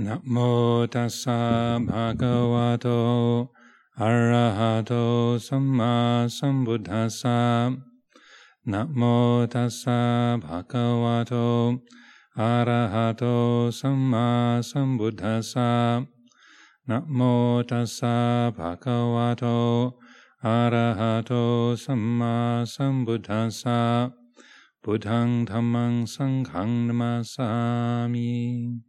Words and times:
나모 0.00 0.86
다사 0.88 1.80
바가와도 1.88 3.52
아라하도 3.96 5.40
삼마 5.40 6.28
삼부다사 6.30 7.76
나모 8.64 9.48
다사 9.50 10.38
바가와도 10.40 11.80
아라하도 12.32 13.72
삼마 13.72 14.60
삼부다사 14.62 16.06
나모 16.86 17.64
다사 17.68 18.52
바가와도 18.56 20.00
아라하도 20.40 21.74
삼마 21.74 22.66
삼부다사 22.68 24.12
부당 24.80 25.44
담망 25.44 26.06
상강 26.06 26.86
나마사미 26.86 28.87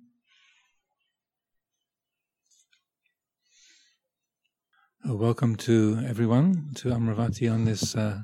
Welcome 5.06 5.56
to 5.58 6.04
everyone 6.06 6.72
to 6.76 6.90
Amaravati 6.90 7.52
on 7.52 7.64
this 7.64 7.96
uh, 7.96 8.20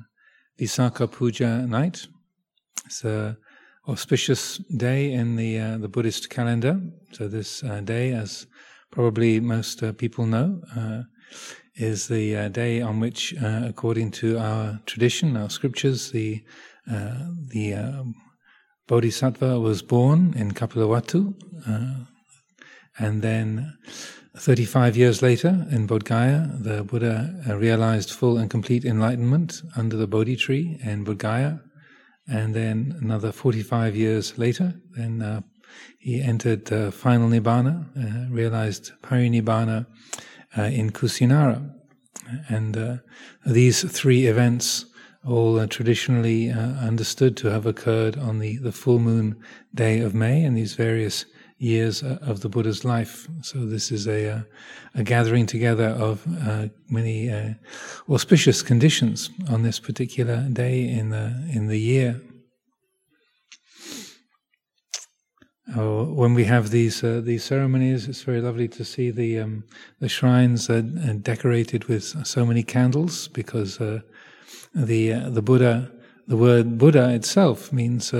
Visakha 0.60 1.10
Puja 1.10 1.66
night. 1.66 2.06
It's 2.84 3.02
an 3.02 3.38
auspicious 3.88 4.58
day 4.76 5.10
in 5.12 5.36
the 5.36 5.58
uh, 5.58 5.78
the 5.78 5.88
Buddhist 5.88 6.28
calendar. 6.28 6.78
So 7.12 7.28
this 7.28 7.64
uh, 7.64 7.80
day, 7.80 8.12
as 8.12 8.46
probably 8.92 9.40
most 9.40 9.82
uh, 9.82 9.92
people 9.92 10.26
know, 10.26 10.60
uh, 10.76 11.04
is 11.76 12.08
the 12.08 12.36
uh, 12.36 12.48
day 12.48 12.82
on 12.82 13.00
which, 13.00 13.34
according 13.40 14.10
to 14.12 14.38
our 14.38 14.78
tradition, 14.84 15.36
our 15.36 15.48
scriptures, 15.48 16.10
the 16.10 16.44
the 16.86 18.14
Bodhisattva 18.86 19.58
was 19.58 19.80
born 19.80 20.34
in 20.36 20.52
Kapilavatthu, 20.52 21.34
and 22.98 23.22
then 23.22 23.76
35 24.38 24.96
years 24.96 25.22
later, 25.22 25.66
in 25.70 25.86
Bodh 25.86 26.04
Gaya, 26.04 26.46
the 26.58 26.84
Buddha 26.84 27.34
uh, 27.48 27.56
realized 27.56 28.10
full 28.10 28.36
and 28.36 28.50
complete 28.50 28.84
enlightenment 28.84 29.62
under 29.76 29.96
the 29.96 30.06
Bodhi 30.06 30.36
tree 30.36 30.78
in 30.82 31.04
Bodh 31.04 31.18
Gaya. 31.18 31.60
And 32.28 32.54
then 32.54 32.96
another 33.00 33.32
45 33.32 33.96
years 33.96 34.36
later, 34.36 34.74
then 34.90 35.22
uh, 35.22 35.40
he 35.98 36.20
entered 36.20 36.70
uh, 36.72 36.90
final 36.90 37.28
Nibbana, 37.28 37.86
uh, 37.96 38.30
realized 38.30 38.92
Parinibbana 39.02 39.86
uh, 40.56 40.62
in 40.62 40.90
Kusinara. 40.90 41.72
And 42.48 42.76
uh, 42.76 42.96
these 43.46 43.90
three 43.90 44.26
events, 44.26 44.86
all 45.26 45.66
traditionally 45.66 46.50
understood 46.50 47.36
to 47.38 47.48
have 47.48 47.66
occurred 47.66 48.16
on 48.16 48.38
the, 48.38 48.58
the 48.58 48.70
full 48.70 49.00
moon 49.00 49.36
day 49.74 49.98
of 49.98 50.14
May 50.14 50.44
and 50.44 50.56
these 50.56 50.74
various 50.74 51.24
years 51.58 52.02
uh, 52.02 52.18
of 52.20 52.40
the 52.40 52.48
Buddha's 52.48 52.84
life. 52.84 53.28
So 53.42 53.64
this 53.64 53.90
is 53.90 54.06
a, 54.06 54.30
uh, 54.30 54.40
a 54.94 55.02
gathering 55.02 55.46
together 55.46 55.88
of 55.88 56.26
uh, 56.46 56.68
many 56.90 57.30
uh, 57.30 57.54
auspicious 58.08 58.62
conditions 58.62 59.30
on 59.48 59.62
this 59.62 59.80
particular 59.80 60.48
day 60.52 60.86
in 60.86 61.10
the 61.10 61.48
in 61.52 61.68
the 61.68 61.78
year. 61.78 62.20
Oh, 65.74 66.04
when 66.04 66.34
we 66.34 66.44
have 66.44 66.70
these 66.70 67.02
uh, 67.02 67.20
these 67.24 67.42
ceremonies, 67.42 68.06
it's 68.06 68.22
very 68.22 68.40
lovely 68.40 68.68
to 68.68 68.84
see 68.84 69.10
the 69.10 69.40
um, 69.40 69.64
the 69.98 70.08
shrines 70.08 70.68
decorated 71.22 71.86
with 71.86 72.26
so 72.26 72.44
many 72.44 72.62
candles 72.62 73.28
because 73.28 73.78
the 73.78 74.02
the 74.74 75.42
Buddha, 75.42 75.90
the 76.28 76.36
word 76.36 76.78
Buddha 76.78 77.12
itself 77.14 77.72
means 77.72 78.12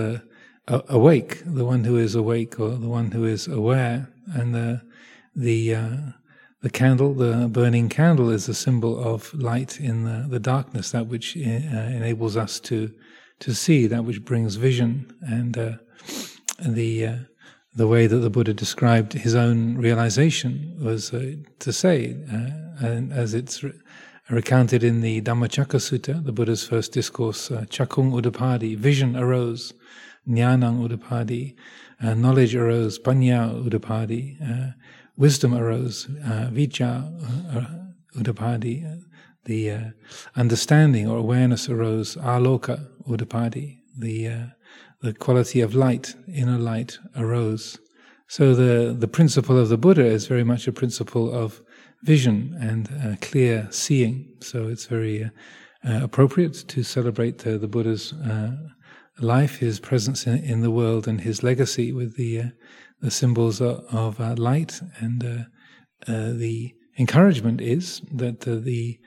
awake, 0.68 1.42
the 1.44 1.64
one 1.64 1.84
who 1.84 1.96
is 1.96 2.14
awake 2.14 2.58
or 2.58 2.70
the 2.70 2.88
one 2.88 3.12
who 3.12 3.24
is 3.24 3.46
aware, 3.46 4.08
and 4.34 4.54
the 4.54 4.82
the 5.34 5.74
uh, 5.74 5.96
the 6.62 6.70
candle, 6.70 7.14
the 7.14 7.48
burning 7.48 7.88
candle, 7.88 8.30
is 8.30 8.48
a 8.48 8.54
symbol 8.54 8.98
of 8.98 9.32
light 9.34 9.80
in 9.80 10.04
the, 10.04 10.26
the 10.28 10.40
darkness, 10.40 10.90
that 10.90 11.06
which 11.06 11.36
uh, 11.36 11.40
enables 11.40 12.36
us 12.36 12.58
to 12.60 12.92
to 13.38 13.54
see, 13.54 13.86
that 13.86 14.04
which 14.04 14.24
brings 14.24 14.56
vision, 14.56 15.14
and 15.20 15.56
uh, 15.56 15.72
the 16.58 17.06
uh, 17.06 17.16
the 17.74 17.86
way 17.86 18.06
that 18.06 18.16
the 18.16 18.30
Buddha 18.30 18.54
described 18.54 19.12
his 19.12 19.34
own 19.34 19.76
realization 19.76 20.76
was 20.80 21.12
uh, 21.12 21.34
to 21.60 21.72
say, 21.72 22.16
uh, 22.32 22.84
and 22.84 23.12
as 23.12 23.34
it's 23.34 23.62
re- 23.62 23.72
recounted 24.30 24.82
in 24.82 25.02
the 25.02 25.20
Dhammacakka 25.20 25.78
Sutta, 25.78 26.24
the 26.24 26.32
Buddha's 26.32 26.66
first 26.66 26.92
discourse, 26.92 27.50
Chakung 27.50 28.10
Udapadi, 28.12 28.76
vision 28.76 29.14
arose 29.14 29.74
jnanang 30.28 30.86
udapadi, 30.86 31.54
uh, 32.02 32.14
knowledge 32.14 32.54
arose, 32.54 32.98
panya 32.98 33.52
udapadi, 33.64 34.36
uh, 34.42 34.72
wisdom 35.16 35.54
arose, 35.54 36.06
uh, 36.24 36.50
vijja 36.52 37.04
uh, 37.54 38.20
udapadi, 38.20 38.84
uh, 38.84 39.02
the 39.44 39.70
uh, 39.70 39.80
understanding 40.36 41.08
or 41.08 41.18
awareness 41.18 41.68
arose, 41.68 42.16
aloka 42.16 42.86
udapadi, 43.08 43.78
the 43.96 44.28
uh, 44.28 44.46
the 45.02 45.12
quality 45.12 45.60
of 45.60 45.74
light, 45.74 46.14
inner 46.26 46.58
light 46.58 46.98
arose. 47.16 47.78
So 48.28 48.54
the 48.54 48.92
the 48.92 49.08
principle 49.08 49.58
of 49.58 49.68
the 49.68 49.78
Buddha 49.78 50.04
is 50.04 50.26
very 50.26 50.44
much 50.44 50.66
a 50.66 50.72
principle 50.72 51.32
of 51.32 51.62
vision 52.02 52.56
and 52.60 53.20
clear 53.20 53.68
seeing. 53.70 54.26
So 54.40 54.66
it's 54.68 54.86
very 54.86 55.30
appropriate 55.84 56.54
to 56.68 56.82
celebrate 56.82 57.38
the 57.38 57.68
Buddha's 57.68 58.12
life, 59.20 59.58
his 59.58 59.80
presence 59.80 60.26
in, 60.26 60.38
in 60.44 60.60
the 60.60 60.70
world, 60.70 61.08
and 61.08 61.20
his 61.20 61.42
legacy 61.42 61.92
with 61.92 62.16
the 62.16 62.40
uh, 62.40 62.44
the 63.00 63.10
symbols 63.10 63.60
of, 63.60 63.84
of 63.92 64.20
uh, 64.20 64.34
light. 64.36 64.80
And 64.98 65.24
uh, 65.24 66.10
uh 66.10 66.32
the 66.32 66.74
encouragement 66.98 67.60
is 67.60 68.00
that 68.12 68.46
uh, 68.48 68.56
the 68.56 68.98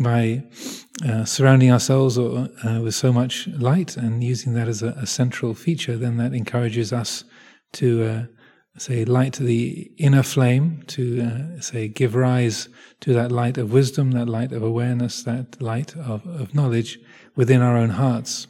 by 0.00 0.44
surrounding 1.24 1.70
ourselves 1.70 2.18
with 2.18 2.94
so 2.94 3.12
much 3.12 3.46
light 3.48 3.96
and 3.96 4.24
using 4.24 4.54
that 4.54 4.66
as 4.68 4.82
a, 4.82 4.88
a, 4.88 5.06
central 5.06 5.54
feature, 5.54 5.96
then 5.96 6.16
that 6.16 6.34
encourages 6.34 6.92
us 6.92 7.24
to 7.72 8.26
say 8.76 9.04
light 9.04 9.34
the 9.34 9.90
inner 9.98 10.22
flame 10.22 10.82
to 10.88 11.22
uh, 11.22 11.60
say 11.60 11.86
give 11.86 12.14
rise 12.14 12.68
to 13.00 13.12
that 13.12 13.30
light 13.30 13.56
of 13.56 13.72
wisdom 13.72 14.10
that 14.12 14.28
light 14.28 14.52
of 14.52 14.62
awareness 14.62 15.22
that 15.22 15.60
light 15.62 15.96
of, 15.96 16.26
of 16.26 16.54
knowledge 16.54 16.98
within 17.36 17.62
our 17.62 17.76
own 17.76 17.90
hearts 17.90 18.48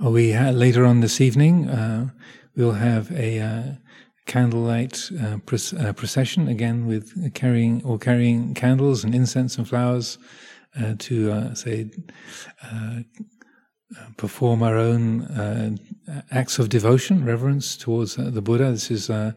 we 0.00 0.32
ha- 0.32 0.50
later 0.50 0.84
on 0.84 1.00
this 1.00 1.20
evening 1.20 1.68
uh, 1.68 2.08
we'll 2.56 2.72
have 2.72 3.10
a 3.12 3.40
uh, 3.40 3.62
candlelight 4.26 5.10
uh, 5.20 5.36
uh 5.78 5.92
procession 5.92 6.48
again 6.48 6.86
with 6.86 7.34
carrying 7.34 7.84
or 7.84 7.98
carrying 7.98 8.54
candles 8.54 9.04
and 9.04 9.14
incense 9.14 9.58
and 9.58 9.68
flowers 9.68 10.18
uh, 10.80 10.94
to 10.98 11.30
uh, 11.30 11.54
say 11.54 11.90
perform 14.16 14.60
our 14.60 14.76
own 14.76 15.78
acts 16.32 16.58
of 16.58 16.68
devotion, 16.68 17.24
reverence 17.24 17.76
towards 17.76 18.16
the 18.16 18.42
Buddha. 18.42 18.72
This 18.72 18.90
is 18.90 19.08
a 19.08 19.36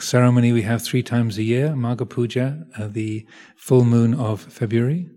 ceremony 0.00 0.50
we 0.50 0.62
have 0.62 0.82
three 0.82 1.02
times 1.02 1.38
a 1.38 1.44
year, 1.44 1.68
Magha 1.68 2.08
Puja, 2.08 2.66
the 2.76 3.24
full 3.56 3.84
moon 3.84 4.14
of 4.14 4.40
February. 4.40 5.10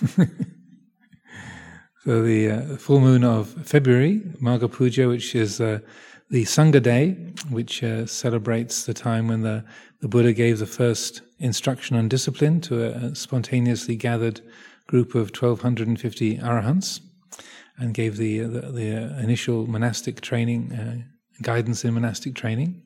so 2.04 2.22
the 2.22 2.50
uh, 2.50 2.76
full 2.76 3.00
moon 3.00 3.22
of 3.22 3.48
February, 3.66 4.20
Magha 4.40 4.72
Puja, 4.72 5.08
which 5.08 5.34
is 5.34 5.60
uh, 5.60 5.80
the 6.30 6.44
Sangha 6.44 6.82
Day, 6.82 7.12
which 7.50 7.82
uh, 7.82 8.06
celebrates 8.06 8.86
the 8.86 8.94
time 8.94 9.28
when 9.28 9.42
the, 9.42 9.64
the 10.00 10.08
Buddha 10.08 10.32
gave 10.32 10.58
the 10.58 10.66
first 10.66 11.20
instruction 11.38 11.96
on 11.96 12.08
discipline 12.08 12.60
to 12.62 12.84
a, 12.84 13.14
spontaneously 13.14 13.96
gathered 13.96 14.40
group 14.86 15.14
of 15.14 15.28
1250 15.30 16.38
arahants 16.38 17.00
and 17.76 17.92
gave 17.92 18.16
the, 18.16 18.40
the, 18.40 18.60
the 18.72 19.22
initial 19.22 19.66
monastic 19.66 20.20
training, 20.20 20.72
uh, 20.72 20.96
guidance 21.42 21.84
in 21.84 21.94
monastic 21.94 22.34
training. 22.34 22.82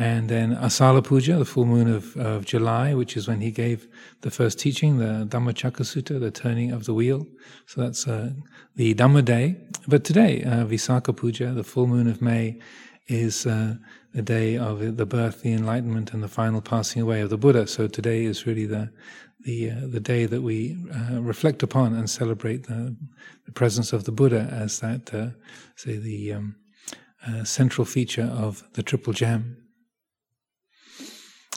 And 0.00 0.28
then 0.28 0.54
Asala 0.54 1.02
Puja, 1.02 1.38
the 1.38 1.44
full 1.44 1.64
moon 1.64 1.92
of, 1.92 2.16
of 2.16 2.44
July, 2.44 2.94
which 2.94 3.16
is 3.16 3.26
when 3.26 3.40
he 3.40 3.50
gave 3.50 3.88
the 4.20 4.30
first 4.30 4.60
teaching, 4.60 4.98
the 4.98 5.26
Dhammacakka 5.28 5.82
Sutta, 5.82 6.20
the 6.20 6.30
turning 6.30 6.70
of 6.70 6.84
the 6.84 6.94
wheel. 6.94 7.26
So 7.66 7.80
that's 7.80 8.06
uh, 8.06 8.30
the 8.76 8.94
Dhamma 8.94 9.24
day. 9.24 9.56
But 9.88 10.04
today, 10.04 10.44
uh, 10.44 10.64
Visakha 10.64 11.16
Puja, 11.16 11.52
the 11.52 11.64
full 11.64 11.88
moon 11.88 12.06
of 12.06 12.22
May, 12.22 12.60
is 13.08 13.44
uh, 13.44 13.74
the 14.14 14.22
day 14.22 14.56
of 14.56 14.96
the 14.96 15.06
birth, 15.06 15.42
the 15.42 15.52
enlightenment, 15.52 16.12
and 16.12 16.22
the 16.22 16.28
final 16.28 16.60
passing 16.60 17.02
away 17.02 17.20
of 17.20 17.30
the 17.30 17.38
Buddha. 17.38 17.66
So 17.66 17.88
today 17.88 18.24
is 18.24 18.46
really 18.46 18.66
the 18.66 18.90
the 19.40 19.70
uh, 19.70 19.86
the 19.86 20.00
day 20.00 20.26
that 20.26 20.42
we 20.42 20.76
uh, 20.94 21.20
reflect 21.20 21.62
upon 21.62 21.94
and 21.94 22.08
celebrate 22.08 22.66
the, 22.66 22.96
the, 23.46 23.52
presence 23.52 23.92
of 23.92 24.04
the 24.04 24.12
Buddha 24.12 24.48
as 24.52 24.80
that, 24.80 25.14
uh, 25.14 25.30
say, 25.76 25.96
the 25.96 26.32
um, 26.32 26.56
uh, 27.26 27.44
central 27.44 27.84
feature 27.84 28.30
of 28.32 28.64
the 28.74 28.82
Triple 28.82 29.12
Gem. 29.12 29.56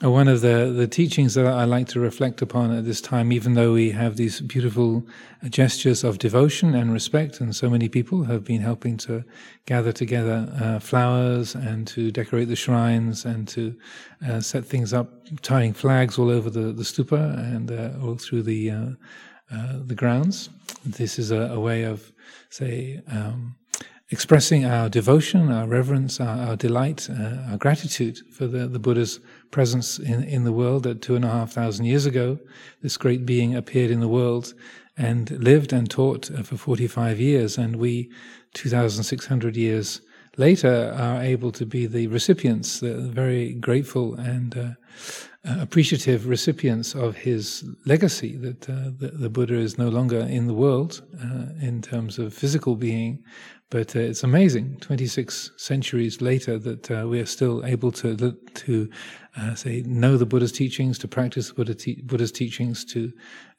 One 0.10 0.28
of 0.28 0.42
the, 0.42 0.74
the 0.76 0.88
teachings 0.88 1.36
that 1.36 1.46
I 1.46 1.64
like 1.66 1.88
to 1.90 2.00
reflect 2.00 2.42
upon 2.42 2.76
at 2.76 2.86
this 2.86 3.02
time, 3.02 3.32
even 3.32 3.54
though 3.54 3.74
we 3.74 3.92
have 3.92 4.16
these 4.16 4.42
beautiful 4.42 5.06
gestures 5.50 6.04
of 6.04 6.18
devotion 6.18 6.74
and 6.74 6.92
respect, 6.92 7.40
and 7.40 7.56
so 7.56 7.70
many 7.70 7.88
people 7.88 8.24
have 8.24 8.44
been 8.44 8.62
helping 8.62 8.98
to 8.98 9.24
gather 9.68 9.92
together 9.92 10.52
uh, 10.60 10.80
flowers 10.80 11.54
and 11.54 11.88
to 11.90 12.10
decorate 12.12 12.48
the 12.48 12.56
shrines 12.56 13.26
and 13.26 13.48
to 13.50 13.76
uh, 14.28 14.40
set 14.40 14.66
things 14.66 14.92
up, 14.92 15.10
tying 15.44 15.74
flags 15.74 16.18
all 16.18 16.32
over 16.32 16.50
the, 16.50 16.72
the 16.74 16.84
stupa 16.84 17.38
and 17.38 17.72
uh, 17.72 17.92
all 18.04 18.16
through 18.16 18.42
the 18.42 18.72
uh, 18.72 18.90
uh, 19.54 19.80
the 19.86 19.96
grounds. 19.96 20.50
This 20.86 21.20
is 21.20 21.30
a, 21.30 21.42
a 21.42 21.60
way 21.60 21.84
of, 21.84 22.12
say, 22.50 23.02
um, 23.12 23.56
expressing 24.10 24.66
our 24.66 24.90
devotion, 24.90 25.52
our 25.52 25.68
reverence, 25.68 26.22
our, 26.22 26.48
our 26.48 26.56
delight, 26.56 27.10
uh, 27.10 27.52
our 27.52 27.58
gratitude 27.58 28.20
for 28.32 28.48
the, 28.48 28.68
the 28.68 28.80
Buddha's 28.80 29.20
presence 29.52 30.00
in, 30.00 30.24
in 30.24 30.44
the 30.44 30.52
world 30.52 30.84
that 30.84 31.02
two 31.02 31.16
and 31.16 31.26
a 31.26 31.30
half 31.30 31.52
thousand 31.52 31.86
years 31.86 32.06
ago, 32.06 32.40
this 32.82 32.98
great 32.98 33.26
being 33.26 33.56
appeared 33.56 33.92
in 33.92 34.00
the 34.00 34.08
world 34.08 34.54
and 34.98 35.32
lived 35.32 35.74
and 35.74 35.90
taught 35.90 36.32
uh, 36.32 36.44
for 36.44 36.58
45 36.58 37.20
years. 37.20 37.58
And 37.58 37.76
we, 37.76 38.10
2,600 38.54 39.56
years 39.56 40.02
later, 40.38 40.96
are 40.98 41.22
able 41.22 41.52
to 41.52 41.66
be 41.66 41.86
the 41.86 42.08
recipients, 42.08 42.80
the 42.80 42.96
very 42.96 43.54
grateful 43.54 44.16
and 44.16 44.58
uh, 44.58 44.70
uh, 45.44 45.58
appreciative 45.60 46.28
recipients 46.28 46.94
of 46.94 47.16
his 47.16 47.66
legacy 47.86 48.38
that 48.38 48.70
uh, 48.70 48.92
the, 49.00 49.12
the, 49.14 49.30
Buddha 49.30 49.56
is 49.56 49.76
no 49.76 49.90
longer 49.90 50.20
in 50.20 50.46
the 50.46 50.54
world 50.54 51.02
uh, 51.20 51.46
in 51.60 51.82
terms 51.82 52.20
of 52.20 52.32
physical 52.32 52.76
being, 52.76 53.24
but 53.72 53.96
uh, 53.96 54.00
it's 54.00 54.24
amazing, 54.24 54.76
26 54.82 55.52
centuries 55.56 56.22
later, 56.22 56.60
that 56.60 56.92
uh, 56.92 57.08
we 57.08 57.22
are 57.22 57.26
still 57.26 57.66
able 57.66 57.90
to, 57.94 58.38
to 58.54 58.90
uh, 59.38 59.56
say, 59.56 59.82
know 59.84 60.18
the 60.18 60.26
Buddha's 60.26 60.52
teachings, 60.52 61.00
to 61.00 61.08
practice 61.08 61.54
Buddha 61.54 61.74
te- 61.74 62.02
Buddha's 62.02 62.34
teachings, 62.34 62.84
to 62.86 63.14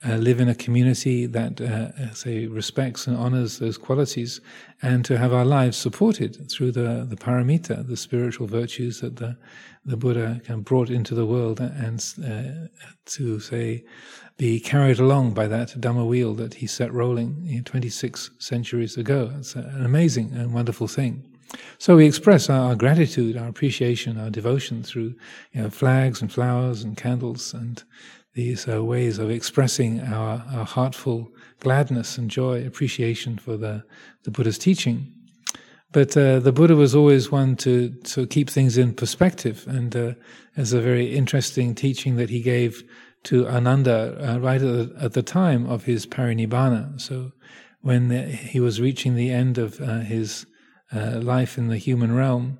uh, 0.06 0.17
live 0.17 0.38
in 0.38 0.50
a 0.50 0.55
community 0.55 1.25
that, 1.25 1.62
uh, 1.62 2.12
say, 2.12 2.47
respects 2.47 3.06
and 3.06 3.17
honors 3.17 3.59
those 3.59 3.79
qualities, 3.79 4.43
and 4.82 5.03
to 5.06 5.17
have 5.17 5.32
our 5.32 5.47
lives 5.47 5.79
supported 5.79 6.50
through 6.50 6.73
the, 6.73 7.06
the 7.08 7.17
paramita, 7.17 7.88
the 7.88 7.97
spiritual 7.97 8.47
virtues 8.47 9.00
that 9.00 9.17
the, 9.17 9.35
the 9.87 9.97
Buddha 9.97 10.43
kind 10.44 10.61
of 10.61 10.65
brought 10.67 10.91
into 10.91 11.15
the 11.15 11.25
world, 11.25 11.58
and 11.58 12.05
uh, 12.23 12.69
to, 13.06 13.41
say, 13.41 13.82
be 14.43 14.59
carried 14.59 14.99
along 14.99 15.33
by 15.33 15.47
that 15.47 15.69
Dhamma 15.69 16.05
wheel 16.05 16.35
that 16.35 16.55
he 16.55 16.67
set 16.67 16.93
rolling 16.93 17.37
you 17.44 17.59
know, 17.59 17.62
26 17.65 18.33
centuries 18.41 18.97
ago. 18.97 19.31
It's 19.39 19.55
an 19.55 19.85
amazing 19.85 20.33
and 20.33 20.53
wonderful 20.53 20.89
thing. 20.89 21.23
So 21.79 21.94
we 21.94 22.06
express 22.06 22.50
our, 22.50 22.75
gratitude, 22.75 23.37
our 23.37 23.47
appreciation, 23.47 24.19
our 24.19 24.31
devotion 24.31 24.83
through 24.83 25.15
you 25.53 25.62
know, 25.62 25.71
flags 25.71 26.21
and 26.21 26.33
flowers 26.33 26.83
and 26.83 26.97
candles 26.97 27.55
and 27.55 27.85
these 28.35 28.67
uh, 28.67 28.83
ways 28.83 29.21
of 29.21 29.31
expressing 29.31 30.00
our, 30.00 30.44
our 30.53 30.65
heartful 30.65 31.31
gladness 31.61 32.19
and 32.19 32.29
joy, 32.29 32.67
appreciation 32.67 33.39
for 33.39 33.56
the, 33.56 33.85
the 34.25 34.33
Buddha's 34.33 34.59
teaching. 34.59 35.06
But 35.93 36.17
uh, 36.17 36.41
the 36.41 36.50
Buddha 36.50 36.75
was 36.75 36.97
always 36.97 37.31
one 37.31 37.55
to, 37.59 37.91
to 37.91 38.27
keep 38.27 38.50
things 38.50 38.77
in 38.77 38.93
perspective, 38.94 39.65
and 39.69 39.94
uh, 39.94 40.15
there's 40.56 40.73
a 40.73 40.81
very 40.81 41.15
interesting 41.15 41.77
teaching 41.77 42.17
that 42.17 42.31
he 42.31 42.41
gave 42.41 42.83
to 43.25 43.47
Ananda 43.49 44.35
uh, 44.35 44.39
right 44.39 44.61
at 44.61 44.61
the, 44.61 44.97
at 45.01 45.13
the, 45.13 45.23
time 45.23 45.69
of 45.69 45.85
his 45.85 46.07
parinibbana. 46.07 47.01
So 47.01 47.33
when 47.81 48.09
the, 48.09 48.23
he 48.23 48.61
was 48.61 48.81
reaching 48.81 49.15
the 49.15 49.31
end 49.31 49.59
of 49.59 49.81
uh, 49.81 50.01
his 50.01 50.47
uh, 50.93 51.21
life 51.21 51.57
in 51.57 51.69
the 51.69 51.79
human 51.79 52.15
realm, 52.15 52.59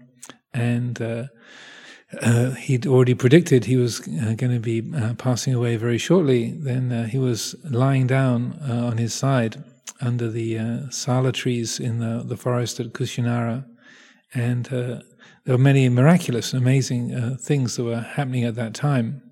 and 0.55 1.01
uh, 1.01 1.25
uh, 2.21 2.51
he'd 2.53 2.87
already 2.87 3.15
predicted 3.15 3.65
he 3.65 3.77
was 3.77 4.01
uh, 4.01 4.35
going 4.37 4.53
to 4.53 4.61
be 4.61 4.83
passing 5.19 5.55
away 5.55 5.77
very 5.77 5.99
shortly, 5.99 6.53
then 6.53 7.09
he 7.09 7.19
was 7.19 7.57
lying 7.65 8.07
down 8.07 8.59
on 8.63 8.99
his 8.99 9.15
side 9.15 9.63
under 10.01 10.31
the 10.31 10.89
sala 10.91 11.33
trees 11.33 11.81
in 11.81 11.99
the, 11.99 12.23
the 12.25 12.37
forest 12.37 12.81
at 12.81 12.93
Kushinara, 12.93 13.65
and 14.35 14.67
there 14.67 15.03
were 15.47 15.59
many 15.59 15.89
miraculous, 15.89 16.53
amazing 16.53 17.37
things 17.39 17.77
that 17.77 17.85
were 17.85 18.01
happening 18.01 18.45
at 18.45 18.57
that 18.57 18.75
time. 18.75 19.23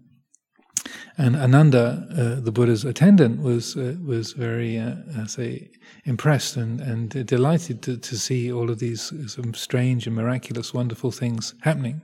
And 1.21 1.37
Ananda, 1.37 2.07
uh, 2.11 2.41
the 2.41 2.51
Buddha's 2.51 2.83
attendant, 2.87 3.43
was 3.43 3.77
uh, 3.77 3.95
was 4.03 4.33
very, 4.33 4.79
uh, 4.79 4.95
uh 5.19 5.27
say, 5.27 5.71
impressed 6.07 6.57
and, 6.57 6.81
and 6.81 7.27
delighted 7.27 7.83
to, 7.83 7.99
to 7.99 8.17
see 8.17 8.51
all 8.51 8.71
of 8.71 8.79
these 8.79 9.13
some 9.27 9.53
strange 9.53 10.07
and 10.07 10.17
miraculous, 10.17 10.73
wonderful 10.73 11.11
things 11.11 11.53
happening. 11.61 12.01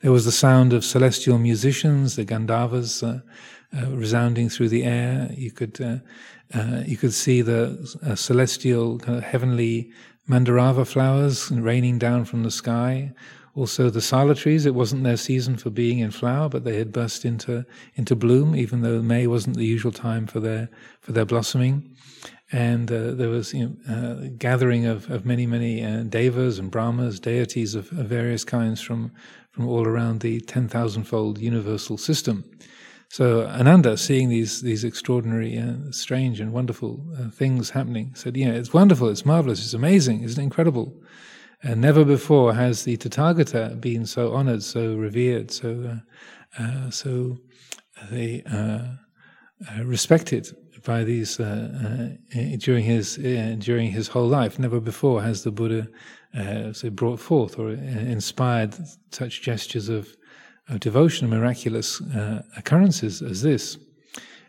There 0.00 0.12
was 0.12 0.24
the 0.24 0.38
sound 0.46 0.72
of 0.72 0.84
celestial 0.84 1.38
musicians, 1.38 2.14
the 2.14 2.24
Gandharvas, 2.24 3.02
uh, 3.02 3.22
uh, 3.76 3.90
resounding 3.96 4.48
through 4.48 4.68
the 4.68 4.84
air. 4.84 5.28
You 5.36 5.50
could 5.50 5.80
you 6.86 6.96
could 6.96 7.14
see 7.14 7.42
the 7.42 7.64
celestial, 8.14 9.00
kind 9.00 9.18
of 9.18 9.24
heavenly 9.24 9.90
mandarava 10.28 10.86
flowers 10.86 11.50
raining 11.50 11.98
down 11.98 12.26
from 12.26 12.44
the 12.44 12.50
sky. 12.52 13.12
Also, 13.54 13.90
the 13.90 14.00
sala 14.00 14.34
trees, 14.34 14.64
it 14.64 14.74
wasn't 14.74 15.04
their 15.04 15.18
season 15.18 15.56
for 15.58 15.68
being 15.68 15.98
in 15.98 16.10
flower, 16.10 16.48
but 16.48 16.64
they 16.64 16.78
had 16.78 16.90
burst 16.90 17.24
into, 17.24 17.66
into 17.96 18.16
bloom, 18.16 18.56
even 18.56 18.80
though 18.80 19.02
May 19.02 19.26
wasn't 19.26 19.56
the 19.56 19.66
usual 19.66 19.92
time 19.92 20.26
for 20.26 20.40
their, 20.40 20.70
for 21.00 21.12
their 21.12 21.26
blossoming. 21.26 21.94
And 22.50 22.90
uh, 22.90 23.12
there 23.12 23.28
was 23.28 23.52
you 23.52 23.76
know, 23.86 23.94
uh, 23.94 24.28
gathering 24.38 24.86
of, 24.86 25.10
of 25.10 25.26
many, 25.26 25.46
many 25.46 25.84
uh, 25.84 26.04
devas 26.04 26.58
and 26.58 26.70
brahmas, 26.70 27.20
deities 27.20 27.74
of, 27.74 27.92
of, 27.92 28.06
various 28.06 28.44
kinds 28.44 28.80
from, 28.80 29.12
from 29.50 29.68
all 29.68 29.86
around 29.86 30.20
the 30.20 30.40
10,000 30.40 31.04
fold 31.04 31.38
universal 31.38 31.98
system. 31.98 32.44
So 33.12 33.46
Ananda, 33.46 33.98
seeing 33.98 34.30
these 34.30 34.62
these 34.62 34.84
extraordinary, 34.84 35.58
uh, 35.58 35.90
strange, 35.90 36.40
and 36.40 36.50
wonderful 36.50 37.04
uh, 37.20 37.28
things 37.28 37.68
happening, 37.68 38.12
said, 38.14 38.38
"Yeah, 38.38 38.52
it's 38.52 38.72
wonderful, 38.72 39.10
it's 39.10 39.26
marvelous, 39.26 39.62
it's 39.62 39.74
amazing, 39.74 40.22
isn't 40.22 40.40
it 40.40 40.42
incredible?" 40.42 40.94
And 41.62 41.80
never 41.80 42.04
before 42.04 42.54
has 42.54 42.84
the 42.84 42.96
Tathagata 42.96 43.80
been 43.80 44.04
so 44.04 44.32
honored, 44.32 44.64
so 44.64 44.96
revered, 44.96 45.52
so 45.52 46.00
uh, 46.58 46.62
uh, 46.62 46.90
so 46.90 47.38
they 48.10 48.42
uh, 48.50 48.80
uh 49.70 49.84
respected 49.84 50.48
by 50.84 51.04
these 51.04 51.38
uh, 51.38 52.16
during 52.58 52.82
his 52.82 53.16
during 53.16 53.92
his 53.92 54.08
whole 54.08 54.26
life. 54.26 54.58
Never 54.58 54.80
before 54.80 55.22
has 55.22 55.44
the 55.44 55.52
Buddha 55.52 55.88
so 56.72 56.90
brought 56.90 57.20
forth 57.20 57.58
or 57.58 57.70
inspired 57.70 58.74
such 59.12 59.42
gestures 59.42 59.88
of, 59.88 60.16
of 60.68 60.80
devotion, 60.80 61.28
miraculous 61.28 62.02
occurrences 62.56 63.22
as 63.22 63.42
this. 63.42 63.78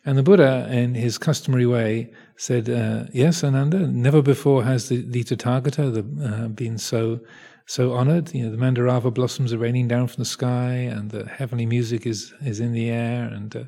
And 0.05 0.17
the 0.17 0.23
Buddha, 0.23 0.67
in 0.71 0.95
his 0.95 1.17
customary 1.17 1.65
way, 1.65 2.11
said, 2.35 2.69
uh, 2.69 3.05
"Yes, 3.13 3.43
Ananda. 3.43 3.87
Never 3.87 4.21
before 4.21 4.63
has 4.63 4.89
the, 4.89 5.01
the 5.01 5.23
Tathagata 5.23 5.93
the, 5.93 6.27
uh, 6.27 6.47
been 6.47 6.77
so 6.77 7.19
so 7.65 7.93
honored. 7.93 8.33
You 8.33 8.45
know, 8.45 8.51
the 8.51 8.57
Mandarava 8.57 9.13
blossoms 9.13 9.53
are 9.53 9.57
raining 9.57 9.87
down 9.87 10.07
from 10.07 10.21
the 10.21 10.29
sky, 10.29 10.73
and 10.73 11.11
the 11.11 11.25
heavenly 11.27 11.65
music 11.65 12.05
is 12.05 12.33
is 12.43 12.59
in 12.59 12.73
the 12.73 12.89
air, 12.89 13.25
and 13.25 13.55
uh, 13.55 13.63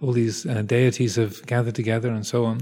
all 0.00 0.12
these 0.12 0.46
uh, 0.46 0.62
deities 0.62 1.16
have 1.16 1.44
gathered 1.46 1.74
together, 1.74 2.10
and 2.10 2.26
so 2.26 2.44
on. 2.44 2.60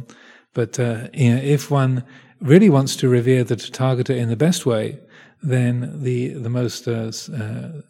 But 0.55 0.79
uh, 0.79 1.09
you 1.13 1.35
know, 1.35 1.43
if 1.43 1.71
one 1.71 2.05
really 2.41 2.71
wants 2.71 2.97
to 2.97 3.09
revere 3.09 3.45
the 3.45 3.57
Tathagata 3.57 4.17
in 4.17 4.29
the 4.29 4.37
best 4.37 4.65
way, 4.67 4.99
then 5.43 6.03
the 6.03 6.35
the 6.35 6.51
most, 6.51 6.89
uh, 6.89 7.11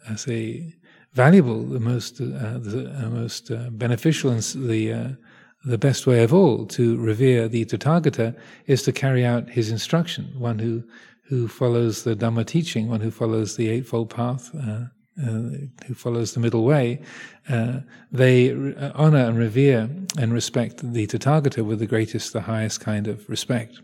I 0.09 0.15
say." 0.15 0.75
Valuable, 1.15 1.63
the 1.63 1.79
most, 1.79 2.19
the 2.19 3.09
most 3.11 3.51
beneficial, 3.71 4.29
and 4.29 4.43
the 4.43 5.17
the 5.65 5.77
best 5.77 6.07
way 6.07 6.23
of 6.23 6.33
all 6.33 6.65
to 6.65 6.97
revere 6.97 7.47
the 7.47 7.65
Tathagata 7.65 8.35
is 8.67 8.83
to 8.83 8.91
carry 8.91 9.25
out 9.25 9.49
his 9.49 9.69
instruction, 9.69 10.33
one 10.37 10.59
who, 10.59 10.83
who 11.23 11.47
follows 11.47 12.03
the 12.03 12.15
Dhamma 12.15 12.45
teaching, 12.45 12.87
one 12.87 13.01
who 13.01 13.11
follows 13.11 13.57
the 13.57 13.69
Eightfold 13.69 14.09
Path, 14.09 14.51
uh, 14.55 14.85
uh, 15.21 15.49
who 15.85 15.93
follows 15.93 16.33
the 16.33 16.39
middle 16.39 16.63
way. 16.63 17.01
Uh, 17.49 17.79
they 18.11 18.51
honor 18.95 19.25
and 19.25 19.37
revere 19.37 19.89
and 20.17 20.31
respect 20.31 20.77
the 20.93 21.05
Tathagata 21.07 21.65
with 21.65 21.79
the 21.79 21.87
greatest, 21.87 22.31
the 22.31 22.41
highest 22.41 22.79
kind 22.79 23.07
of 23.07 23.27
respect. 23.29 23.81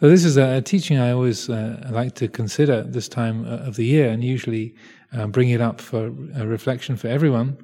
So 0.00 0.08
this 0.08 0.24
is 0.24 0.36
a, 0.36 0.56
a 0.56 0.62
teaching 0.62 0.98
I 0.98 1.10
always 1.10 1.50
uh, 1.50 1.86
like 1.90 2.14
to 2.16 2.28
consider 2.28 2.82
this 2.82 3.08
time 3.08 3.44
uh, 3.44 3.66
of 3.66 3.76
the 3.76 3.84
year 3.84 4.08
and 4.08 4.24
usually 4.24 4.74
uh, 5.12 5.26
bring 5.26 5.50
it 5.50 5.60
up 5.60 5.80
for 5.80 6.06
a 6.34 6.46
reflection 6.46 6.96
for 6.96 7.08
everyone 7.08 7.58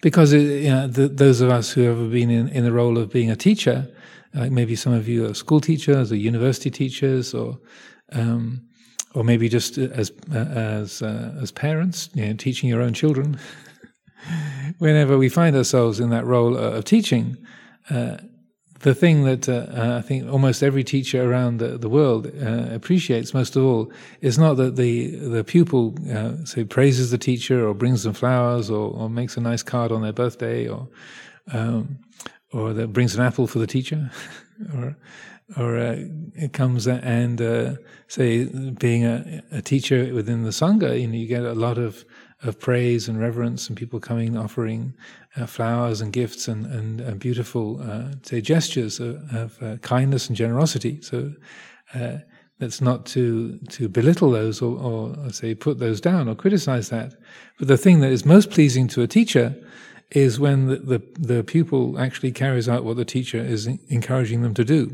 because 0.00 0.32
you 0.32 0.70
know, 0.70 0.86
the, 0.86 1.08
those 1.08 1.40
of 1.40 1.50
us 1.50 1.70
who 1.70 1.82
have 1.82 2.10
been 2.10 2.30
in, 2.30 2.48
in 2.48 2.64
the 2.64 2.72
role 2.72 2.98
of 2.98 3.10
being 3.10 3.30
a 3.30 3.36
teacher, 3.36 3.88
maybe 4.34 4.76
some 4.76 4.92
of 4.92 5.08
you 5.08 5.26
are 5.26 5.34
school 5.34 5.60
teachers 5.60 6.12
or 6.12 6.16
university 6.16 6.70
teachers, 6.70 7.34
or 7.34 7.58
um, 8.12 8.62
or 9.14 9.24
maybe 9.24 9.48
just 9.48 9.78
as 9.78 10.12
as 10.32 11.02
uh, 11.02 11.34
as 11.40 11.50
parents, 11.50 12.10
you 12.14 12.26
know, 12.26 12.34
teaching 12.34 12.68
your 12.68 12.82
own 12.82 12.94
children. 12.94 13.38
Whenever 14.78 15.16
we 15.16 15.28
find 15.28 15.56
ourselves 15.56 16.00
in 16.00 16.10
that 16.10 16.26
role 16.26 16.56
of 16.56 16.84
teaching, 16.84 17.36
uh, 17.90 18.18
the 18.80 18.94
thing 18.94 19.24
that 19.24 19.48
uh, 19.48 19.66
uh, 19.76 19.98
I 19.98 20.02
think 20.02 20.30
almost 20.30 20.62
every 20.62 20.84
teacher 20.84 21.28
around 21.28 21.58
the, 21.58 21.78
the 21.78 21.88
world 21.88 22.26
uh, 22.26 22.72
appreciates 22.72 23.34
most 23.34 23.56
of 23.56 23.64
all 23.64 23.92
is 24.20 24.38
not 24.38 24.54
that 24.54 24.76
the 24.76 25.16
the 25.16 25.44
pupil 25.44 25.96
uh, 26.12 26.44
say 26.44 26.64
praises 26.64 27.10
the 27.10 27.18
teacher 27.18 27.66
or 27.66 27.74
brings 27.74 28.04
them 28.04 28.14
flowers 28.14 28.70
or, 28.70 28.90
or 28.92 29.10
makes 29.10 29.36
a 29.36 29.40
nice 29.40 29.62
card 29.62 29.90
on 29.90 30.02
their 30.02 30.12
birthday 30.12 30.68
or 30.68 30.88
um, 31.52 31.98
or 32.52 32.72
that 32.72 32.92
brings 32.92 33.14
an 33.14 33.22
apple 33.22 33.46
for 33.46 33.58
the 33.58 33.66
teacher 33.66 34.10
or 34.74 34.96
or 35.56 35.78
uh, 35.78 35.96
it 36.34 36.52
comes 36.52 36.86
and 36.86 37.40
uh, 37.40 37.74
say 38.06 38.44
being 38.78 39.04
a, 39.04 39.42
a, 39.50 39.62
teacher 39.62 40.12
within 40.12 40.42
the 40.42 40.50
sangha, 40.50 41.00
you 41.00 41.06
know, 41.06 41.14
you 41.14 41.26
get 41.26 41.42
a 41.42 41.54
lot 41.54 41.78
of 41.78 42.04
of 42.42 42.60
praise 42.60 43.08
and 43.08 43.18
reverence 43.18 43.66
and 43.68 43.76
people 43.76 43.98
coming 43.98 44.36
offering 44.36 44.94
uh, 45.38 45.46
flowers 45.46 46.00
and 46.00 46.12
gifts 46.12 46.48
and 46.48 46.66
and, 46.66 47.00
and 47.00 47.20
beautiful 47.20 47.80
uh, 47.82 48.12
say 48.22 48.40
gestures 48.40 49.00
of, 49.00 49.16
of 49.34 49.62
uh, 49.62 49.76
kindness 49.78 50.28
and 50.28 50.36
generosity. 50.36 51.00
So. 51.02 51.32
Uh, 51.94 52.18
that's 52.60 52.80
not 52.80 53.06
to 53.06 53.56
to 53.70 53.88
belittle 53.88 54.32
those 54.32 54.60
or, 54.60 54.76
or 54.78 55.30
say 55.30 55.54
put 55.54 55.78
those 55.78 56.00
down 56.00 56.28
or 56.28 56.34
criticize 56.34 56.88
that, 56.88 57.14
but 57.56 57.68
the 57.68 57.76
thing 57.76 58.00
that 58.00 58.10
is 58.10 58.24
most 58.24 58.50
pleasing 58.50 58.88
to 58.88 59.00
a 59.00 59.06
teacher 59.06 59.54
is 60.10 60.40
when 60.40 60.66
the, 60.66 60.76
the, 60.76 61.02
the 61.18 61.44
pupil 61.44 61.98
actually 61.98 62.32
carries 62.32 62.68
out 62.68 62.84
what 62.84 62.96
the 62.96 63.04
teacher 63.04 63.38
is 63.38 63.66
encouraging 63.88 64.42
them 64.42 64.54
to 64.54 64.64
do. 64.64 64.90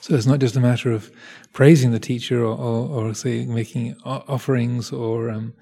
So 0.00 0.14
it's 0.14 0.26
not 0.26 0.40
just 0.40 0.56
a 0.56 0.60
matter 0.60 0.92
of 0.92 1.10
praising 1.52 1.92
the 1.92 2.00
teacher 2.00 2.44
or, 2.44 2.56
or, 2.56 2.88
or 2.88 3.14
say 3.14 3.46
making 3.46 3.96
offerings 4.04 4.92
or 4.92 5.30
um, 5.30 5.54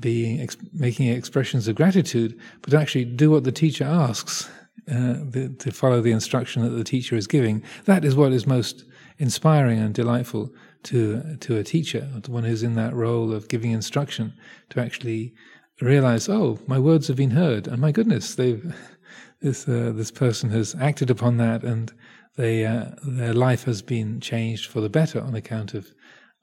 being 0.00 0.40
ex- 0.40 0.56
making 0.72 1.08
expressions 1.08 1.68
of 1.68 1.76
gratitude, 1.76 2.38
but 2.62 2.74
actually 2.74 3.04
do 3.04 3.30
what 3.30 3.44
the 3.44 3.52
teacher 3.52 3.84
asks 3.84 4.50
uh, 4.90 5.14
the, 5.30 5.54
to 5.58 5.70
follow 5.70 6.00
the 6.00 6.12
instruction 6.12 6.62
that 6.62 6.70
the 6.70 6.84
teacher 6.84 7.16
is 7.16 7.26
giving. 7.26 7.62
That 7.84 8.04
is 8.04 8.16
what 8.16 8.32
is 8.32 8.46
most 8.46 8.84
inspiring 9.18 9.78
and 9.78 9.94
delightful 9.94 10.52
to 10.84 11.36
to 11.40 11.56
a 11.56 11.64
teacher, 11.64 12.08
the 12.22 12.30
one 12.30 12.44
who's 12.44 12.62
in 12.62 12.74
that 12.74 12.94
role 12.94 13.32
of 13.32 13.48
giving 13.48 13.70
instruction, 13.70 14.34
to 14.70 14.80
actually 14.80 15.34
realize, 15.80 16.28
oh, 16.28 16.58
my 16.66 16.78
words 16.78 17.08
have 17.08 17.16
been 17.16 17.30
heard, 17.30 17.66
and 17.66 17.80
my 17.80 17.92
goodness, 17.92 18.34
they've 18.34 18.74
this 19.40 19.68
uh, 19.68 19.92
this 19.94 20.10
person 20.10 20.50
has 20.50 20.74
acted 20.80 21.10
upon 21.10 21.36
that 21.38 21.62
and 21.62 21.92
they, 22.36 22.66
uh, 22.66 22.86
their 23.06 23.32
life 23.32 23.64
has 23.64 23.80
been 23.80 24.20
changed 24.20 24.68
for 24.68 24.80
the 24.80 24.88
better 24.88 25.20
on 25.20 25.34
account 25.34 25.74
of 25.74 25.94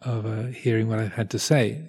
of 0.02 0.26
uh, 0.26 0.44
hearing 0.48 0.88
what 0.88 1.00
I've 1.00 1.14
had 1.14 1.30
to 1.32 1.40
say. 1.40 1.84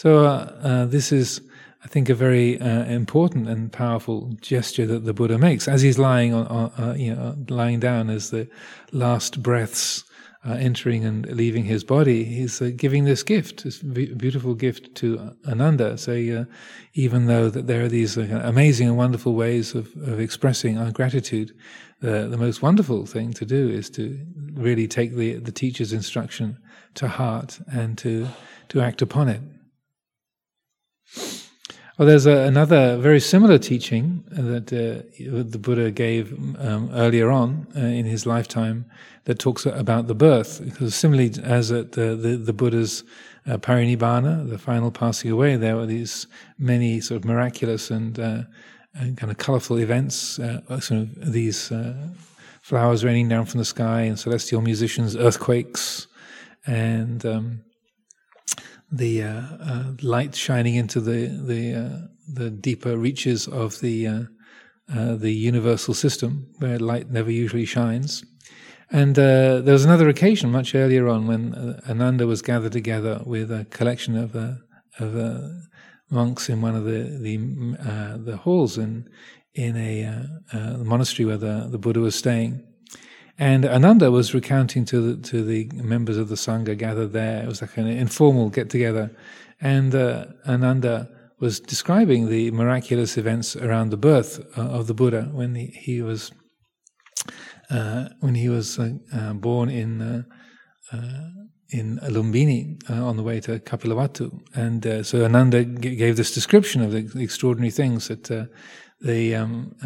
So 0.00 0.24
uh, 0.24 0.50
uh 0.62 0.86
this 0.86 1.12
is, 1.12 1.42
I 1.84 1.88
think, 1.88 2.08
a 2.08 2.14
very 2.14 2.58
uh, 2.58 2.84
important 2.84 3.50
and 3.50 3.70
powerful 3.70 4.32
gesture 4.40 4.86
that 4.86 5.04
the 5.04 5.12
Buddha 5.12 5.36
makes 5.36 5.68
as 5.68 5.82
he's 5.82 5.98
lying 5.98 6.32
on, 6.32 6.46
on 6.46 6.70
uh, 6.82 6.94
you 6.94 7.14
know, 7.14 7.36
lying 7.50 7.80
down 7.80 8.08
as 8.08 8.30
the 8.30 8.48
last 8.92 9.42
breaths 9.42 10.04
uh, 10.46 10.52
entering 10.52 11.04
and 11.04 11.26
leaving 11.26 11.64
his 11.64 11.84
body, 11.84 12.24
he's 12.24 12.62
uh, 12.62 12.70
giving 12.74 13.04
this 13.04 13.22
gift, 13.22 13.64
this 13.64 13.82
beautiful 13.82 14.54
gift 14.54 14.94
to 14.94 15.36
Ananda. 15.46 15.98
So 15.98 16.12
uh, 16.12 16.44
even 16.94 17.26
though 17.26 17.50
that 17.50 17.66
there 17.66 17.84
are 17.84 17.88
these 17.88 18.16
amazing 18.16 18.88
and 18.88 18.96
wonderful 18.96 19.34
ways 19.34 19.74
of, 19.74 19.94
of 19.96 20.18
expressing 20.18 20.78
our 20.78 20.92
gratitude, 20.92 21.52
the, 22.00 22.26
the 22.26 22.38
most 22.38 22.62
wonderful 22.62 23.04
thing 23.04 23.34
to 23.34 23.44
do 23.44 23.68
is 23.68 23.90
to 23.90 24.18
really 24.54 24.88
take 24.88 25.14
the, 25.14 25.34
the 25.34 25.52
teacher's 25.52 25.92
instruction 25.92 26.56
to 26.94 27.06
heart 27.06 27.60
and 27.70 27.98
to, 27.98 28.28
to 28.70 28.80
act 28.80 29.02
upon 29.02 29.28
it. 29.28 29.42
Well, 32.00 32.08
there's 32.08 32.24
a, 32.24 32.46
another 32.46 32.96
very 32.96 33.20
similar 33.20 33.58
teaching 33.58 34.24
that 34.30 34.72
uh, 34.72 35.04
the 35.18 35.58
Buddha 35.58 35.90
gave 35.90 36.32
um, 36.58 36.88
earlier 36.94 37.30
on 37.30 37.66
uh, 37.76 37.80
in 37.80 38.06
his 38.06 38.24
lifetime 38.24 38.86
that 39.24 39.38
talks 39.38 39.66
about 39.66 40.06
the 40.06 40.14
birth. 40.14 40.64
Because 40.64 40.94
similarly 40.94 41.30
as 41.42 41.70
at 41.70 41.92
the, 41.92 42.16
the, 42.16 42.36
the 42.38 42.54
Buddha's 42.54 43.04
uh, 43.46 43.58
parinibbana, 43.58 44.48
the 44.48 44.56
final 44.56 44.90
passing 44.90 45.30
away, 45.30 45.56
there 45.56 45.76
were 45.76 45.84
these 45.84 46.26
many 46.58 47.00
sort 47.00 47.16
of 47.16 47.26
miraculous 47.26 47.90
and, 47.90 48.18
uh, 48.18 48.42
and 48.94 49.18
kind 49.18 49.30
of 49.30 49.36
colorful 49.36 49.78
events, 49.78 50.38
uh, 50.38 50.80
sort 50.80 51.02
of 51.02 51.32
these 51.32 51.70
uh, 51.70 51.94
flowers 52.62 53.04
raining 53.04 53.28
down 53.28 53.44
from 53.44 53.58
the 53.58 53.64
sky 53.64 54.02
and 54.02 54.18
celestial 54.18 54.62
musicians, 54.62 55.16
earthquakes, 55.16 56.06
and 56.66 57.26
um, 57.26 57.60
the 58.90 59.22
uh, 59.22 59.42
uh, 59.60 59.84
light 60.02 60.34
shining 60.34 60.74
into 60.74 61.00
the 61.00 61.26
the 61.26 61.74
uh, 61.74 62.06
the 62.32 62.50
deeper 62.50 62.96
reaches 62.96 63.46
of 63.46 63.80
the 63.80 64.06
uh, 64.06 64.22
uh, 64.92 65.14
the 65.14 65.32
universal 65.32 65.94
system, 65.94 66.48
where 66.58 66.78
light 66.78 67.10
never 67.10 67.30
usually 67.30 67.64
shines. 67.64 68.24
And 68.92 69.14
there 69.14 69.62
was 69.62 69.84
another 69.84 70.08
occasion 70.08 70.50
much 70.50 70.74
earlier 70.74 71.06
on 71.06 71.28
when 71.28 71.54
Ananda 71.88 72.26
was 72.26 72.42
gathered 72.42 72.72
together 72.72 73.22
with 73.24 73.52
a 73.52 73.64
collection 73.66 74.16
of 74.16 74.34
of 74.98 75.70
monks 76.10 76.48
in 76.48 76.60
one 76.60 76.74
of 76.74 76.84
the 76.84 77.04
the 77.22 77.36
the 78.24 78.36
halls 78.36 78.78
in 78.78 79.08
in 79.54 79.76
a 79.76 80.26
monastery 80.82 81.24
where 81.24 81.38
the, 81.38 81.68
the 81.70 81.78
Buddha 81.78 82.00
was 82.00 82.16
staying. 82.16 82.64
And 83.40 83.64
Ananda 83.64 84.10
was 84.10 84.34
recounting 84.34 84.84
to 84.84 85.00
the, 85.00 85.28
to 85.28 85.42
the 85.42 85.70
members 85.72 86.18
of 86.18 86.28
the 86.28 86.34
Sangha 86.34 86.76
gathered 86.76 87.12
there. 87.12 87.42
It 87.42 87.48
was 87.48 87.62
like 87.62 87.78
an 87.78 87.86
informal 87.86 88.50
get 88.50 88.68
together. 88.68 89.10
And 89.62 89.94
uh, 89.94 90.26
Ananda 90.46 91.08
was 91.40 91.58
describing 91.58 92.28
the 92.28 92.50
miraculous 92.50 93.16
events 93.16 93.56
around 93.56 93.88
the 93.88 93.96
birth 93.96 94.40
uh, 94.58 94.60
of 94.60 94.88
the 94.88 94.94
Buddha 94.94 95.30
when 95.32 95.54
he, 95.54 95.68
he 95.68 96.02
was 96.02 96.32
uh, 97.70 98.08
when 98.18 98.34
he 98.34 98.48
was 98.50 98.78
uh, 98.78 98.90
uh, 99.14 99.32
born 99.32 99.70
in 99.70 100.02
uh, 100.02 100.22
in 101.70 101.98
Lumbini 101.98 102.78
on 102.90 103.16
the 103.16 103.22
way 103.22 103.40
to 103.40 103.58
Kapilavatthu. 103.60 104.40
And 104.54 105.06
so 105.06 105.24
Ananda 105.24 105.64
g- 105.64 105.94
gave 105.94 106.16
this 106.16 106.34
description 106.34 106.82
of 106.82 106.90
the, 106.90 107.22
extraordinary 107.22 107.70
things 107.70 108.08
that 108.08 108.24
the 109.00 109.34
um, 109.36 109.76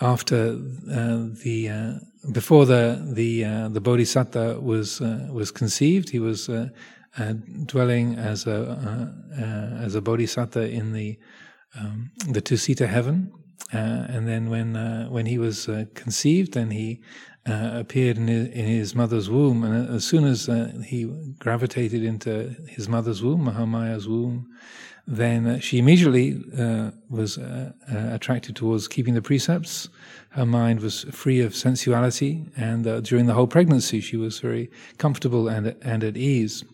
after 0.00 0.56
the 0.56 2.00
before 2.32 2.66
the 2.66 3.00
the 3.12 3.44
uh, 3.44 3.68
the 3.68 3.80
bodhisattva 3.80 4.60
was 4.60 5.00
uh, 5.00 5.28
was 5.30 5.50
conceived, 5.50 6.10
he 6.10 6.18
was 6.18 6.48
uh, 6.48 6.68
uh 7.18 7.32
dwelling 7.66 8.16
as 8.16 8.46
a 8.46 8.70
uh, 8.70 9.42
uh, 9.42 9.84
as 9.84 9.94
a 9.94 10.00
bodhisattva 10.00 10.68
in 10.68 10.92
the 10.92 11.18
um, 11.78 12.10
the 12.28 12.42
Tusita 12.42 12.86
heaven, 12.86 13.32
and 13.72 14.26
then 14.26 14.50
when 14.50 14.74
when 15.10 15.26
he 15.26 15.38
was 15.38 15.68
conceived, 15.94 16.54
then 16.54 16.70
he 16.70 17.02
appeared 17.46 18.18
in 18.18 18.28
his, 18.28 18.48
in 18.48 18.66
his, 18.66 18.94
mother's 18.94 19.30
womb, 19.30 19.64
and 19.64 19.88
as 19.88 20.04
soon 20.04 20.24
as 20.24 20.46
he 20.84 21.04
gravitated 21.38 22.02
into 22.02 22.54
his 22.68 22.88
mother's 22.88 23.22
womb, 23.22 23.46
Mahamaya's 23.46 24.06
womb, 24.08 24.48
then 25.10 25.58
she 25.60 25.78
immediately 25.78 26.38
was 27.08 27.38
attracted 27.88 28.54
towards 28.54 28.86
keeping 28.88 29.14
the 29.14 29.22
precepts 29.22 29.88
her 30.30 30.46
mind 30.46 30.80
was 30.80 31.04
free 31.04 31.40
of 31.40 31.54
sensuality, 31.54 32.46
and 32.56 32.86
uh, 32.86 33.00
during 33.00 33.26
the 33.26 33.34
whole 33.34 33.46
pregnancy, 33.46 34.00
she 34.00 34.16
was 34.16 34.40
very 34.40 34.70
comfortable 34.98 35.48
and, 35.48 35.74
and 35.82 36.04
at 36.04 36.16
ease. 36.16 36.64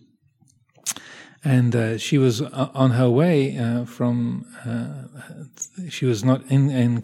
And 1.45 1.77
uh, 1.77 1.99
she 1.99 2.19
was 2.19 2.43
uh, 2.43 2.71
on 2.75 2.93
her 2.93 3.09
way 3.09 3.57
uh, 3.57 3.85
from, 3.85 4.45
uh, 4.67 5.89
she 5.89 6.05
was 6.05 6.25
not 6.25 6.43
in, 6.51 6.71
in 6.71 7.03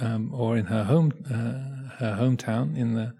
um, 0.00 0.32
or 0.32 0.56
in 0.56 0.66
her 0.66 0.84
home, 0.84 1.12
uh, 1.26 1.96
her 1.98 2.16
hometown 2.18 2.76
in 2.76 2.94
the, 2.94 3.12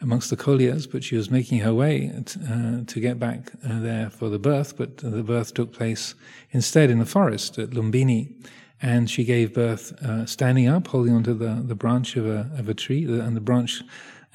amongst 0.00 0.30
the 0.30 0.36
Kolyas, 0.36 0.90
but 0.90 1.02
she 1.02 1.16
was 1.16 1.30
making 1.30 1.58
her 1.60 1.74
way 1.74 2.12
to, 2.26 2.84
to 2.86 3.00
get 3.00 3.18
back 3.18 3.50
there 3.62 4.10
for 4.10 4.28
the 4.28 4.38
birth, 4.38 4.76
but 4.76 4.98
the 4.98 5.22
birth 5.22 5.54
took 5.54 5.72
place 5.72 6.14
instead 6.52 6.90
in 6.90 6.98
the 6.98 7.06
forest 7.06 7.58
at 7.58 7.70
Lumbini 7.70 8.34
and 8.80 9.10
she 9.10 9.24
gave 9.24 9.54
birth 9.54 9.92
uh, 10.04 10.24
standing 10.26 10.68
up, 10.68 10.86
holding 10.88 11.14
onto 11.14 11.34
the, 11.34 11.62
the 11.66 11.74
branch 11.74 12.16
of 12.16 12.26
a, 12.26 12.50
of 12.56 12.68
a 12.68 12.74
tree. 12.74 13.04
And 13.04 13.36
the 13.36 13.40
branch, 13.40 13.82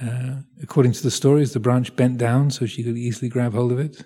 uh, 0.01 0.35
according 0.61 0.91
to 0.93 1.03
the 1.03 1.11
stories, 1.11 1.53
the 1.53 1.59
branch 1.59 1.95
bent 1.95 2.17
down 2.17 2.51
so 2.51 2.65
she 2.65 2.83
could 2.83 2.97
easily 2.97 3.29
grab 3.29 3.53
hold 3.53 3.71
of 3.71 3.79
it. 3.79 4.03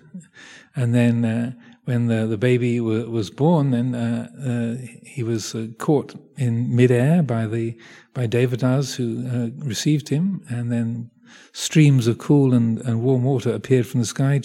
And 0.76 0.94
then 0.94 1.24
uh, 1.24 1.52
when 1.84 2.06
the, 2.06 2.26
the 2.26 2.38
baby 2.38 2.78
w- 2.78 3.10
was 3.10 3.30
born, 3.30 3.72
then 3.72 3.94
uh, 3.94 4.28
uh, 4.38 4.86
he 5.04 5.24
was 5.24 5.54
uh, 5.54 5.68
caught 5.78 6.14
in 6.36 6.74
midair 6.74 7.22
by 7.22 7.46
the 7.46 7.76
by 8.14 8.26
Devatas 8.26 8.96
who 8.96 9.52
received 9.58 10.08
him, 10.08 10.42
and 10.48 10.72
then 10.72 11.08
streams 11.52 12.06
of 12.06 12.18
cool 12.18 12.54
and, 12.54 12.78
and 12.82 13.02
warm 13.02 13.24
water 13.24 13.52
appeared 13.52 13.86
from 13.86 14.00
the 14.00 14.06
sky 14.06 14.40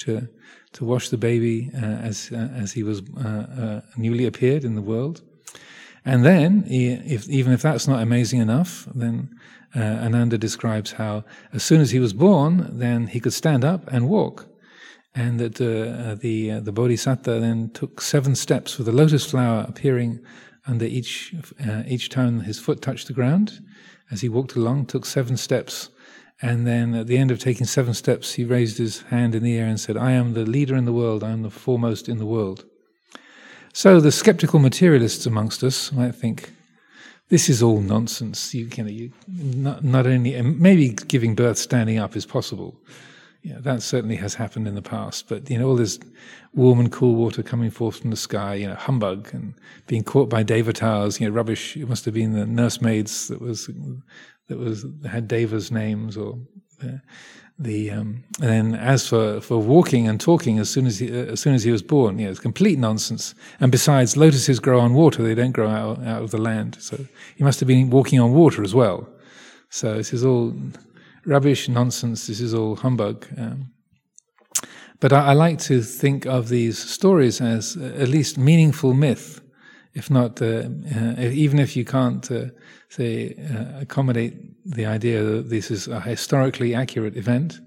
to 0.00 0.28
to 0.72 0.84
wash 0.84 1.08
the 1.08 1.16
baby 1.16 1.70
as 1.74 2.30
as 2.32 2.72
he 2.72 2.82
was 2.82 3.02
newly 3.96 4.26
appeared 4.26 4.64
in 4.64 4.74
the 4.74 4.82
world. 4.82 5.22
And 6.06 6.24
then, 6.24 6.64
if, 6.68 7.28
even 7.28 7.52
if 7.52 7.62
that's 7.62 7.88
not 7.88 8.00
amazing 8.00 8.40
enough, 8.40 8.86
then 8.94 9.28
uh, 9.74 9.80
Ananda 9.80 10.38
describes 10.38 10.92
how 10.92 11.24
as 11.52 11.64
soon 11.64 11.80
as 11.80 11.90
he 11.90 11.98
was 11.98 12.12
born, 12.12 12.78
then 12.78 13.08
he 13.08 13.18
could 13.18 13.32
stand 13.32 13.64
up 13.64 13.92
and 13.92 14.08
walk. 14.08 14.46
And 15.16 15.40
that 15.40 15.60
uh, 15.60 16.14
the, 16.14 16.52
uh, 16.52 16.60
the 16.60 16.70
Bodhisattva 16.70 17.40
then 17.40 17.70
took 17.74 18.00
seven 18.00 18.36
steps 18.36 18.78
with 18.78 18.86
a 18.86 18.92
lotus 18.92 19.28
flower 19.28 19.66
appearing 19.68 20.20
under 20.66 20.84
each, 20.84 21.34
uh, 21.68 21.82
each 21.88 22.08
time 22.08 22.40
his 22.40 22.60
foot 22.60 22.80
touched 22.82 23.08
the 23.08 23.12
ground. 23.12 23.60
as 24.10 24.20
he 24.20 24.28
walked 24.28 24.54
along, 24.54 24.86
took 24.86 25.04
seven 25.04 25.36
steps. 25.36 25.90
And 26.42 26.66
then 26.66 26.94
at 26.94 27.06
the 27.06 27.16
end 27.16 27.30
of 27.30 27.38
taking 27.38 27.66
seven 27.66 27.94
steps, 27.94 28.34
he 28.34 28.44
raised 28.44 28.78
his 28.78 29.02
hand 29.02 29.34
in 29.34 29.42
the 29.42 29.56
air 29.56 29.66
and 29.66 29.80
said, 29.80 29.96
I 29.96 30.12
am 30.12 30.34
the 30.34 30.44
leader 30.44 30.76
in 30.76 30.84
the 30.84 30.92
world, 30.92 31.24
I 31.24 31.30
am 31.30 31.42
the 31.42 31.50
foremost 31.50 32.08
in 32.08 32.18
the 32.18 32.26
world. 32.26 32.64
So 33.72 34.00
the 34.00 34.12
skeptical 34.12 34.58
materialists 34.58 35.26
amongst 35.26 35.62
us 35.62 35.92
might 35.92 36.14
think, 36.14 36.52
this 37.28 37.48
is 37.48 37.62
all 37.62 37.80
nonsense. 37.80 38.54
You 38.54 38.66
can 38.66 38.88
you, 38.88 39.12
not, 39.28 39.82
not 39.82 40.06
only, 40.06 40.40
maybe 40.42 40.90
giving 40.90 41.34
birth 41.34 41.58
standing 41.58 41.98
up 41.98 42.16
is 42.16 42.24
possible. 42.24 42.76
Yeah, 43.42 43.58
that 43.60 43.82
certainly 43.82 44.16
has 44.16 44.34
happened 44.34 44.66
in 44.66 44.74
the 44.74 44.82
past. 44.82 45.28
But 45.28 45.48
you 45.50 45.58
know, 45.58 45.68
all 45.68 45.76
this 45.76 45.98
warm 46.54 46.80
and 46.80 46.90
cool 46.90 47.14
water 47.14 47.42
coming 47.42 47.70
forth 47.70 47.98
from 47.98 48.10
the 48.10 48.16
sky, 48.16 48.54
you 48.54 48.66
know, 48.66 48.74
humbug, 48.74 49.32
and 49.32 49.54
being 49.86 50.02
caught 50.02 50.28
by 50.28 50.42
devatas, 50.42 51.20
you 51.20 51.28
know, 51.28 51.34
rubbish. 51.34 51.76
It 51.76 51.88
must 51.88 52.04
have 52.06 52.14
been 52.14 52.32
the 52.32 52.46
nursemaids 52.46 53.28
that 53.28 53.40
was 53.40 53.70
that 54.48 54.58
was 54.58 54.84
had 55.08 55.28
devas 55.28 55.70
names, 55.70 56.16
or 56.16 56.38
the 57.58 57.90
um, 57.90 58.22
and 58.40 58.50
then 58.50 58.74
as 58.74 59.08
for, 59.08 59.40
for 59.40 59.58
walking 59.58 60.06
and 60.08 60.20
talking, 60.20 60.58
as 60.58 60.68
soon 60.68 60.86
as 60.86 60.98
he, 60.98 61.10
uh, 61.10 61.32
as 61.32 61.40
soon 61.40 61.54
as 61.54 61.64
he 61.64 61.70
was 61.70 61.82
born, 61.82 62.16
know, 62.16 62.30
it's 62.30 62.38
complete 62.38 62.78
nonsense. 62.78 63.34
And 63.60 63.72
besides, 63.72 64.16
lotuses 64.16 64.60
grow 64.60 64.80
on 64.80 64.92
water; 64.92 65.22
they 65.22 65.34
don't 65.34 65.52
grow 65.52 65.68
out 65.68 66.04
out 66.04 66.22
of 66.22 66.30
the 66.30 66.38
land. 66.38 66.76
So 66.80 66.98
he 67.34 67.44
must 67.44 67.60
have 67.60 67.66
been 67.66 67.90
walking 67.90 68.20
on 68.20 68.32
water 68.32 68.62
as 68.62 68.74
well. 68.74 69.08
So 69.70 69.94
this 69.94 70.12
is 70.12 70.24
all 70.24 70.54
rubbish, 71.24 71.68
nonsense. 71.68 72.26
This 72.26 72.40
is 72.40 72.52
all 72.52 72.76
humbug. 72.76 73.26
Um, 73.38 73.72
but 75.00 75.12
I, 75.12 75.26
I, 75.26 75.32
like 75.32 75.58
to 75.60 75.82
think 75.82 76.24
of 76.26 76.48
these 76.48 76.78
stories 76.78 77.40
as 77.40 77.76
uh, 77.76 77.84
at 77.98 78.08
least 78.08 78.38
meaningful 78.38 78.94
myth, 78.94 79.40
if 79.96 80.10
not, 80.10 80.42
uh, 80.42 80.46
uh, 80.46 81.20
even 81.32 81.58
if 81.58 81.74
you 81.74 81.84
can't 81.84 82.30
uh, 82.30 82.44
say 82.88 83.34
uh, 83.34 83.80
accommodate 83.80 84.34
the 84.64 84.86
idea 84.86 85.22
that 85.22 85.48
this 85.48 85.70
is 85.70 85.88
a 85.88 86.00
historically 86.00 86.74
accurate 86.74 87.16
event. 87.16 87.60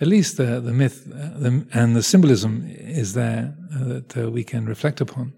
At 0.00 0.08
least 0.08 0.36
the 0.36 0.60
the 0.60 0.72
myth 0.72 1.06
uh, 1.12 1.38
the, 1.38 1.66
and 1.72 1.94
the 1.94 2.02
symbolism 2.02 2.64
is 2.68 3.12
there 3.12 3.54
that 3.70 4.30
we 4.32 4.44
can 4.44 4.66
reflect 4.66 5.00
upon. 5.00 5.32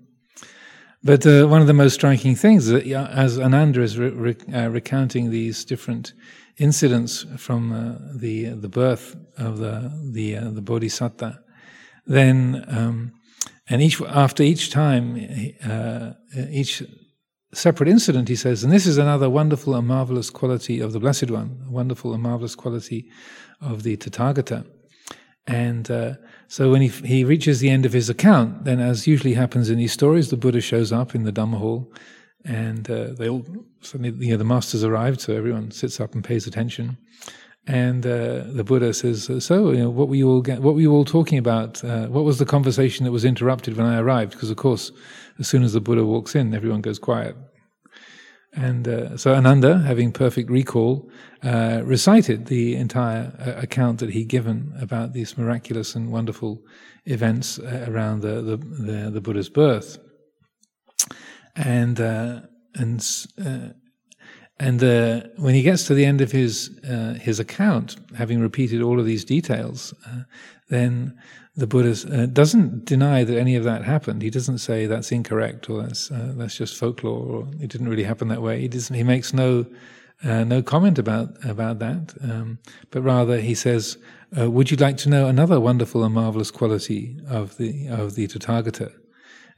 But 1.02 1.26
uh, 1.26 1.46
one 1.46 1.62
of 1.62 1.66
the 1.66 1.72
most 1.72 1.94
striking 1.94 2.36
things, 2.36 2.68
is 2.68 2.72
that, 2.72 2.86
as 2.86 3.38
Ananda 3.38 3.80
is 3.80 3.96
re- 3.96 4.10
re- 4.10 4.54
uh, 4.54 4.68
recounting 4.68 5.30
these 5.30 5.64
different 5.64 6.12
incidents 6.56 7.26
from 7.36 7.72
uh, 7.72 8.18
the 8.18 8.50
the 8.60 8.68
birth 8.68 9.16
of 9.38 9.58
the 9.58 9.90
the 10.12 10.36
uh, 10.36 10.50
the 10.50 10.62
bodhisattva, 10.62 11.40
then 12.06 12.64
um, 12.68 13.12
and 13.70 13.80
each 13.80 14.02
after 14.02 14.42
each 14.42 14.70
time, 14.70 15.16
uh, 15.64 16.12
each 16.50 16.82
separate 17.54 17.88
incident, 17.88 18.28
he 18.28 18.36
says, 18.36 18.62
and 18.62 18.72
this 18.72 18.86
is 18.86 18.98
another 18.98 19.30
wonderful 19.30 19.74
and 19.74 19.86
marvelous 19.86 20.28
quality 20.28 20.80
of 20.80 20.92
the 20.92 21.00
Blessed 21.00 21.30
One, 21.30 21.64
a 21.66 21.70
wonderful 21.70 22.12
and 22.12 22.22
marvelous 22.22 22.54
quality 22.54 23.08
of 23.60 23.82
the 23.82 23.96
Tathagata. 23.96 24.66
And 25.46 25.90
uh, 25.90 26.14
so 26.48 26.70
when 26.70 26.82
he, 26.82 26.88
he 26.88 27.24
reaches 27.24 27.60
the 27.60 27.70
end 27.70 27.86
of 27.86 27.92
his 27.92 28.10
account, 28.10 28.64
then 28.64 28.80
as 28.80 29.06
usually 29.06 29.34
happens 29.34 29.70
in 29.70 29.78
these 29.78 29.92
stories, 29.92 30.30
the 30.30 30.36
Buddha 30.36 30.60
shows 30.60 30.92
up 30.92 31.14
in 31.14 31.24
the 31.24 31.32
Dhamma 31.32 31.58
hall 31.58 31.92
and 32.44 32.90
uh, 32.90 33.08
they 33.18 33.28
all 33.28 33.44
suddenly, 33.80 34.26
you 34.26 34.32
know, 34.32 34.38
the 34.38 34.44
master's 34.44 34.84
arrived, 34.84 35.20
so 35.20 35.34
everyone 35.34 35.70
sits 35.70 36.00
up 36.00 36.14
and 36.14 36.24
pays 36.24 36.46
attention. 36.46 36.96
And 37.66 38.04
uh, 38.06 38.44
the 38.46 38.64
Buddha 38.64 38.94
says, 38.94 39.30
"So, 39.44 39.70
you 39.70 39.78
know, 39.78 39.90
what 39.90 40.08
were 40.08 40.14
you 40.14 40.28
all 40.28 40.42
what 40.42 40.74
were 40.74 40.80
you 40.80 40.92
all 40.92 41.04
talking 41.04 41.38
about? 41.38 41.84
Uh, 41.84 42.06
what 42.06 42.24
was 42.24 42.38
the 42.38 42.46
conversation 42.46 43.04
that 43.04 43.12
was 43.12 43.24
interrupted 43.24 43.76
when 43.76 43.86
I 43.86 43.98
arrived? 43.98 44.32
Because 44.32 44.50
of 44.50 44.56
course, 44.56 44.90
as 45.38 45.46
soon 45.46 45.62
as 45.62 45.74
the 45.74 45.80
Buddha 45.80 46.04
walks 46.04 46.34
in, 46.34 46.54
everyone 46.54 46.80
goes 46.80 46.98
quiet. 46.98 47.36
And 48.52 48.88
uh, 48.88 49.16
so 49.16 49.34
Ananda, 49.34 49.78
having 49.78 50.10
perfect 50.10 50.50
recall, 50.50 51.08
uh, 51.42 51.82
recited 51.84 52.46
the 52.46 52.74
entire 52.74 53.32
uh, 53.38 53.60
account 53.60 54.00
that 54.00 54.10
he'd 54.10 54.28
given 54.28 54.74
about 54.80 55.12
these 55.12 55.38
miraculous 55.38 55.94
and 55.94 56.10
wonderful 56.10 56.62
events 57.04 57.58
uh, 57.60 57.86
around 57.88 58.22
the, 58.22 58.42
the, 58.42 58.56
the, 58.56 59.10
the, 59.10 59.20
Buddha's 59.20 59.48
birth. 59.48 59.98
And 61.54 62.00
uh, 62.00 62.40
and 64.60 64.84
uh, 64.84 65.22
when 65.36 65.54
he 65.54 65.62
gets 65.62 65.84
to 65.88 65.94
the 65.94 66.04
end 66.04 66.20
of 66.20 66.30
his 66.30 66.70
his 67.20 67.40
account, 67.40 67.96
having 68.16 68.40
repeated 68.40 68.82
all 68.82 69.00
of 69.00 69.06
these 69.06 69.24
details, 69.24 69.92
then 70.68 71.18
the 71.56 71.66
Buddha 71.66 71.94
uh, 72.12 72.26
doesn't 72.26 72.84
deny 72.84 73.24
that 73.24 73.38
any 73.38 73.56
of 73.56 73.64
that 73.64 73.84
happened. 73.84 74.22
He 74.22 74.30
doesn't 74.30 74.58
say 74.58 74.86
that's 74.86 75.12
incorrect 75.12 75.68
or 75.68 75.82
that's 75.82 76.10
uh, 76.10 76.32
that's 76.36 76.56
just 76.56 76.76
folklore 76.76 77.26
or 77.26 77.48
it 77.60 77.68
didn't 77.68 77.88
really 77.88 78.04
happen 78.04 78.28
that 78.28 78.42
way. 78.42 78.60
He 78.60 78.68
doesn't. 78.68 78.94
He 78.94 79.02
makes 79.02 79.34
no 79.34 79.66
uh, 80.24 80.44
no 80.44 80.62
comment 80.62 80.98
about 80.98 81.44
about 81.44 81.78
that, 81.80 82.14
um, 82.22 82.58
but 82.90 83.02
rather 83.02 83.40
he 83.40 83.54
says, 83.54 83.98
uh, 84.38 84.50
"Would 84.50 84.70
you 84.70 84.76
like 84.76 84.96
to 84.98 85.08
know 85.08 85.26
another 85.26 85.60
wonderful 85.60 86.04
and 86.04 86.14
marvelous 86.14 86.50
quality 86.50 87.18
of 87.28 87.56
the 87.56 87.88
of 87.88 88.14
the 88.14 88.26
Tathagata?" 88.26 88.92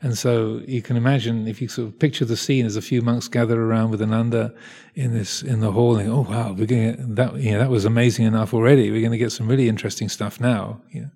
And 0.03 0.19
so 0.19 0.61
you 0.67 0.83
can 0.83 0.97
imagine 0.97 1.47
if 1.47 1.63
you 1.63 1.69
sort 1.69 1.89
of 1.89 1.99
picture 1.99 2.25
the 2.25 2.37
scene 2.37 2.67
as 2.67 2.75
a 2.77 2.83
few 2.83 3.03
monks 3.03 3.29
gather 3.29 3.63
around 3.63 3.93
with 3.93 4.03
Ananda 4.03 4.53
in 4.97 5.15
this 5.15 5.43
in 5.43 5.61
the 5.61 5.71
hall, 5.71 5.97
and 5.97 6.11
oh 6.11 6.27
wow, 6.29 6.53
we're 6.53 6.67
going 6.67 7.15
that 7.15 7.37
you 7.37 7.53
know, 7.53 7.59
that 7.59 7.71
was 7.71 7.85
amazing 7.85 8.27
enough 8.27 8.53
already. 8.53 8.91
We're 8.91 9.01
going 9.01 9.13
to 9.13 9.19
get 9.19 9.31
some 9.31 9.47
really 9.47 9.69
interesting 9.69 10.09
stuff 10.09 10.41
now. 10.41 10.81
You 10.91 11.03
know? 11.03 11.11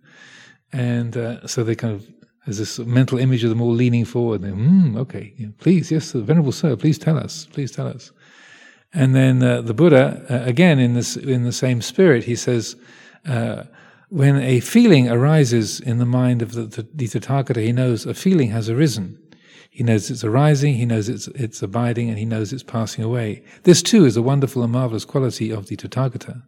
And 0.72 1.16
uh, 1.16 1.46
so 1.49 1.64
they 1.64 1.75
kind 1.75 1.94
of 1.94 2.07
has 2.44 2.59
this 2.59 2.79
mental 2.79 3.18
image 3.18 3.42
of 3.42 3.51
them 3.51 3.61
all 3.61 3.72
leaning 3.72 4.05
forward. 4.05 4.42
And 4.42 4.94
mm, 4.94 5.01
okay, 5.01 5.35
yeah, 5.37 5.49
please, 5.59 5.90
yes, 5.90 6.12
venerable 6.12 6.53
sir, 6.53 6.77
please 6.77 6.96
tell 6.96 7.18
us, 7.18 7.46
please 7.46 7.72
tell 7.72 7.88
us. 7.88 8.12
And 8.94 9.16
then 9.16 9.42
uh, 9.42 9.62
the 9.62 9.75
Buddha, 9.75 10.25
uh, 10.31 10.49
again 10.49 10.79
in 10.79 10.94
this 10.94 11.16
in 11.16 11.42
the 11.42 11.53
same 11.53 11.83
spirit, 11.83 12.22
he 12.22 12.37
says, 12.37 12.77
uh, 13.27 13.64
when 14.09 14.37
a 14.37 14.61
feeling 14.61 15.09
arises 15.09 15.81
in 15.81 15.99
the 15.99 16.07
mind 16.07 16.40
of 16.40 16.53
the, 16.53 16.62
the, 16.62 16.83
the 16.95 17.07
Tathagata, 17.07 17.62
he 17.62 17.73
knows 17.73 18.07
a 18.07 18.14
feeling 18.14 18.51
has 18.51 18.69
arisen. 18.69 19.19
He 19.69 19.83
knows 19.83 20.11
it's 20.11 20.25
arising, 20.25 20.75
he 20.75 20.87
knows 20.87 21.09
it's, 21.09 21.27
it's 21.29 21.61
abiding, 21.61 22.09
and 22.09 22.19
he 22.19 22.25
knows 22.25 22.53
it's 22.53 22.62
passing 22.62 23.05
away. 23.05 23.42
This 23.64 23.83
too 23.83 24.05
is 24.05 24.16
a 24.16 24.23
wonderful 24.23 24.62
and 24.62 24.73
marvelous 24.73 25.05
quality 25.05 25.51
of 25.51 25.66
the 25.66 25.77
Tathagata. 25.77 26.42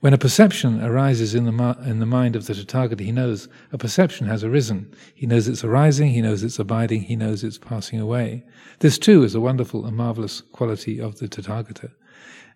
When 0.00 0.14
a 0.14 0.18
perception 0.18 0.82
arises 0.82 1.34
in 1.34 1.44
the, 1.44 1.76
in 1.84 1.98
the 1.98 2.06
mind 2.06 2.36
of 2.36 2.46
the 2.46 2.54
Tathagata, 2.54 3.00
he 3.00 3.12
knows 3.12 3.48
a 3.72 3.78
perception 3.78 4.26
has 4.28 4.44
arisen. 4.44 4.94
He 5.14 5.26
knows 5.26 5.48
it's 5.48 5.64
arising, 5.64 6.10
he 6.10 6.22
knows 6.22 6.42
it's 6.42 6.58
abiding, 6.58 7.02
he 7.02 7.16
knows 7.16 7.42
it's 7.42 7.58
passing 7.58 7.98
away. 7.98 8.44
This 8.78 8.98
too 8.98 9.24
is 9.24 9.34
a 9.34 9.40
wonderful 9.40 9.86
and 9.86 9.96
marvelous 9.96 10.40
quality 10.40 11.00
of 11.00 11.18
the 11.18 11.28
Tathagata. 11.28 11.90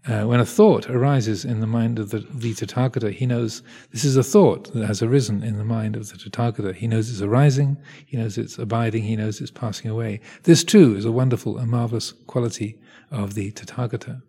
Uh, 0.06 0.24
when 0.24 0.40
a 0.40 0.46
thought 0.46 0.88
arises 0.88 1.44
in 1.44 1.60
the 1.60 1.66
mind 1.66 1.98
of 1.98 2.10
the, 2.10 2.20
the 2.20 2.54
Tathagata, 2.54 3.12
he 3.12 3.26
knows 3.26 3.62
this 3.92 4.02
is 4.02 4.16
a 4.16 4.22
thought 4.22 4.72
that 4.72 4.86
has 4.86 5.02
arisen 5.02 5.42
in 5.42 5.58
the 5.58 5.64
mind 5.64 5.94
of 5.94 6.08
the 6.08 6.16
Tathagata. 6.16 6.74
He 6.74 6.86
knows 6.86 7.10
it's 7.10 7.20
arising, 7.20 7.76
he 8.06 8.16
knows 8.16 8.38
it's 8.38 8.58
abiding, 8.58 9.02
he 9.02 9.14
knows 9.14 9.42
it's 9.42 9.50
passing 9.50 9.90
away. 9.90 10.20
This 10.44 10.64
too 10.64 10.96
is 10.96 11.04
a 11.04 11.12
wonderful 11.12 11.58
and 11.58 11.70
marvelous 11.70 12.12
quality 12.12 12.78
of 13.10 13.34
the 13.34 13.52
Tathagata. 13.52 14.22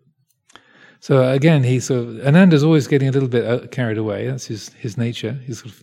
So 1.00 1.26
again, 1.30 1.64
he 1.64 1.80
sort 1.80 2.06
of 2.06 2.26
Ananda's 2.26 2.62
always 2.62 2.86
getting 2.86 3.08
a 3.08 3.12
little 3.12 3.28
bit 3.28 3.44
uh, 3.44 3.66
carried 3.68 3.98
away. 3.98 4.26
That's 4.26 4.46
his 4.46 4.68
his 4.74 4.98
nature. 4.98 5.40
He's 5.46 5.60
sort 5.60 5.72
of 5.72 5.82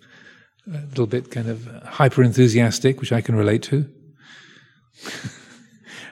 a 0.71 0.86
little 0.89 1.08
bit 1.08 1.32
kind 1.32 1.49
of 1.49 1.65
hyper 1.84 2.23
enthusiastic, 2.23 2.99
which 3.02 3.12
I 3.12 3.21
can 3.21 3.36
relate 3.36 3.63
to. 3.63 3.89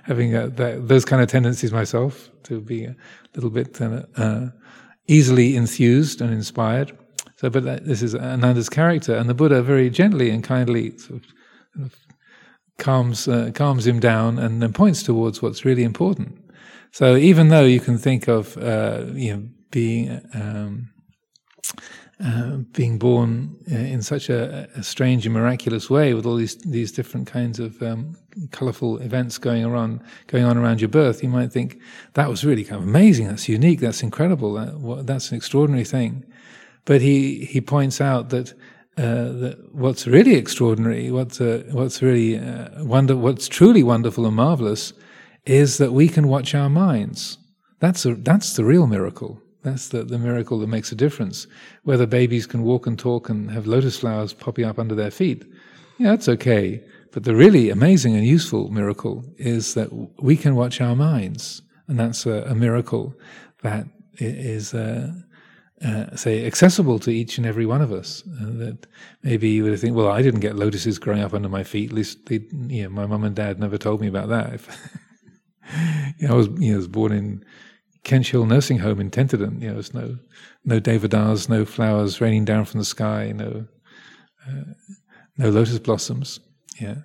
Having 0.08 0.36
uh, 0.36 0.48
that, 0.56 0.88
those 0.88 1.06
kind 1.06 1.22
of 1.22 1.28
tendencies 1.28 1.72
myself 1.72 2.30
to 2.44 2.62
be 2.62 2.86
a 2.86 2.96
little 3.36 3.50
bit 3.50 3.80
uh, 3.82 4.04
uh 4.16 4.48
easily 5.08 5.56
enthused 5.56 6.22
and 6.22 6.34
inspired. 6.34 6.98
So, 7.38 7.50
but 7.50 7.64
that, 7.64 7.86
this 7.86 8.02
is 8.02 8.16
Ananda's 8.16 8.70
character, 8.70 9.16
and 9.16 9.30
the 9.30 9.34
Buddha 9.34 9.62
very 9.62 9.90
gently 9.90 10.30
and 10.30 10.44
kindly 10.44 10.98
sort 10.98 11.22
of, 11.80 11.96
calms 12.78 13.28
uh, 13.28 13.52
calms 13.54 13.88
him 13.88 14.00
down 14.00 14.38
and 14.40 14.62
then 14.62 14.74
points 14.74 15.04
towards 15.04 15.42
what's 15.42 15.66
really 15.66 15.84
important. 15.84 16.40
So 16.92 17.16
even 17.16 17.50
though 17.50 17.66
you 17.66 17.80
can 17.80 17.98
think 17.98 18.28
of 18.28 18.58
uh, 18.58 19.06
you 19.14 19.34
know 19.34 19.44
being 19.72 20.22
um, 20.34 20.90
uh, 22.24 22.58
being 22.74 22.98
born 22.98 23.56
uh, 23.72 23.76
in 23.76 24.02
such 24.02 24.30
a, 24.30 24.68
a, 24.76 24.82
strange 24.82 25.26
and 25.28 25.34
miraculous 25.36 25.88
way, 25.90 26.16
with 26.16 26.26
all 26.26 26.36
these 26.36 26.56
these 26.58 26.92
different 26.92 27.28
kinds 27.28 27.60
of 27.60 27.82
um, 27.84 28.18
colorful 28.52 28.98
events 29.00 29.38
going 29.38 29.64
around 29.64 30.02
going 30.26 30.44
on 30.44 30.58
around 30.58 30.82
your 30.82 30.90
birth, 30.90 31.22
you 31.22 31.30
might 31.30 31.52
think 31.52 31.80
that 32.14 32.28
was 32.28 32.44
really 32.44 32.64
kind 32.64 32.82
of 32.82 32.88
amazing. 32.88 33.28
That's 33.28 33.48
unique. 33.48 33.82
That's 33.82 34.02
incredible. 34.02 34.54
That, 34.54 35.06
that's 35.06 35.30
an 35.32 35.38
extraordinary 35.38 35.84
thing. 35.84 36.26
But 36.86 37.02
he 37.02 37.46
he 37.46 37.62
points 37.62 38.02
out 38.02 38.30
that. 38.30 38.54
Uh, 39.00 39.32
that 39.32 39.76
what's 39.76 40.08
really 40.08 40.34
extraordinary, 40.34 41.12
what's 41.12 41.40
uh, 41.40 41.62
what's 41.70 42.02
really 42.02 42.40
wonder, 42.80 43.16
what's 43.16 43.48
truly 43.48 43.84
wonderful 43.84 44.26
and 44.26 44.36
marvelous, 44.36 44.92
is 45.46 45.78
that 45.78 45.94
we 45.94 46.08
can 46.08 46.28
watch 46.28 46.56
our 46.56 46.68
minds. 46.68 47.38
That's, 47.80 48.06
a, 48.06 48.16
that's 48.16 48.56
the 48.56 48.66
real 48.66 48.88
miracle. 48.88 49.40
That's 49.68 49.90
the, 49.90 50.04
the 50.04 50.18
miracle 50.18 50.60
that 50.60 50.68
makes 50.68 50.92
a 50.92 50.96
difference. 50.96 51.46
Whether 51.84 52.06
babies 52.06 52.48
can 52.48 52.64
walk 52.64 52.88
and 52.88 52.98
talk 52.98 53.30
and 53.30 53.52
have 53.52 53.68
lotus 53.68 54.00
flowers 54.00 54.34
popping 54.34 54.66
up 54.66 54.80
under 54.80 54.96
their 54.96 55.12
feet, 55.12 55.44
yeah, 55.98 56.12
that's 56.12 56.30
okay. 56.30 56.82
But 57.12 57.24
the 57.26 57.36
really 57.36 57.70
amazing 57.70 58.16
and 58.16 58.26
useful 58.26 58.70
miracle 58.70 59.26
is 59.38 59.74
that 59.74 59.90
we 60.22 60.38
can 60.38 60.56
watch 60.56 60.80
our 60.80 60.96
minds. 60.96 61.62
And 61.88 62.00
that's 62.00 62.26
a, 62.26 62.44
a 62.44 62.56
miracle 62.56 63.14
that 63.62 63.88
is, 64.20 64.74
uh, 64.74 65.12
uh, 65.84 66.16
say, 66.16 66.46
accessible 66.46 67.00
to 67.00 67.12
each 67.12 67.38
and 67.38 67.46
every 67.46 67.66
one 67.66 67.82
of 67.82 67.92
us. 67.92 68.24
Uh, 68.42 68.52
that 68.64 68.88
maybe 69.24 69.50
you 69.50 69.64
would 69.64 69.80
think, 69.80 69.96
well, 69.96 70.12
I 70.12 70.22
didn't 70.22 70.42
get 70.42 70.56
lotuses 70.56 71.00
growing 71.00 71.22
up 71.22 71.34
under 71.34 71.50
my 71.50 71.64
feet. 71.64 71.90
At 71.90 71.96
least, 71.96 72.26
they, 72.28 72.40
you 72.68 72.84
know, 72.84 72.90
my 72.90 73.06
mum 73.06 73.24
and 73.24 73.36
dad 73.36 73.60
never 73.60 73.78
told 73.78 74.00
me 74.00 74.08
about 74.08 74.30
that. 74.30 74.62
you 76.20 76.28
know, 76.28 76.36
I 76.36 76.38
was, 76.38 76.48
you 76.60 76.72
know, 76.72 76.78
was 76.78 76.88
born 76.88 77.12
in 77.12 77.44
Hill 78.10 78.46
Nursing 78.46 78.80
Home 78.80 79.00
in 79.00 79.12
Tenterden. 79.12 79.62
You 79.62 79.70
know, 79.70 79.74
there's 79.74 79.94
no, 79.94 80.18
no 80.66 80.80
deodars, 80.80 81.50
no 81.50 81.66
flowers 81.66 82.22
raining 82.22 82.46
down 82.46 82.66
from 82.66 82.80
the 82.80 82.86
sky, 82.86 83.32
no, 83.36 83.66
uh, 84.48 84.64
no 85.38 85.50
lotus 85.50 85.80
blossoms. 85.80 86.40
Yeah. 86.80 86.96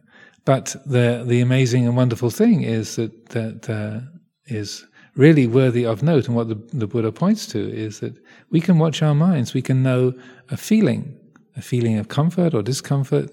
But 0.45 0.75
the 0.87 1.25
the 1.27 1.41
amazing 1.41 1.87
and 1.87 1.97
wonderful 1.97 2.31
thing 2.31 2.63
is 2.63 2.97
that 2.97 3.29
that 3.31 3.71
uh, 3.71 4.01
is 4.47 4.85
really 5.15 5.47
worthy 5.47 5.85
of 5.85 6.03
note, 6.03 6.27
and 6.27 6.35
what 6.35 6.49
the, 6.49 6.57
the 6.73 6.87
Buddha 6.87 7.13
points 7.13 7.47
to 7.49 7.59
is 7.59 8.01
that 8.01 8.15
we 8.51 8.61
can 8.61 8.79
watch 8.79 9.03
our 9.03 9.15
minds. 9.15 9.55
We 9.55 9.63
can 9.63 9.83
know 9.83 10.15
a 10.51 10.57
feeling, 10.57 11.17
a 11.57 11.63
feeling 11.63 11.99
of 11.99 12.09
comfort 12.09 12.55
or 12.55 12.63
discomfort, 12.63 13.31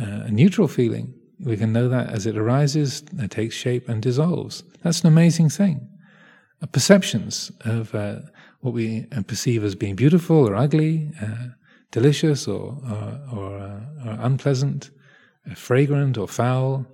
uh, 0.00 0.24
a 0.26 0.30
neutral 0.30 0.66
feeling. 0.66 1.14
We 1.38 1.56
can 1.56 1.72
know 1.72 1.88
that 1.88 2.10
as 2.10 2.26
it 2.26 2.36
arises, 2.36 3.02
it 3.18 3.30
takes 3.30 3.54
shape 3.54 3.88
and 3.88 4.02
dissolves. 4.02 4.62
That's 4.82 5.02
an 5.02 5.08
amazing 5.08 5.50
thing. 5.50 5.89
Uh, 6.62 6.66
perceptions 6.66 7.52
of 7.64 7.94
uh, 7.94 8.16
what 8.60 8.74
we 8.74 9.06
uh, 9.12 9.22
perceive 9.22 9.64
as 9.64 9.74
being 9.74 9.96
beautiful 9.96 10.48
or 10.48 10.54
ugly, 10.54 11.10
uh, 11.22 11.48
delicious 11.90 12.46
or 12.46 12.76
or, 12.90 13.20
or, 13.32 13.52
or 14.06 14.16
unpleasant 14.20 14.90
fragrant 15.54 16.18
or 16.18 16.28
foul, 16.28 16.86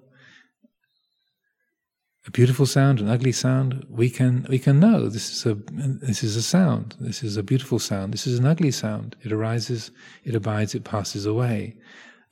a 2.26 2.31
beautiful 2.31 2.66
sound, 2.66 3.00
an 3.00 3.09
ugly 3.09 3.33
sound, 3.33 3.87
we 3.88 4.11
can 4.11 4.46
we 4.48 4.59
can 4.59 4.81
know 4.81 5.09
this 5.09 5.31
is 5.31 5.46
a 5.46 5.55
this 5.55 6.24
is 6.24 6.35
a 6.37 6.42
sound. 6.42 6.96
This 6.98 7.22
is 7.22 7.37
a 7.37 7.42
beautiful 7.42 7.79
sound. 7.79 8.12
This 8.12 8.26
is 8.26 8.38
an 8.38 8.46
ugly 8.46 8.72
sound. 8.72 9.16
It 9.22 9.33
arises, 9.33 9.92
it 10.24 10.35
abides, 10.35 10.74
it 10.74 10.85
passes 10.85 11.24
away. 11.24 11.76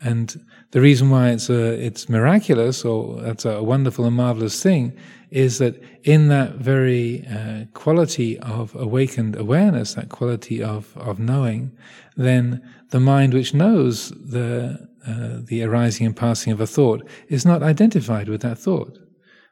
And 0.00 0.44
the 0.72 0.80
reason 0.80 1.08
why 1.10 1.30
it's 1.30 1.48
a, 1.48 1.72
it's 1.84 2.08
miraculous 2.08 2.84
or 2.84 3.20
that's 3.22 3.44
a 3.44 3.62
wonderful 3.62 4.04
and 4.04 4.16
marvelous 4.16 4.62
thing 4.62 4.92
is 5.30 5.58
that 5.58 5.82
in 6.02 6.28
that 6.28 6.56
very 6.56 7.26
uh, 7.26 7.64
quality 7.74 8.38
of 8.40 8.74
awakened 8.74 9.36
awareness, 9.36 9.94
that 9.94 10.10
quality 10.10 10.62
of, 10.62 10.96
of 10.96 11.18
knowing, 11.18 11.72
then 12.16 12.62
the 12.90 13.00
mind 13.00 13.34
which 13.34 13.54
knows 13.54 14.10
the 14.10 14.88
uh, 15.06 15.40
the 15.42 15.62
arising 15.62 16.06
and 16.06 16.16
passing 16.16 16.50
of 16.50 16.60
a 16.60 16.66
thought 16.66 17.06
is 17.28 17.44
not 17.44 17.62
identified 17.62 18.26
with 18.26 18.40
that 18.40 18.58
thought. 18.58 18.98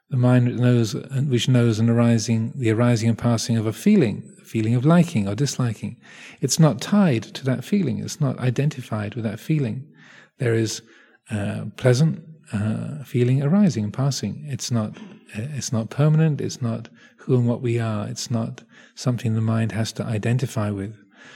The 0.09 0.16
mind 0.16 0.59
knows, 0.59 0.94
which 0.94 1.48
knows 1.48 1.78
an 1.78 1.90
arising, 1.90 2.52
the 2.57 2.70
arising 2.70 3.11
and 3.11 3.18
passing 3.18 3.59
of 3.59 3.66
a 3.66 3.72
feeling, 3.72 4.35
a 4.40 4.44
feeling 4.46 4.74
of 4.74 4.87
liking 4.87 5.28
or 5.28 5.35
disliking, 5.35 5.98
it's 6.40 6.59
not 6.59 6.81
tied 6.81 7.22
to 7.22 7.44
that 7.44 7.64
feeling. 7.64 7.98
It's 7.98 8.20
not 8.20 8.38
identified 8.38 9.14
with 9.14 9.24
that 9.24 9.40
feeling. 9.40 9.87
There 10.42 10.55
is 10.55 10.83
a 11.31 11.66
pleasant 11.76 12.20
uh, 12.52 13.05
feeling 13.05 13.44
arising 13.44 13.85
and 13.85 13.92
passing. 13.92 14.44
It's 14.48 14.72
not. 14.72 14.98
It's 15.35 15.72
not 15.72 15.88
permanent. 15.88 16.40
It's 16.40 16.61
not 16.61 16.88
who 17.16 17.37
and 17.37 17.46
what 17.46 17.62
we 17.62 17.78
are. 17.78 18.09
It's 18.09 18.28
not 18.28 18.64
something 18.96 19.35
the 19.35 19.40
mind 19.40 19.70
has 19.70 19.92
to 19.92 20.05
identify 20.05 20.70
with. 20.70 20.94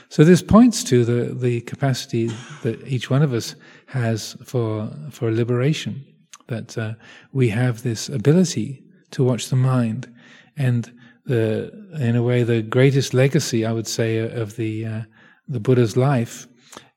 So 0.09 0.25
this 0.25 0.43
points 0.43 0.83
to 0.83 1.05
the, 1.05 1.33
the 1.33 1.61
capacity 1.61 2.27
that 2.63 2.85
each 2.85 3.09
one 3.09 3.23
of 3.23 3.33
us 3.33 3.55
has 3.85 4.35
for, 4.43 4.91
for 5.09 5.31
liberation, 5.31 6.05
that 6.47 6.77
uh, 6.77 6.93
we 7.31 7.47
have 7.47 7.83
this 7.83 8.09
ability 8.09 8.83
to 9.11 9.23
watch 9.23 9.47
the 9.47 9.55
mind. 9.55 10.13
And 10.57 10.91
the, 11.25 11.71
in 11.97 12.17
a 12.17 12.23
way, 12.23 12.43
the 12.43 12.61
greatest 12.61 13.13
legacy, 13.13 13.65
I 13.65 13.71
would 13.71 13.87
say, 13.87 14.17
of 14.17 14.57
the, 14.57 14.85
uh, 14.85 15.01
the 15.47 15.61
Buddha's 15.61 15.95
life 15.95 16.47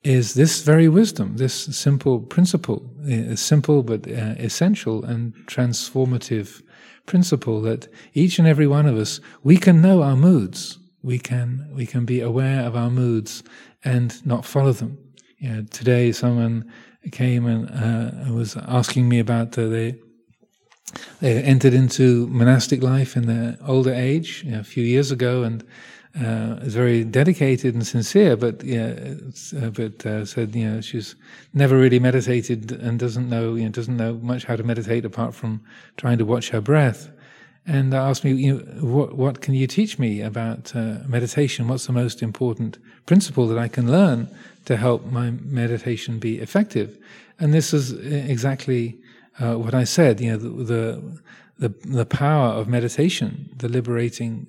is 0.02 0.34
this 0.34 0.62
very 0.62 0.88
wisdom, 0.88 1.36
this 1.36 1.54
simple 1.54 2.20
principle, 2.20 2.90
uh, 3.10 3.36
simple 3.36 3.82
but 3.82 4.06
uh, 4.08 4.34
essential 4.38 5.04
and 5.04 5.34
transformative 5.46 6.62
principle 7.06 7.60
that 7.62 7.88
each 8.14 8.38
and 8.38 8.48
every 8.48 8.66
one 8.66 8.86
of 8.86 8.96
us, 8.96 9.20
we 9.42 9.56
can 9.56 9.82
know 9.82 10.02
our 10.02 10.16
moods 10.16 10.78
we 11.02 11.18
can 11.18 11.68
we 11.74 11.86
can 11.86 12.04
be 12.04 12.20
aware 12.20 12.62
of 12.66 12.76
our 12.76 12.90
moods 12.90 13.42
and 13.84 14.24
not 14.26 14.44
follow 14.44 14.72
them. 14.72 14.98
You 15.38 15.48
know, 15.48 15.62
today 15.70 16.12
someone 16.12 16.70
came 17.12 17.46
and 17.46 17.70
uh, 17.70 18.32
was 18.32 18.56
asking 18.56 19.08
me 19.08 19.18
about 19.18 19.56
uh, 19.58 19.68
they 19.68 19.96
they 21.20 21.42
entered 21.42 21.72
into 21.72 22.26
monastic 22.28 22.82
life 22.82 23.16
in 23.16 23.26
their 23.26 23.56
older 23.66 23.94
age 23.94 24.42
you 24.44 24.52
know, 24.52 24.60
a 24.60 24.64
few 24.64 24.84
years 24.84 25.10
ago 25.10 25.42
and 25.42 25.64
uh, 26.18 26.58
is 26.62 26.74
very 26.74 27.04
dedicated 27.04 27.74
and 27.74 27.86
sincere, 27.86 28.36
but 28.36 28.64
yeah, 28.64 29.14
uh, 29.62 29.70
but 29.70 30.04
uh, 30.04 30.24
said 30.24 30.54
you 30.54 30.68
know 30.68 30.80
she's 30.80 31.14
never 31.54 31.76
really 31.76 32.00
meditated 32.00 32.72
and 32.72 32.98
doesn't 32.98 33.28
know 33.28 33.54
you 33.54 33.64
know 33.64 33.70
doesn't 33.70 33.96
know 33.96 34.14
much 34.14 34.44
how 34.44 34.56
to 34.56 34.62
meditate 34.64 35.04
apart 35.04 35.34
from 35.34 35.60
trying 35.96 36.18
to 36.18 36.24
watch 36.24 36.50
her 36.50 36.60
breath 36.60 37.10
and 37.66 37.94
asked 37.94 38.24
me, 38.24 38.32
you 38.32 38.54
know, 38.54 38.60
what, 38.84 39.16
what 39.16 39.40
can 39.42 39.54
you 39.54 39.66
teach 39.66 39.98
me 39.98 40.22
about 40.22 40.74
uh, 40.74 40.96
meditation? 41.06 41.68
What's 41.68 41.86
the 41.86 41.92
most 41.92 42.22
important 42.22 42.78
principle 43.06 43.46
that 43.48 43.58
I 43.58 43.68
can 43.68 43.88
learn 43.90 44.28
to 44.64 44.76
help 44.76 45.04
my 45.04 45.30
meditation 45.30 46.18
be 46.18 46.38
effective? 46.38 46.98
And 47.38 47.52
this 47.54 47.72
is 47.72 47.92
exactly 48.28 48.98
uh, 49.38 49.54
what 49.56 49.74
I 49.74 49.84
said. 49.84 50.20
You 50.20 50.32
know, 50.32 50.38
the, 50.38 50.64
the 50.64 51.20
the, 51.60 51.68
the 51.84 52.06
power 52.06 52.48
of 52.48 52.68
meditation, 52.68 53.50
the 53.54 53.68
liberating 53.68 54.46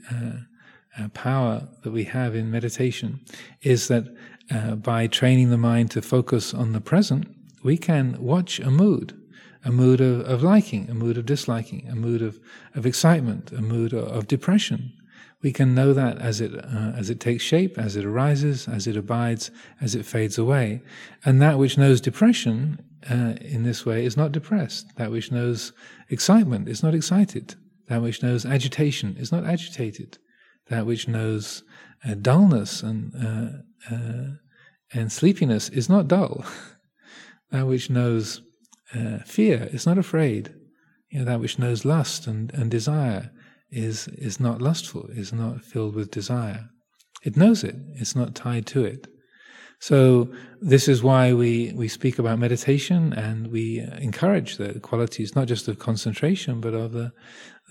uh, 1.00 1.08
power 1.10 1.68
that 1.84 1.92
we 1.92 2.04
have 2.06 2.36
in 2.36 2.52
meditation, 2.52 3.20
is 3.62 3.88
that 3.88 4.06
uh, 4.50 4.76
by 4.76 5.08
training 5.08 5.50
the 5.50 5.58
mind 5.58 5.92
to 5.92 6.02
focus 6.02 6.54
on 6.54 6.74
the 6.74 6.82
present, 6.82 7.28
we 7.64 7.78
can 7.78 8.22
watch 8.22 8.60
a 8.60 8.72
mood 8.72 9.18
a 9.64 9.72
mood 9.72 10.02
of, 10.02 10.22
of 10.22 10.44
liking, 10.44 10.90
a 10.90 10.94
mood 10.94 11.18
of 11.18 11.26
disliking, 11.26 11.88
a 11.90 11.96
mood 11.96 12.22
of, 12.22 12.40
of 12.76 12.86
excitement, 12.86 13.52
a 13.52 13.62
mood 13.62 13.94
of, 13.94 14.08
of 14.08 14.28
depression. 14.28 14.94
We 15.42 15.52
can 15.52 15.74
know 15.74 15.94
that 15.94 16.20
as 16.20 16.40
it 16.40 16.54
uh, 16.54 16.92
as 16.96 17.10
it 17.10 17.20
takes 17.20 17.44
shape, 17.44 17.80
as 17.80 17.96
it 17.96 18.06
arises, 18.06 18.68
as 18.68 18.86
it 18.86 18.96
abides, 18.96 19.50
as 19.80 19.96
it 19.96 20.06
fades 20.06 20.38
away, 20.38 20.84
and 21.26 21.42
that 21.42 21.58
which 21.58 21.80
knows 21.80 22.00
depression 22.00 22.80
uh, 23.10 23.34
in 23.42 23.64
this 23.64 23.84
way 23.84 24.06
is 24.06 24.16
not 24.16 24.32
depressed. 24.32 24.96
That 24.98 25.10
which 25.10 25.32
knows 25.32 25.74
excitement 26.10 26.70
is 26.70 26.84
not 26.84 26.94
excited. 26.94 27.56
That 27.88 28.04
which 28.04 28.22
knows 28.22 28.46
agitation 28.46 29.16
is 29.18 29.32
not 29.32 29.46
agitated. 29.46 30.20
That 30.72 30.86
which 30.88 31.08
knows 31.08 31.64
uh, 32.04 32.16
dullness 32.16 32.82
and 32.82 33.14
uh, 33.16 33.94
uh, 33.94 34.38
and 34.94 35.12
sleepiness 35.12 35.70
is 35.70 35.90
not 35.90 36.08
dull. 36.08 36.46
that 37.52 37.68
which 37.68 37.90
knows 37.90 38.42
uh, 38.96 39.20
fear 39.26 39.70
is 39.72 39.86
not 39.86 39.98
afraid. 39.98 40.54
You 41.10 41.20
know, 41.20 41.26
that 41.26 41.40
which 41.42 41.60
knows 41.60 41.86
lust 41.86 42.26
and, 42.26 42.54
and 42.54 42.72
desire 42.72 43.32
is, 43.70 44.08
is 44.10 44.40
not 44.40 44.62
lustful, 44.62 45.08
is 45.10 45.34
not 45.34 45.62
filled 45.62 45.96
with 45.96 46.12
desire. 46.12 46.70
It 47.24 47.38
knows 47.38 47.64
it, 47.64 47.76
it's 47.96 48.16
not 48.16 48.36
tied 48.36 48.66
to 48.68 48.84
it. 48.84 49.08
So 49.82 50.30
this 50.62 50.88
is 50.88 51.02
why 51.02 51.34
we, 51.34 51.74
we 51.76 51.88
speak 51.88 52.20
about 52.20 52.38
meditation 52.38 53.14
and 53.14 53.48
we 53.48 53.80
encourage 53.80 54.58
the 54.58 54.80
qualities 54.80 55.36
not 55.36 55.48
just 55.48 55.68
of 55.68 55.80
concentration 55.80 56.62
but 56.62 56.76
of 56.76 56.92
the 56.92 57.12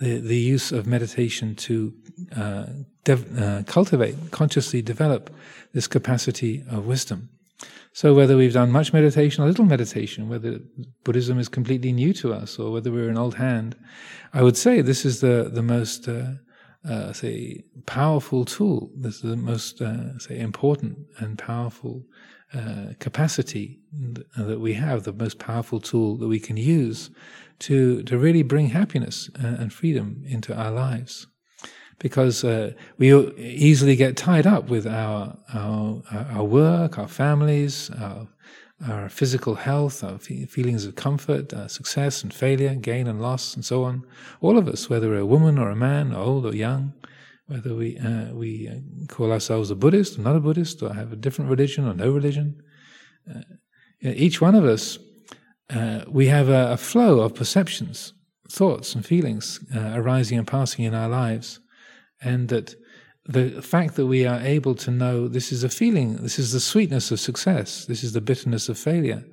the, 0.01 0.19
the 0.19 0.37
use 0.37 0.73
of 0.73 0.87
meditation 0.87 1.55
to 1.55 1.93
uh, 2.35 2.67
uh, 3.07 3.63
cultivate, 3.67 4.17
consciously 4.31 4.83
develop 4.83 5.31
this 5.75 5.87
capacity 5.87 6.65
of 6.71 6.87
wisdom. 6.87 7.29
So 7.93 8.15
whether 8.15 8.37
we've 8.37 8.55
done 8.55 8.73
much 8.73 8.93
meditation 8.93 9.45
or 9.45 9.47
little 9.47 9.67
meditation, 9.67 10.29
whether 10.29 10.61
Buddhism 11.05 11.39
is 11.39 11.49
completely 11.49 11.93
new 11.93 12.15
to 12.15 12.33
us 12.33 12.59
or 12.59 12.73
whether 12.73 12.91
we're 12.91 13.11
an 13.11 13.19
old 13.19 13.35
hand, 13.35 13.77
I 14.33 14.43
would 14.43 14.57
say 14.57 14.81
this 14.81 15.05
is 15.05 15.21
the 15.21 15.51
the 15.53 15.63
most 15.63 16.09
uh, 16.09 16.35
uh, 16.89 17.13
say 17.13 17.63
powerful 17.87 18.45
tool. 18.45 18.91
This 18.97 19.17
is 19.17 19.23
the 19.23 19.37
most 19.37 19.81
uh, 19.81 20.19
say 20.19 20.39
important 20.39 20.99
and 21.19 21.39
powerful 21.39 22.05
uh, 22.55 22.95
capacity 22.99 23.81
that 24.37 24.61
we 24.61 24.75
have. 24.75 25.05
The 25.05 25.13
most 25.13 25.39
powerful 25.39 25.81
tool 25.81 26.17
that 26.17 26.29
we 26.29 26.41
can 26.41 26.57
use 26.57 27.11
to 27.61 28.03
to 28.05 28.19
really 28.19 28.43
bring 28.43 28.69
happiness 28.69 29.31
and 29.35 29.73
freedom 29.73 30.23
into 30.27 30.55
our 30.55 30.71
lives 30.71 31.27
because 32.01 32.45
uh, 32.45 32.73
we 32.97 33.15
easily 33.37 33.95
get 33.95 34.17
tied 34.17 34.47
up 34.47 34.71
with 34.71 34.87
our, 34.87 35.37
our, 35.53 36.03
our 36.11 36.45
work, 36.45 36.99
our 36.99 37.07
families, 37.07 37.91
our, 38.01 38.27
our 38.89 39.09
physical 39.09 39.57
health, 39.57 40.03
our 40.03 40.19
feelings 40.19 40.87
of 40.87 40.95
comfort, 40.95 41.53
uh, 41.53 41.69
success 41.69 42.23
and 42.23 42.33
failure, 42.33 42.75
gain 42.75 43.07
and 43.07 43.21
loss, 43.21 43.55
and 43.55 43.65
so 43.65 43.85
on. 43.85 44.05
All 44.41 44.57
of 44.57 44.69
us, 44.69 44.89
whether 44.89 45.09
we're 45.09 45.19
a 45.19 45.27
woman 45.27 45.59
or 45.59 45.71
a 45.71 45.77
man, 45.77 46.15
old 46.15 46.47
or 46.47 46.55
young, 46.55 46.95
whether 47.47 47.75
we 47.75 47.99
uh, 47.99 48.33
we 48.33 48.69
uh, 48.69 49.13
call 49.13 49.33
ourselves 49.33 49.71
a 49.71 49.75
Buddhist 49.75 50.19
or 50.19 50.23
not 50.23 50.37
a 50.37 50.41
Buddhist, 50.41 50.83
or 50.83 50.95
have 50.95 51.13
a 51.13 51.17
different 51.17 51.51
religion 51.51 51.87
or 51.87 51.95
no 51.95 52.11
religion, 52.11 52.63
uh, 53.29 53.43
each 54.01 54.41
one 54.41 54.55
of 54.55 54.65
us, 54.65 54.99
uh, 55.69 56.05
we 56.09 56.27
have 56.27 56.49
a, 56.49 56.73
a, 56.73 56.77
flow 56.77 57.21
of 57.21 57.35
perceptions, 57.35 58.15
thoughts, 58.49 58.95
and 58.95 59.05
feelings 59.05 59.61
arising 59.75 60.39
and 60.39 60.47
passing 60.47 60.85
in 60.85 60.95
our 60.95 61.09
lives 61.09 61.61
and 62.23 62.49
that 62.49 62.75
the 63.33 63.63
fact 63.63 63.95
that 63.95 64.07
we 64.07 64.27
are 64.27 64.41
able 64.41 64.75
to 64.75 64.91
know 64.91 65.29
this 65.29 65.53
is 65.53 65.63
a 65.63 65.69
feeling, 65.69 66.17
this 66.17 66.39
is 66.39 66.53
the 66.53 66.61
sweetness 66.61 67.11
of 67.11 67.21
success, 67.21 67.85
this 67.87 68.03
is 68.03 68.13
the 68.13 68.21
bitterness 68.21 68.69
of 68.69 68.79
failure, 68.79 69.25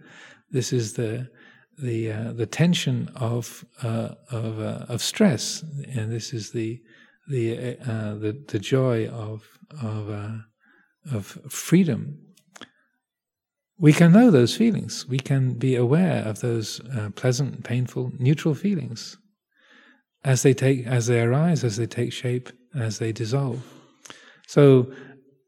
this 0.51 0.71
is 0.71 0.93
the 0.93 1.29
the 1.79 2.12
uh, 2.12 2.33
the 2.33 2.45
tension 2.45 3.10
of 3.15 3.65
uh, 3.83 4.10
of 4.31 4.60
uh, 4.60 4.86
of 4.88 5.01
stress, 5.01 5.63
and 5.95 6.12
this 6.12 6.33
is 6.33 6.51
the 6.51 6.79
the 7.27 7.77
uh, 7.81 8.15
the, 8.15 8.43
the 8.47 8.60
joy 8.60 9.07
of 9.07 9.43
of 9.81 10.10
uh, 10.10 10.38
of 11.12 11.25
freedom. 11.49 12.19
We 13.79 13.93
can 13.93 14.12
know 14.12 14.31
those 14.31 14.57
feelings. 14.57 15.07
We 15.07 15.19
can 15.19 15.53
be 15.53 15.75
aware 15.75 16.23
of 16.23 16.39
those 16.39 16.81
uh, 16.97 17.12
pleasant, 17.15 17.63
painful, 17.63 18.12
neutral 18.17 18.55
feelings 18.55 19.17
as 20.23 20.41
they 20.41 20.53
take 20.53 20.88
as 20.88 21.07
they 21.07 21.21
arise, 21.21 21.63
as 21.63 21.77
they 21.77 21.86
take 21.86 22.12
shape, 22.12 22.49
as 22.75 22.97
they 22.97 23.12
dissolve. 23.12 23.76
So 24.47 24.91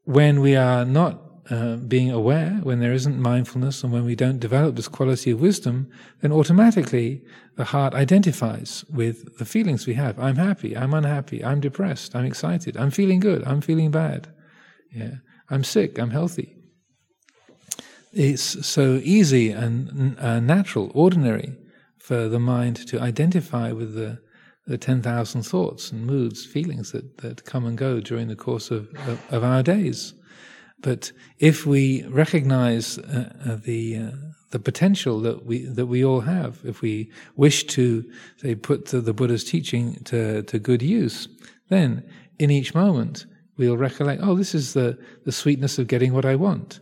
when 0.04 0.40
we 0.40 0.54
are 0.54 0.84
not 0.84 1.20
uh, 1.50 1.76
being 1.76 2.12
aware, 2.12 2.60
when 2.62 2.78
there 2.78 2.92
isn't 2.92 3.18
mindfulness, 3.18 3.82
and 3.82 3.92
when 3.92 4.04
we 4.04 4.14
don't 4.14 4.38
develop 4.38 4.76
this 4.76 4.86
quality 4.86 5.32
of 5.32 5.40
wisdom, 5.40 5.90
then 6.20 6.30
automatically 6.30 7.22
the 7.56 7.64
heart 7.64 7.92
identifies 7.94 8.84
with 8.88 9.36
the 9.38 9.44
feelings 9.44 9.86
we 9.86 9.94
have. 9.94 10.18
I'm 10.20 10.36
happy, 10.36 10.76
I'm 10.76 10.94
unhappy, 10.94 11.44
I'm 11.44 11.60
depressed, 11.60 12.14
I'm 12.14 12.24
excited, 12.24 12.76
I'm 12.76 12.92
feeling 12.92 13.18
good, 13.18 13.42
I'm 13.44 13.60
feeling 13.60 13.90
bad. 13.90 14.32
Yeah. 14.92 15.16
I'm 15.50 15.64
sick, 15.64 15.98
I'm 15.98 16.10
healthy. 16.10 16.54
It's 18.12 18.66
so 18.66 19.00
easy 19.02 19.50
and 19.50 20.16
uh, 20.18 20.40
natural, 20.40 20.92
ordinary 20.94 21.56
for 21.98 22.28
the 22.28 22.38
mind 22.38 22.76
to 22.88 23.00
identify 23.00 23.72
with 23.72 23.94
the, 23.94 24.20
the 24.66 24.78
10,000 24.78 25.42
thoughts 25.42 25.90
and 25.90 26.06
moods, 26.06 26.44
feelings 26.44 26.92
that, 26.92 27.18
that 27.18 27.44
come 27.44 27.66
and 27.66 27.76
go 27.76 28.00
during 28.00 28.28
the 28.28 28.36
course 28.36 28.70
of, 28.70 28.88
of, 29.08 29.20
of 29.30 29.44
our 29.44 29.62
days. 29.62 30.14
But 30.82 31.12
if 31.38 31.66
we 31.66 32.04
recognize 32.04 32.98
uh, 32.98 33.32
uh, 33.44 33.56
the 33.56 33.96
uh, 33.98 34.10
the 34.50 34.58
potential 34.58 35.20
that 35.20 35.44
we 35.44 35.64
that 35.66 35.86
we 35.86 36.04
all 36.04 36.20
have, 36.20 36.60
if 36.64 36.80
we 36.80 37.10
wish 37.36 37.64
to 37.68 38.04
say 38.38 38.54
put 38.54 38.86
the, 38.86 39.00
the 39.00 39.12
Buddha's 39.12 39.44
teaching 39.44 40.02
to 40.04 40.42
to 40.42 40.58
good 40.58 40.82
use, 40.82 41.28
then 41.68 42.02
in 42.38 42.50
each 42.50 42.74
moment 42.74 43.26
we'll 43.56 43.76
recollect. 43.76 44.22
Oh, 44.24 44.34
this 44.34 44.54
is 44.54 44.72
the 44.72 44.98
the 45.24 45.32
sweetness 45.32 45.78
of 45.78 45.86
getting 45.86 46.14
what 46.14 46.24
I 46.24 46.34
want. 46.34 46.80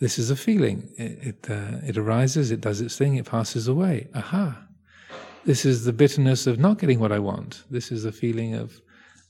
This 0.00 0.18
is 0.18 0.30
a 0.30 0.36
feeling. 0.36 0.90
It 0.98 1.46
it, 1.46 1.50
uh, 1.50 1.78
it 1.86 1.96
arises. 1.96 2.50
It 2.50 2.60
does 2.60 2.80
its 2.80 2.96
thing. 2.98 3.14
It 3.14 3.26
passes 3.26 3.68
away. 3.68 4.08
Aha. 4.14 4.65
This 5.46 5.64
is 5.64 5.84
the 5.84 5.92
bitterness 5.92 6.46
of 6.46 6.58
not 6.58 6.78
getting 6.78 7.00
what 7.00 7.12
I 7.12 7.18
want. 7.18 7.62
This 7.70 7.90
is 7.90 8.04
a 8.04 8.12
feeling 8.12 8.54
of 8.54 8.80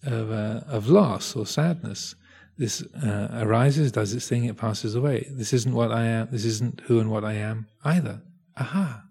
of 0.04 0.30
uh, 0.30 0.60
of 0.66 0.88
loss 0.88 1.36
or 1.36 1.46
sadness 1.46 2.16
this 2.58 2.82
uh, 2.82 3.28
arises, 3.32 3.92
does 3.92 4.14
its 4.14 4.28
thing, 4.28 4.44
it 4.44 4.56
passes 4.56 4.94
away. 4.94 5.28
This 5.30 5.52
isn't 5.52 5.74
what 5.74 5.92
I 5.92 6.04
am, 6.04 6.28
this 6.30 6.44
isn't 6.44 6.80
who 6.86 7.00
and 7.00 7.10
what 7.10 7.24
I 7.24 7.34
am 7.34 7.66
either. 7.84 8.22
Aha. 8.56 9.04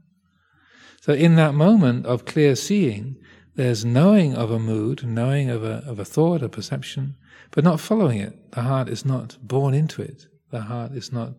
So 1.01 1.13
in 1.13 1.35
that 1.35 1.53
moment 1.53 2.07
of 2.07 2.25
clear 2.25 2.55
seeing, 2.55 3.17
there's 3.55 3.85
knowing 3.85 4.35
of 4.35 4.49
a 4.49 4.59
mood, 4.59 5.05
knowing 5.05 5.49
of 5.49 5.63
a, 5.63 5.83
of 5.85 5.99
a 5.99 6.05
thought, 6.05 6.41
a 6.41 6.49
perception, 6.49 7.15
but 7.51 7.63
not 7.63 7.79
following 7.79 8.19
it. 8.19 8.51
The 8.51 8.63
heart 8.63 8.89
is 8.89 9.05
not 9.05 9.37
born 9.41 9.73
into 9.73 10.01
it. 10.01 10.27
The 10.49 10.61
heart 10.61 10.93
is 10.93 11.11
not 11.11 11.33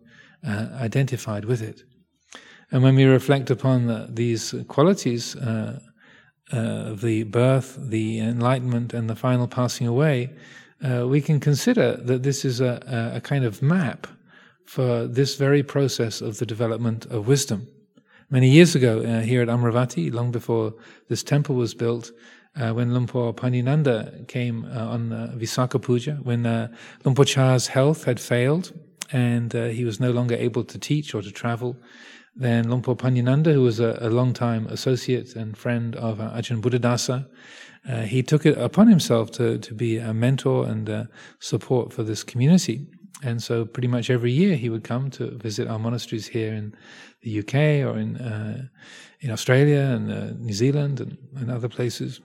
uh, 0.47 0.69
identified 0.73 1.45
with 1.45 1.61
it. 1.61 1.83
And 2.71 2.83
when 2.83 2.95
we 2.95 3.05
reflect 3.05 3.49
upon 3.49 3.87
the, 3.87 4.07
these 4.09 4.53
qualities 4.67 5.35
uh, 5.35 5.79
uh, 6.51 6.93
the 6.93 7.23
birth, 7.23 7.77
the 7.77 8.19
enlightenment, 8.19 8.93
and 8.93 9.09
the 9.09 9.15
final 9.15 9.47
passing 9.47 9.87
away, 9.87 10.29
uh, 10.83 11.05
we 11.07 11.21
can 11.21 11.39
consider 11.39 11.97
that 11.97 12.23
this 12.23 12.45
is 12.45 12.61
a, 12.61 13.11
a, 13.13 13.21
kind 13.21 13.43
of 13.43 13.61
map 13.61 14.07
for 14.65 15.07
this 15.07 15.35
very 15.35 15.63
process 15.63 16.21
of 16.21 16.37
the 16.37 16.45
development 16.45 17.05
of 17.07 17.27
wisdom. 17.27 17.67
Many 18.29 18.49
years 18.49 18.75
ago, 18.75 19.01
uh, 19.01 19.21
here 19.21 19.41
at 19.41 19.47
Amaravati, 19.47 20.13
long 20.13 20.31
before 20.31 20.73
this 21.09 21.23
temple 21.23 21.55
was 21.55 21.73
built, 21.73 22.11
uh, 22.55 22.71
when 22.71 22.91
Luang 22.91 23.07
Por 23.07 23.33
Panyananda 23.33 24.27
came 24.27 24.65
uh, 24.65 24.87
on 24.87 25.13
uh, 25.13 25.33
Visakha 25.35 25.81
Puja, 25.81 26.19
when 26.23 26.45
uh, 26.45 26.67
Luang 27.03 27.15
Por 27.15 27.25
Chah's 27.25 27.67
health 27.67 28.03
had 28.05 28.19
failed 28.19 28.73
and 29.11 29.55
uh, 29.55 29.65
he 29.65 29.85
was 29.85 29.99
no 29.99 30.11
longer 30.11 30.35
able 30.35 30.63
to 30.63 30.77
teach 30.77 31.13
or 31.13 31.21
to 31.21 31.31
travel, 31.31 31.77
then 32.37 32.69
Luang 32.69 32.83
Por 32.83 32.95
Panyananda, 32.95 33.51
who 33.51 33.63
was 33.63 33.79
a, 33.79 33.97
a 33.99 34.09
long-time 34.09 34.67
associate 34.67 35.35
and 35.35 35.57
friend 35.57 35.95
of 35.95 36.21
uh, 36.21 36.29
Ajahn 36.31 36.61
Buddhadasa, 36.61 37.27
uh, 37.89 38.01
he 38.01 38.21
took 38.21 38.45
it 38.45 38.57
upon 38.57 38.87
himself 38.87 39.31
to, 39.31 39.57
to 39.57 39.73
be 39.73 39.97
a 39.97 40.13
mentor 40.13 40.67
and 40.67 40.89
uh, 40.89 41.03
support 41.39 41.91
for 41.91 42.03
this 42.03 42.23
community. 42.23 42.87
And 43.23 43.41
so, 43.41 43.65
pretty 43.65 43.87
much 43.87 44.11
every 44.11 44.31
year, 44.31 44.55
he 44.55 44.69
would 44.69 44.83
come 44.83 45.09
to 45.11 45.31
visit 45.31 45.67
our 45.67 45.79
monasteries 45.79 46.27
here 46.27 46.53
in 46.53 46.75
the 47.21 47.39
UK 47.39 47.55
or 47.87 47.97
in 47.97 48.17
uh, 48.17 48.67
in 49.21 49.31
Australia 49.31 49.79
and 49.79 50.11
uh, 50.11 50.31
New 50.37 50.53
Zealand 50.53 50.99
and, 50.99 51.17
and, 51.35 51.49
other 51.49 51.67
places 51.67 52.21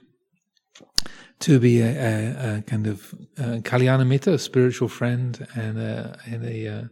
to 1.41 1.59
be 1.59 1.81
a, 1.81 1.87
a, 1.87 2.57
a 2.59 2.63
kind 2.63 2.87
of 2.87 3.15
uh, 3.39 3.59
kalyanamitta, 3.63 4.35
a 4.35 4.39
spiritual 4.39 4.89
friend, 4.89 5.47
and 5.55 5.79
a, 5.79 6.19
and 6.27 6.45
a, 6.45 6.69
uh, 6.69 6.83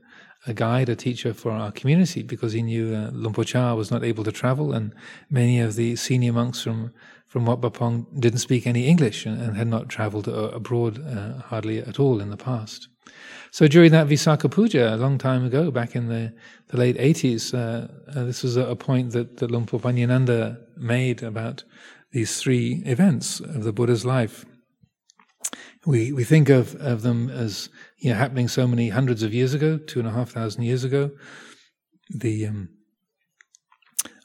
a, 0.46 0.54
guide, 0.54 0.88
a 0.88 0.96
teacher 0.96 1.34
for 1.34 1.50
our 1.50 1.72
community, 1.72 2.22
because 2.22 2.52
he 2.52 2.62
knew 2.62 2.94
uh, 2.94 3.10
Luang 3.12 3.34
Por 3.34 3.44
Chah 3.44 3.74
was 3.74 3.90
not 3.90 4.04
able 4.04 4.24
to 4.24 4.32
travel, 4.32 4.72
and 4.72 4.94
many 5.28 5.60
of 5.60 5.76
the 5.76 5.96
senior 5.96 6.32
monks 6.32 6.62
from 6.62 6.92
from 7.30 7.46
Wat 7.46 7.62
Pah 7.62 7.70
Pong 7.70 8.08
didn't 8.18 8.40
speak 8.40 8.66
any 8.66 8.88
English 8.88 9.24
and, 9.24 9.40
and 9.40 9.56
had 9.56 9.68
not 9.68 9.88
traveled 9.88 10.26
uh, 10.26 10.50
abroad 10.52 10.98
uh, 11.06 11.40
hardly 11.42 11.78
at 11.78 12.00
all 12.00 12.20
in 12.20 12.28
the 12.28 12.36
past. 12.36 12.88
So 13.52 13.68
during 13.68 13.92
that 13.92 14.08
Visakha 14.08 14.50
Puja, 14.50 14.94
a 14.94 14.96
long 14.96 15.16
time 15.16 15.44
ago, 15.44 15.70
back 15.70 15.94
in 15.94 16.08
the, 16.08 16.32
the 16.68 16.76
late 16.76 16.96
80s, 16.96 17.54
uh, 17.54 17.86
uh, 18.10 18.24
this 18.24 18.42
was 18.42 18.56
a, 18.56 18.66
a, 18.66 18.74
point 18.74 19.12
that, 19.12 19.36
that 19.36 19.48
Luang 19.48 19.66
Por 19.66 19.78
Panyananda 19.78 20.58
made 20.76 21.22
about 21.22 21.62
these 22.10 22.40
three 22.40 22.82
events 22.84 23.38
of 23.38 23.62
the 23.62 23.72
Buddha's 23.72 24.04
life. 24.04 24.44
We, 25.86 26.12
we 26.12 26.24
think 26.24 26.48
of, 26.50 26.74
of 26.76 27.02
them 27.02 27.30
as 27.30 27.70
you 27.98 28.10
know, 28.10 28.16
happening 28.16 28.48
so 28.48 28.66
many 28.66 28.90
hundreds 28.90 29.22
of 29.22 29.32
years 29.32 29.54
ago, 29.54 29.78
two 29.78 29.98
and 29.98 30.08
a 30.08 30.12
half 30.12 30.30
thousand 30.30 30.62
years 30.62 30.84
ago. 30.84 31.10
The, 32.10 32.46
um, 32.46 32.68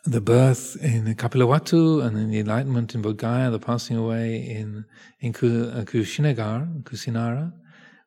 the 0.05 0.21
birth 0.21 0.75
in 0.81 1.05
Kapilavatthu 1.15 2.05
and 2.05 2.15
then 2.15 2.29
the 2.29 2.39
enlightenment 2.39 2.93
in 2.93 3.01
Bodh 3.01 3.17
Gaya, 3.17 3.49
the 3.49 3.59
passing 3.59 3.97
away 3.97 4.35
in 4.35 4.85
in 5.19 5.31
uh, 5.31 5.83
Kushinagar, 5.85 6.83
Kusinara. 6.83 7.53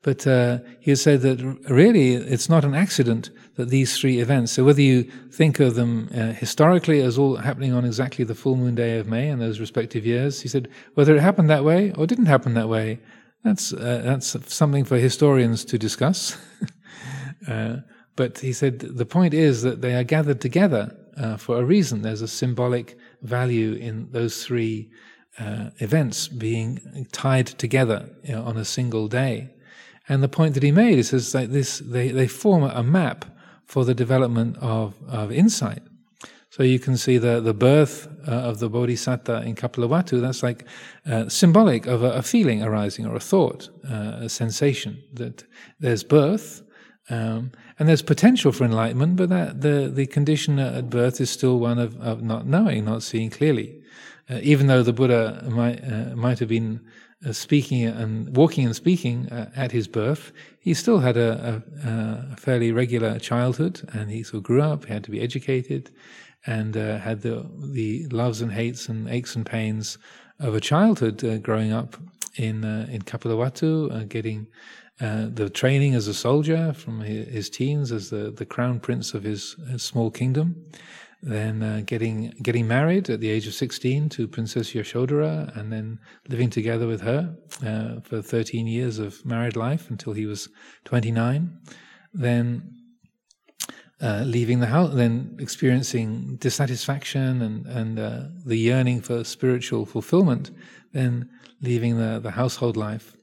But 0.03 0.27
uh, 0.27 0.59
he 0.79 0.93
has 0.93 1.03
said 1.03 1.23
that 1.23 1.43
really 1.69 2.15
it's 2.15 2.49
not 2.49 2.65
an 2.65 2.75
accident 2.75 3.31
that 3.57 3.69
these 3.69 3.99
three 3.99 4.21
events, 4.21 4.53
so 4.53 4.65
whether 4.65 4.81
you 4.81 5.11
think 5.33 5.59
of 5.59 5.75
them 5.75 6.09
uh, 6.15 6.33
historically 6.33 7.01
as 7.01 7.19
all 7.19 7.37
happening 7.37 7.73
on 7.73 7.85
exactly 7.85 8.25
the 8.25 8.35
full 8.35 8.55
moon 8.57 8.77
day 8.77 8.99
of 8.99 9.09
May 9.09 9.29
in 9.29 9.41
those 9.41 9.59
respective 9.59 10.07
years, 10.07 10.41
he 10.43 10.49
said 10.49 10.69
whether 10.95 11.17
it 11.17 11.21
happened 11.21 11.51
that 11.51 11.65
way 11.65 11.93
or 11.93 12.07
didn't 12.07 12.27
happen 12.27 12.55
that 12.55 12.69
way, 12.69 13.01
that's, 13.45 13.73
uh, 13.73 14.03
that's 14.05 14.53
something 14.53 14.85
for 14.85 14.99
historians 14.99 15.65
to 15.67 15.79
discuss. 15.79 16.37
Uh, 17.47 17.77
but 18.15 18.41
he 18.41 18.53
said 18.53 18.81
the 18.81 19.07
point 19.07 19.33
is 19.33 19.63
that 19.63 19.81
they 19.81 19.95
are 19.95 20.05
gathered 20.05 20.41
together 20.41 20.95
uh, 21.17 21.37
for 21.37 21.59
a 21.59 21.65
reason. 21.65 22.03
There's 22.03 22.21
a 22.21 22.29
symbolic 22.29 22.99
value 23.23 23.73
in 23.75 24.11
those 24.11 24.45
three 24.45 24.91
uh, 25.39 25.71
events 25.79 26.29
being 26.29 27.07
tied 27.13 27.47
together 27.47 28.11
you 28.25 28.35
know, 28.35 28.43
on 28.43 28.57
a 28.57 28.65
single 28.65 29.09
day. 29.09 29.51
And 30.09 30.23
the 30.23 30.29
point 30.29 30.55
that 30.55 30.63
he 30.63 30.73
made 30.73 30.99
is, 30.99 31.33
that 31.33 31.53
this, 31.53 31.79
they, 31.79 32.09
they 32.09 32.27
form 32.27 32.65
a 32.65 32.83
map 32.83 33.25
for 33.67 33.85
the 33.85 33.95
development 33.95 34.57
of, 34.59 34.95
of 35.07 35.31
insight. 35.31 35.83
So 36.51 36.63
you 36.63 36.79
can 36.79 36.97
see 36.97 37.19
the, 37.19 37.41
the 37.41 37.53
birth 37.53 38.09
uh, 38.27 38.31
of 38.31 38.59
the 38.59 38.71
Bodhisattva 38.71 39.43
in 39.43 39.55
Kapilavatthu, 39.55 40.21
that's 40.21 40.43
like 40.43 40.65
uh, 41.07 41.29
symbolic 41.29 41.87
of 41.87 42.03
a, 42.03 42.13
a, 42.13 42.23
feeling 42.23 42.63
arising 42.63 43.07
or 43.07 43.15
a 43.17 43.21
thought, 43.21 43.69
uh, 43.89 44.17
a 44.21 44.29
sensation 44.31 45.03
that 45.13 45.45
there's 45.79 46.03
birth, 46.03 46.63
um, 47.11 47.53
and 47.79 47.89
there's 47.89 48.03
potential 48.03 48.51
for 48.51 48.65
enlightenment, 48.65 49.17
but 49.17 49.29
that 49.29 49.61
the, 49.61 49.91
the 49.93 50.07
condition 50.07 50.59
at 50.59 50.89
birth 50.89 51.21
is 51.21 51.29
still 51.29 51.59
one 51.59 51.79
of, 51.79 52.01
of 52.01 52.23
not 52.23 52.47
knowing, 52.47 52.87
not 52.87 53.03
seeing 53.03 53.29
clearly. 53.29 53.83
Uh, 54.31 54.39
even 54.43 54.67
though 54.67 54.83
the 54.83 54.93
Buddha 54.93 55.45
might, 55.51 55.83
uh, 55.85 56.17
might 56.17 56.39
have 56.39 56.49
been 56.49 56.81
uh, 57.27 57.33
speaking 57.33 57.85
and 57.85 58.37
walking 58.37 58.65
and 58.65 58.77
speaking 58.77 59.29
at 59.31 59.73
his 59.73 59.89
birth, 59.89 60.33
he 60.61 60.73
still 60.73 61.01
had 61.01 61.17
a, 61.17 61.63
a, 61.85 62.33
a, 62.33 62.37
fairly 62.37 62.73
regular 62.73 63.19
childhood, 63.19 63.89
and 63.93 64.11
he 64.11 64.23
sort 64.23 64.39
of 64.39 64.43
grew 64.45 64.63
up. 64.63 64.85
He 64.85 64.93
had 64.93 65.05
to 65.05 65.11
be 65.11 65.21
educated, 65.21 65.91
and 66.57 66.77
uh, 66.77 66.99
had 66.99 67.21
the 67.23 67.35
the 67.79 68.07
loves 68.09 68.41
and 68.41 68.53
hates 68.53 68.89
and 68.89 69.09
aches 69.09 69.37
and 69.37 69.45
pains 69.45 69.99
of 70.41 70.55
a 70.55 70.61
childhood 70.61 71.25
uh, 71.25 71.39
growing 71.39 71.73
up 71.73 71.97
in 72.37 72.65
in 72.95 73.03
Kapilavatthu, 73.03 74.09
getting 74.09 74.47
uh, 75.01 75.27
the 75.33 75.49
training 75.49 75.95
as 75.95 76.09
a 76.09 76.15
soldier 76.15 76.73
from 76.73 77.01
his, 77.01 77.49
teens 77.49 77.93
as 77.93 78.11
the, 78.11 78.33
the 78.33 78.45
crown 78.45 78.81
prince 78.81 79.15
of 79.15 79.23
his, 79.23 79.55
his, 79.71 79.81
small 79.81 80.11
kingdom, 80.11 80.57
then 81.23 81.63
uh, 81.63 81.83
getting 81.87 82.33
getting 82.43 82.67
married 82.67 83.09
at 83.09 83.21
the 83.21 83.31
age 83.31 83.47
of 83.47 83.55
16 83.55 84.09
to 84.09 84.27
Princess 84.27 84.73
Yashodhara, 84.73 85.57
and 85.57 85.73
then 85.73 86.01
living 86.29 86.51
together 86.51 86.89
with 86.89 87.01
her 87.01 87.33
uh, 87.65 88.01
for 88.01 88.21
13 88.21 88.67
years 88.67 88.99
of 88.99 89.25
married 89.25 89.57
life 89.57 89.89
until 89.89 90.13
he 90.15 90.27
was 90.27 90.49
29. 90.85 91.57
Then 92.13 92.75
uh, 94.01 94.23
leaving 94.25 94.61
the 94.61 94.67
house, 94.67 94.95
then 94.95 95.37
experiencing 95.41 96.37
dissatisfaction 96.37 97.43
and 97.43 97.67
and 97.67 97.99
uh, 97.99 98.23
the 98.47 98.57
yearning 98.57 99.01
for 99.01 99.25
spiritual 99.25 99.87
fulfillment, 99.87 100.51
then 100.93 101.29
leaving 101.61 101.99
the 101.99 102.21
the 102.21 102.31
household 102.31 102.77
life. 102.77 103.17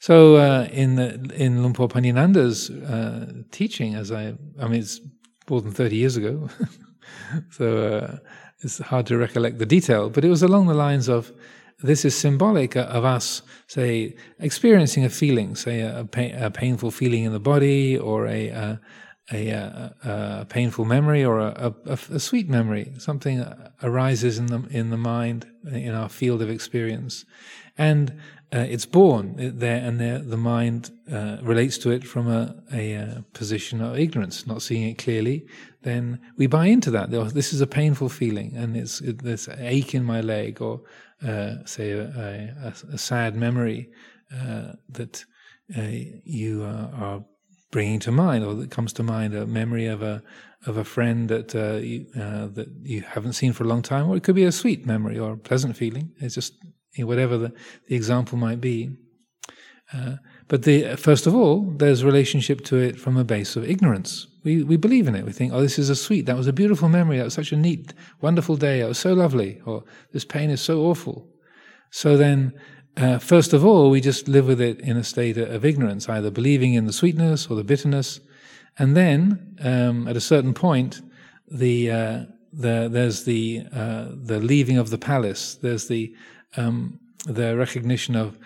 So 0.00 0.36
uh, 0.36 0.68
in 0.70 0.94
the, 0.94 1.14
in 1.34 1.60
Luang 1.60 1.74
Por 1.74 1.88
Panyananda's 1.88 2.70
uh, 2.70 3.42
teaching, 3.50 3.96
as 3.96 4.12
I 4.12 4.34
I 4.60 4.68
mean 4.68 4.80
it's 4.80 5.00
more 5.50 5.60
than 5.60 5.72
30 5.72 5.96
years 5.96 6.16
ago. 6.16 6.48
so 7.50 7.88
uh, 7.88 8.16
it's 8.60 8.78
hard 8.78 9.06
to 9.06 9.16
recollect 9.16 9.58
the 9.58 9.66
detail, 9.66 10.10
but 10.10 10.24
it 10.24 10.28
was 10.28 10.42
along 10.42 10.66
the 10.66 10.74
lines 10.74 11.08
of 11.08 11.32
this 11.80 12.04
is 12.04 12.16
symbolic 12.16 12.76
of 12.76 13.04
us, 13.04 13.42
say, 13.68 14.16
experiencing 14.40 15.04
a 15.04 15.08
feeling, 15.08 15.54
say 15.54 15.80
a, 15.80 16.04
pain, 16.04 16.34
a 16.34 16.50
painful 16.50 16.90
feeling 16.90 17.22
in 17.22 17.32
the 17.32 17.38
body, 17.40 17.96
or 17.96 18.26
a, 18.26 18.48
a, 18.48 18.80
a, 19.30 19.94
a 20.04 20.46
painful 20.48 20.84
memory, 20.84 21.24
or 21.24 21.38
a, 21.38 21.74
a, 21.86 22.18
sweet 22.18 22.48
memory. 22.48 22.92
Something 22.98 23.44
arises 23.82 24.38
in 24.38 24.46
the 24.46 24.66
in 24.70 24.90
the 24.90 24.96
mind, 24.96 25.46
in 25.70 25.94
our 25.94 26.08
field 26.08 26.42
of 26.42 26.50
experience, 26.50 27.24
and 27.76 28.18
uh, 28.54 28.60
it's 28.60 28.86
born 28.86 29.34
there, 29.36 29.84
and 29.84 30.00
there, 30.00 30.18
the 30.20 30.36
mind 30.38 30.90
uh, 31.12 31.36
relates 31.42 31.76
to 31.76 31.90
it 31.90 32.02
from 32.02 32.26
a, 32.28 32.54
a, 32.72 32.92
a, 32.94 33.24
position 33.34 33.82
of 33.82 33.98
ignorance, 33.98 34.46
not 34.46 34.62
seeing 34.62 34.88
it 34.88 34.96
clearly. 34.96 35.46
Then 35.82 36.18
we 36.38 36.46
buy 36.46 36.66
into 36.66 36.90
that. 36.92 37.10
This 37.10 37.52
is 37.52 37.60
a 37.60 37.66
painful 37.66 38.08
feeling, 38.08 38.56
and 38.56 38.74
it's 38.74 39.02
it, 39.02 39.22
there's 39.22 39.48
ache 39.58 39.94
in 39.94 40.04
my 40.04 40.22
leg, 40.22 40.62
or 40.62 40.80
uh, 41.22 41.56
say 41.66 41.90
a, 41.92 42.74
a, 42.90 42.98
sad 42.98 43.36
memory 43.36 43.90
uh, 44.34 44.72
that 44.88 45.24
uh, 45.76 45.82
you 46.24 46.64
are 46.64 47.24
bringing 47.70 48.00
to 48.00 48.12
mind, 48.12 48.44
or 48.44 48.54
that 48.54 48.70
comes 48.70 48.92
to 48.94 49.02
mind, 49.02 49.34
a 49.34 49.46
memory 49.46 49.86
of 49.86 50.02
a 50.02 50.22
of 50.66 50.76
a 50.76 50.84
friend 50.84 51.28
that 51.28 51.54
uh, 51.54 51.76
you, 51.76 52.06
that 52.14 52.68
you 52.82 53.02
haven't 53.02 53.34
seen 53.34 53.52
for 53.52 53.64
a 53.64 53.68
long 53.68 53.82
time, 53.82 54.08
or 54.08 54.16
it 54.16 54.24
could 54.24 54.34
be 54.34 54.44
a 54.44 54.52
sweet 54.52 54.86
memory 54.86 55.18
or 55.18 55.32
a 55.32 55.36
pleasant 55.36 55.76
feeling. 55.76 56.10
It's 56.18 56.34
just 56.34 56.54
whatever 56.98 57.38
the, 57.38 57.52
the 57.86 57.94
example 57.94 58.38
might 58.38 58.60
be. 58.60 58.96
Uh, 59.92 60.16
but 60.48 60.64
the, 60.64 60.96
first 60.96 61.26
of 61.26 61.34
all, 61.34 61.70
there's 61.76 62.04
relationship 62.04 62.64
to 62.64 62.76
it 62.76 62.98
from 62.98 63.16
a 63.16 63.24
base 63.24 63.56
of 63.56 63.64
ignorance. 63.64 64.26
We, 64.44 64.62
we 64.62 64.76
believe 64.76 65.08
in 65.08 65.14
it. 65.14 65.24
We 65.24 65.32
think, 65.32 65.52
oh, 65.52 65.62
this 65.62 65.78
is 65.78 65.90
a 65.90 65.96
sweet, 65.96 66.26
that 66.26 66.36
was 66.36 66.46
a 66.46 66.52
beautiful 66.52 66.88
memory, 66.88 67.18
that 67.18 67.24
was 67.24 67.34
such 67.34 67.52
a 67.52 67.56
neat, 67.56 67.94
wonderful 68.20 68.56
day, 68.56 68.80
It 68.80 68.88
was 68.88 68.98
so 68.98 69.14
lovely, 69.14 69.60
or 69.64 69.84
this 70.12 70.24
pain 70.24 70.50
is 70.50 70.60
so 70.60 70.82
awful. 70.82 71.28
So 71.90 72.16
then, 72.16 72.52
uh, 72.98 73.18
first 73.18 73.52
of 73.52 73.64
all, 73.64 73.90
we 73.90 74.00
just 74.00 74.28
live 74.28 74.46
with 74.46 74.60
it 74.60 74.80
in 74.80 74.96
a 74.96 75.04
state 75.04 75.38
of 75.38 75.64
ignorance, 75.64 76.08
either 76.08 76.30
believing 76.30 76.74
in 76.74 76.84
the 76.84 76.92
sweetness 76.92 77.46
or 77.46 77.56
the 77.56 77.64
bitterness. 77.64 78.20
And 78.78 78.96
then, 78.96 79.56
um, 79.60 80.08
at 80.08 80.16
a 80.16 80.20
certain 80.20 80.54
point, 80.54 81.00
the, 81.50 81.90
uh, 81.90 82.24
the, 82.52 82.88
there's 82.90 83.24
the, 83.24 83.64
uh, 83.72 84.06
the 84.10 84.40
leaving 84.40 84.78
of 84.78 84.90
the 84.90 84.98
palace. 84.98 85.54
There's 85.56 85.88
the 85.88 86.14
um, 86.56 86.98
the 87.26 87.56
recognition 87.56 88.16
of 88.16 88.38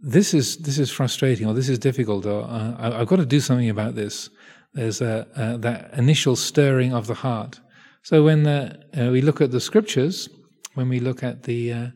this 0.00 0.34
is 0.34 0.56
this 0.58 0.78
is 0.78 0.90
frustrating 0.90 1.46
or 1.46 1.54
this 1.54 1.68
is 1.68 1.78
difficult 1.78 2.26
or 2.26 2.42
uh, 2.44 2.74
I, 2.78 2.98
have 2.98 3.06
got 3.06 3.16
to 3.16 3.26
do 3.26 3.40
something 3.40 3.70
about 3.70 3.94
this. 3.94 4.30
There's 4.72 5.00
a, 5.00 5.26
a, 5.36 5.58
that 5.58 5.94
initial 5.94 6.36
stirring 6.36 6.92
of 6.92 7.06
the 7.06 7.14
heart. 7.14 7.60
So 8.02 8.24
when 8.24 8.42
the, 8.42 8.80
uh, 8.96 9.10
we 9.10 9.20
look 9.20 9.40
at 9.40 9.50
the 9.50 9.60
scriptures, 9.60 10.28
when 10.74 10.88
we 10.88 11.00
look 11.00 11.22
at 11.22 11.44
the 11.44 11.72
uh, 11.72 11.86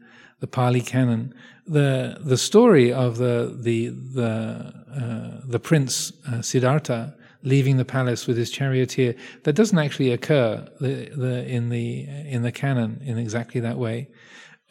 the 0.41 0.47
Pali 0.47 0.81
Canon, 0.81 1.35
the 1.69 2.19
the 2.21 2.37
story 2.37 2.93
of 2.93 3.19
the 3.19 3.55
the 3.61 3.89
the 3.89 4.75
uh, 5.01 5.41
the 5.45 5.59
prince 5.59 6.13
uh, 6.27 6.43
Siddhartha 6.43 7.15
leaving 7.43 7.77
the 7.77 7.85
palace 7.85 8.27
with 8.27 8.37
his 8.37 8.51
charioteer 8.51 9.15
that 9.45 9.53
doesn't 9.53 9.79
actually 9.79 10.11
occur 10.11 10.67
the, 10.81 11.09
the, 11.17 11.47
in 11.47 11.69
the 11.69 12.09
in 12.27 12.43
the 12.43 12.53
canon 12.53 13.01
in 13.05 13.19
exactly 13.19 13.61
that 13.61 13.79
way. 13.79 14.09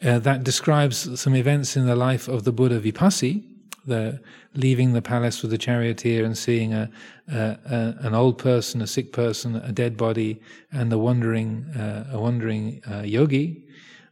Uh, 0.02 0.18
that 0.18 0.44
describes 0.44 1.20
some 1.20 1.34
events 1.34 1.76
in 1.76 1.86
the 1.86 1.96
life 1.96 2.28
of 2.28 2.44
the 2.44 2.52
Buddha 2.52 2.78
Vipassi, 2.78 3.42
the 3.86 4.20
leaving 4.54 4.92
the 4.92 5.02
palace 5.02 5.42
with 5.42 5.50
the 5.50 5.58
charioteer 5.58 6.24
and 6.24 6.38
seeing 6.38 6.72
a, 6.72 6.90
a, 7.32 7.38
a, 7.38 7.94
an 8.06 8.14
old 8.14 8.38
person, 8.38 8.80
a 8.80 8.86
sick 8.86 9.12
person, 9.12 9.56
a 9.56 9.72
dead 9.72 9.96
body, 9.96 10.40
and 10.70 10.92
a 10.92 10.98
wandering, 10.98 11.64
uh, 11.76 12.10
a 12.12 12.20
wandering 12.20 12.80
uh, 12.88 13.02
yogi. 13.02 13.64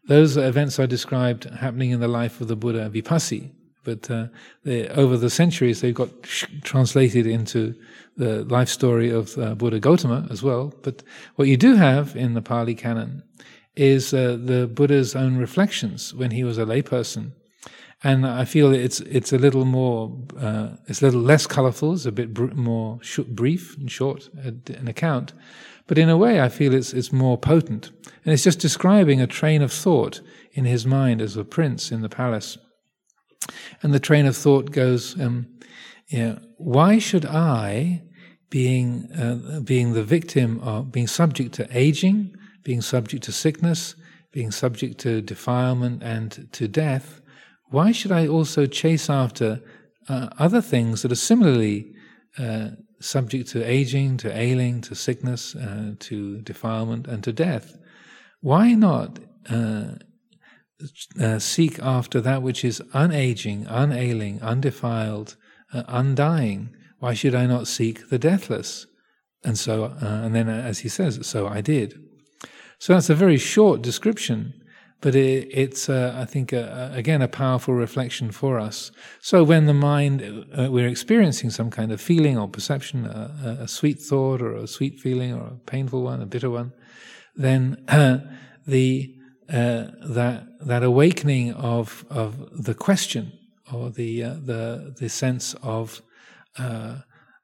Those 0.07 0.37
events 0.37 0.79
are 0.79 0.87
described 0.87 1.45
happening 1.45 1.90
in 1.90 2.01
the 2.01 2.09
life 2.09 2.40
of 2.40 2.49
the 2.49 2.57
Buddha 2.57 2.88
Vipassi, 2.90 3.51
but 3.85 4.11
uh, 4.11 4.29
over 4.64 5.16
the 5.16 5.31
centuries 5.31 5.81
they've 5.81 5.95
got 5.95 6.11
translated 6.62 7.27
into 7.27 7.75
the 8.16 8.45
life 8.45 8.69
story 8.69 9.11
of 9.11 9.37
uh, 9.38 9.55
Buddha 9.55 9.81
Gautama 9.81 10.27
as 10.31 10.42
well. 10.42 10.73
But 10.83 11.03
what 11.37 11.49
you 11.49 11.57
do 11.57 11.75
have 11.75 12.16
in 12.16 12.35
the 12.35 12.42
Pali 12.42 12.75
Canon 12.75 13.23
is 13.75 14.14
uh, 14.14 14.38
the 14.42 14.66
Buddha's 14.66 15.14
own 15.14 15.37
reflections 15.37 16.14
when 16.14 16.31
he 16.31 16.45
was 16.45 16.59
a 16.59 16.64
layperson. 16.64 17.33
And 18.03 18.27
I 18.27 18.45
feel 18.45 18.75
it's 18.75 19.01
it's 19.01 19.33
a 19.33 19.38
little 19.38 19.64
more, 19.64 20.16
uh, 20.38 20.77
it's 20.87 21.03
a 21.03 21.07
little 21.07 21.23
less 21.23 21.47
colorful, 21.47 21.95
it's 21.95 22.07
a 22.07 22.12
bit 22.12 22.33
br- 22.35 22.55
more 22.55 22.99
sh- 23.03 23.21
brief 23.27 23.77
and 23.79 23.90
short, 23.90 24.29
uh, 24.45 24.51
an 24.75 24.87
account. 24.88 25.33
But 25.87 25.99
in 25.99 26.09
a 26.09 26.16
way, 26.16 26.40
I 26.40 26.49
feel 26.49 26.75
it's 26.75 26.92
it's 26.92 27.12
more 27.12 27.38
potent, 27.38 27.90
and 28.25 28.33
it's 28.33 28.44
just 28.44 28.59
describing 28.59 29.20
a 29.20 29.27
train 29.27 29.62
of 29.62 29.72
thought 29.72 30.20
in 30.53 30.64
his 30.64 30.85
mind 30.85 31.20
as 31.20 31.37
a 31.37 31.44
prince 31.44 31.92
in 31.92 32.03
the 32.03 32.09
palace. 32.09 32.59
And 33.83 33.94
the 33.94 34.01
train 34.01 34.27
of 34.27 34.37
thought 34.37 34.72
goes, 34.72 35.20
um, 35.20 35.46
you 36.09 36.18
know, 36.18 36.38
why 36.57 36.99
should 36.99 37.25
I, 37.25 38.03
being 38.51 39.09
uh, 39.12 39.61
being 39.61 39.92
the 39.92 40.03
victim 40.03 40.61
of 40.61 40.90
being 40.90 41.07
subject 41.07 41.55
to 41.55 41.68
aging, 41.70 42.35
being 42.64 42.83
subject 42.83 43.22
to 43.25 43.33
sickness, 43.33 43.94
being 44.33 44.51
subject 44.51 44.99
to 44.99 45.22
defilement 45.22 46.03
and 46.03 46.49
to 46.53 46.66
death, 46.66 47.20
why 47.70 47.92
should 47.92 48.12
I 48.12 48.27
also 48.27 48.66
chase 48.66 49.09
after 49.09 49.61
uh, 50.09 50.29
other 50.38 50.61
things 50.61 51.03
that 51.03 51.12
are 51.12 51.16
similarly 51.16 51.92
uh, 52.38 52.70
subject 53.00 53.48
to 53.50 53.62
aging, 53.62 54.16
to 54.18 54.37
ailing, 54.37 54.80
to 54.82 54.94
sickness, 54.94 55.54
uh, 55.54 55.94
to 56.00 56.40
defilement, 56.42 57.06
and 57.06 57.22
to 57.24 57.32
death? 57.32 57.76
Why 58.40 58.74
not 58.74 59.18
uh, 59.50 59.96
uh, 61.20 61.38
seek 61.38 61.78
after 61.80 62.20
that 62.20 62.42
which 62.42 62.64
is 62.64 62.80
unaging, 62.94 63.66
unailing, 63.68 64.40
undefiled, 64.42 65.37
uh, 65.72 65.82
undying? 65.88 66.74
Why 66.98 67.14
should 67.14 67.35
I 67.35 67.46
not 67.46 67.68
seek 67.68 68.09
the 68.09 68.18
deathless? 68.18 68.87
And 69.44 69.59
so, 69.59 69.96
and 70.00 70.35
then, 70.35 70.48
as 70.48 70.80
he 70.80 70.88
says, 70.88 71.26
so 71.26 71.46
I 71.46 71.61
did. 71.61 71.94
So 72.78 72.92
that's 72.92 73.11
a 73.11 73.14
very 73.14 73.38
short 73.38 73.82
description, 73.82 74.54
but 75.00 75.14
it, 75.14 75.48
it's, 75.52 75.88
uh, 75.88 76.14
I 76.16 76.24
think, 76.24 76.52
uh, 76.52 76.88
again, 76.92 77.22
a 77.22 77.28
powerful 77.28 77.74
reflection 77.74 78.30
for 78.30 78.59
us. 78.59 78.90
So 79.20 79.44
when 79.44 79.66
the 79.66 79.74
mind, 79.74 80.46
uh, 80.56 80.68
we're 80.70 80.88
experiencing 80.88 81.50
some 81.50 81.70
kind 81.70 81.92
of 81.92 82.00
feeling 82.00 82.38
or 82.38 82.48
perception, 82.48 83.04
a, 83.06 83.68
sweet 83.68 84.00
thought 84.00 84.40
or 84.40 84.54
a 84.54 84.66
sweet 84.66 84.98
feeling 84.98 85.35
or 85.35 85.46
a 85.48 85.59
painful 85.66 86.02
one, 86.02 86.22
a 86.22 86.26
bitter 86.26 86.50
one, 86.50 86.72
then 87.35 87.76
the 88.66 89.12
uh, 89.48 89.87
that 90.02 90.44
that 90.61 90.82
awakening 90.82 91.52
of 91.52 92.04
of 92.11 92.64
the 92.64 92.74
question 92.74 93.32
or 93.72 93.90
the 93.90 94.24
uh, 94.24 94.35
the 94.35 94.94
the 94.98 95.09
sense 95.09 95.54
of 95.62 96.02
uh, 96.59 96.98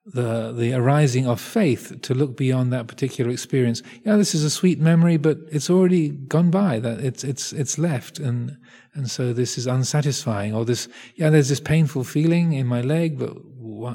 the 0.05 0.53
the 0.53 0.75
arising 0.75 1.27
of 1.29 1.41
faith 1.41 2.01
to 2.03 2.15
look 2.15 2.37
beyond 2.37 2.73
that 2.73 2.89
particular 2.89 3.31
experience. 3.31 3.83
Yeah, 4.05 4.17
this 4.17 4.35
is 4.35 4.45
a 4.45 4.51
sweet 4.51 4.81
memory, 4.81 5.17
but 5.17 5.39
it's 5.51 5.71
already 5.71 6.09
gone 6.11 6.51
by. 6.51 6.81
That 6.81 7.01
it's 7.01 7.23
it's 7.23 7.53
it's 7.53 7.79
left, 7.79 8.19
and 8.19 8.57
and 8.95 9.11
so 9.11 9.33
this 9.33 9.57
is 9.57 9.67
unsatisfying. 9.67 10.55
Or 10.55 10.65
this, 10.65 10.89
yeah, 11.15 11.31
there's 11.31 11.49
this 11.49 11.61
painful 11.61 12.05
feeling 12.05 12.53
in 12.53 12.67
my 12.67 12.81
leg, 12.81 13.19
but 13.19 13.33
why, 13.45 13.95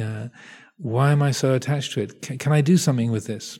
uh, 0.00 0.28
why 0.76 1.10
am 1.10 1.22
I 1.22 1.32
so 1.32 1.54
attached 1.54 1.92
to 1.94 2.02
it? 2.02 2.22
Can, 2.22 2.38
can, 2.38 2.52
I 2.52 2.60
do 2.60 2.76
something 2.76 3.10
with 3.10 3.26
this? 3.26 3.58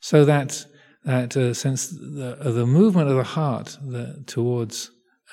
So 0.00 0.24
that 0.24 0.64
that 1.04 1.36
uh, 1.36 1.54
sense 1.54 1.88
the, 1.88 2.36
uh, 2.40 2.50
the 2.50 2.66
movement 2.66 3.08
of 3.08 3.16
the 3.16 3.22
heart 3.22 3.76
the, 3.80 4.24
towards, 4.26 4.90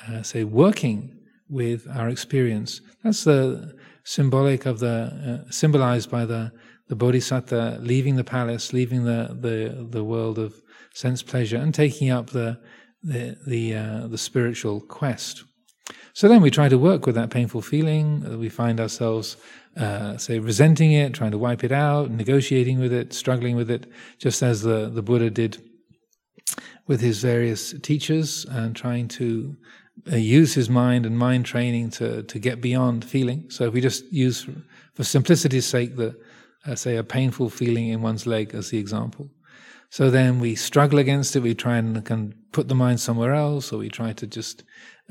uh, 0.07 0.21
say, 0.21 0.43
working 0.43 1.17
with 1.49 1.88
our 1.95 2.09
experience. 2.09 2.82
That's 3.03 3.23
the 3.23 3.73
symbolic 4.04 4.66
of 4.66 4.80
the 4.80 5.43
uh, 5.47 5.51
symbolized 5.51 6.10
by 6.10 6.26
the 6.26 6.51
the 6.89 6.95
bodhisattva 6.95 7.80
leaving 7.82 8.16
the 8.16 8.24
palace, 8.24 8.74
leaving 8.74 9.06
the 9.06 9.38
the 9.39 9.88
the 9.89 10.04
world 10.04 10.38
of 10.38 10.62
sense 10.93 11.24
pleasure, 11.24 11.58
and 11.58 11.74
taking 11.74 12.10
up 12.10 12.30
the 12.32 12.60
the 13.04 13.38
the, 13.45 13.76
uh, 13.76 14.08
the 14.08 14.18
spiritual 14.18 14.82
quest. 14.82 15.43
So 16.14 16.28
then 16.28 16.41
we 16.41 16.51
try 16.51 16.70
to 16.70 16.78
work 16.78 17.06
with 17.06 17.16
that 17.16 17.32
painful 17.32 17.62
feeling. 17.62 18.39
We 18.39 18.49
find 18.49 18.80
ourselves, 18.80 19.36
uh, 19.76 20.18
say, 20.18 20.39
resenting 20.39 20.93
it, 20.93 21.14
trying 21.14 21.32
to 21.32 21.38
wipe 21.38 21.64
it 21.64 21.72
out, 21.72 22.12
negotiating 22.12 22.80
with 22.80 22.93
it, 22.93 23.14
struggling 23.14 23.56
with 23.56 23.70
it, 23.70 23.88
just 24.20 24.43
as 24.43 24.62
the, 24.62 24.89
the 24.89 25.01
Buddha 25.01 25.30
did 25.30 25.62
with 26.88 27.01
his 27.01 27.22
various 27.22 27.74
teachers 27.82 28.45
and 28.45 28.76
trying 28.76 29.08
to 29.08 29.56
uh, 29.58 29.82
use 30.05 30.53
his 30.53 30.69
mind 30.69 31.05
and 31.05 31.17
mind 31.17 31.45
training 31.45 31.89
to, 31.91 32.23
to 32.23 32.39
get 32.39 32.61
beyond 32.61 33.05
feeling. 33.05 33.49
So 33.49 33.65
if 33.65 33.73
we 33.73 33.81
just 33.81 34.11
use, 34.11 34.47
for 34.93 35.03
simplicity's 35.03 35.65
sake, 35.65 35.95
the, 35.95 36.15
uh, 36.65 36.75
say, 36.75 36.97
a 36.97 37.03
painful 37.03 37.49
feeling 37.49 37.89
in 37.89 38.01
one's 38.01 38.25
leg 38.25 38.53
as 38.53 38.69
the 38.69 38.77
example. 38.77 39.29
So 39.89 40.09
then 40.09 40.39
we 40.39 40.55
struggle 40.55 40.97
against 40.97 41.35
it. 41.35 41.41
We 41.41 41.53
try 41.53 41.77
and 41.77 42.03
can 42.03 42.33
put 42.51 42.67
the 42.67 42.75
mind 42.75 42.99
somewhere 42.99 43.35
else, 43.35 43.71
or 43.71 43.77
we 43.77 43.89
try 43.89 44.13
to 44.13 44.25
just 44.25 44.63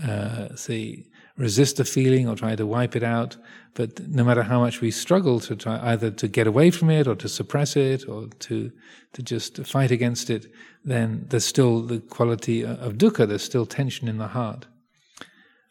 uh, 0.04 0.54
say 0.56 1.06
resist 1.36 1.76
the 1.76 1.84
feeling 1.84 2.28
or 2.28 2.34
try 2.34 2.56
to 2.56 2.66
wipe 2.66 2.96
it 2.96 3.02
out. 3.02 3.36
But 3.74 4.08
no 4.08 4.24
matter 4.24 4.42
how 4.42 4.60
much 4.60 4.80
we 4.80 4.90
struggle 4.90 5.40
to 5.40 5.56
try 5.56 5.78
either 5.92 6.10
to 6.10 6.28
get 6.28 6.46
away 6.46 6.70
from 6.70 6.90
it 6.90 7.06
or 7.06 7.14
to 7.14 7.28
suppress 7.28 7.76
it 7.76 8.08
or 8.08 8.26
to 8.40 8.72
to 9.12 9.22
just 9.22 9.64
fight 9.66 9.90
against 9.90 10.30
it, 10.30 10.46
then 10.84 11.26
there's 11.28 11.44
still 11.44 11.82
the 11.82 12.00
quality 12.00 12.64
of 12.64 12.94
dukkha. 12.94 13.28
There's 13.28 13.44
still 13.44 13.66
tension 13.66 14.08
in 14.08 14.18
the 14.18 14.28
heart. 14.28 14.66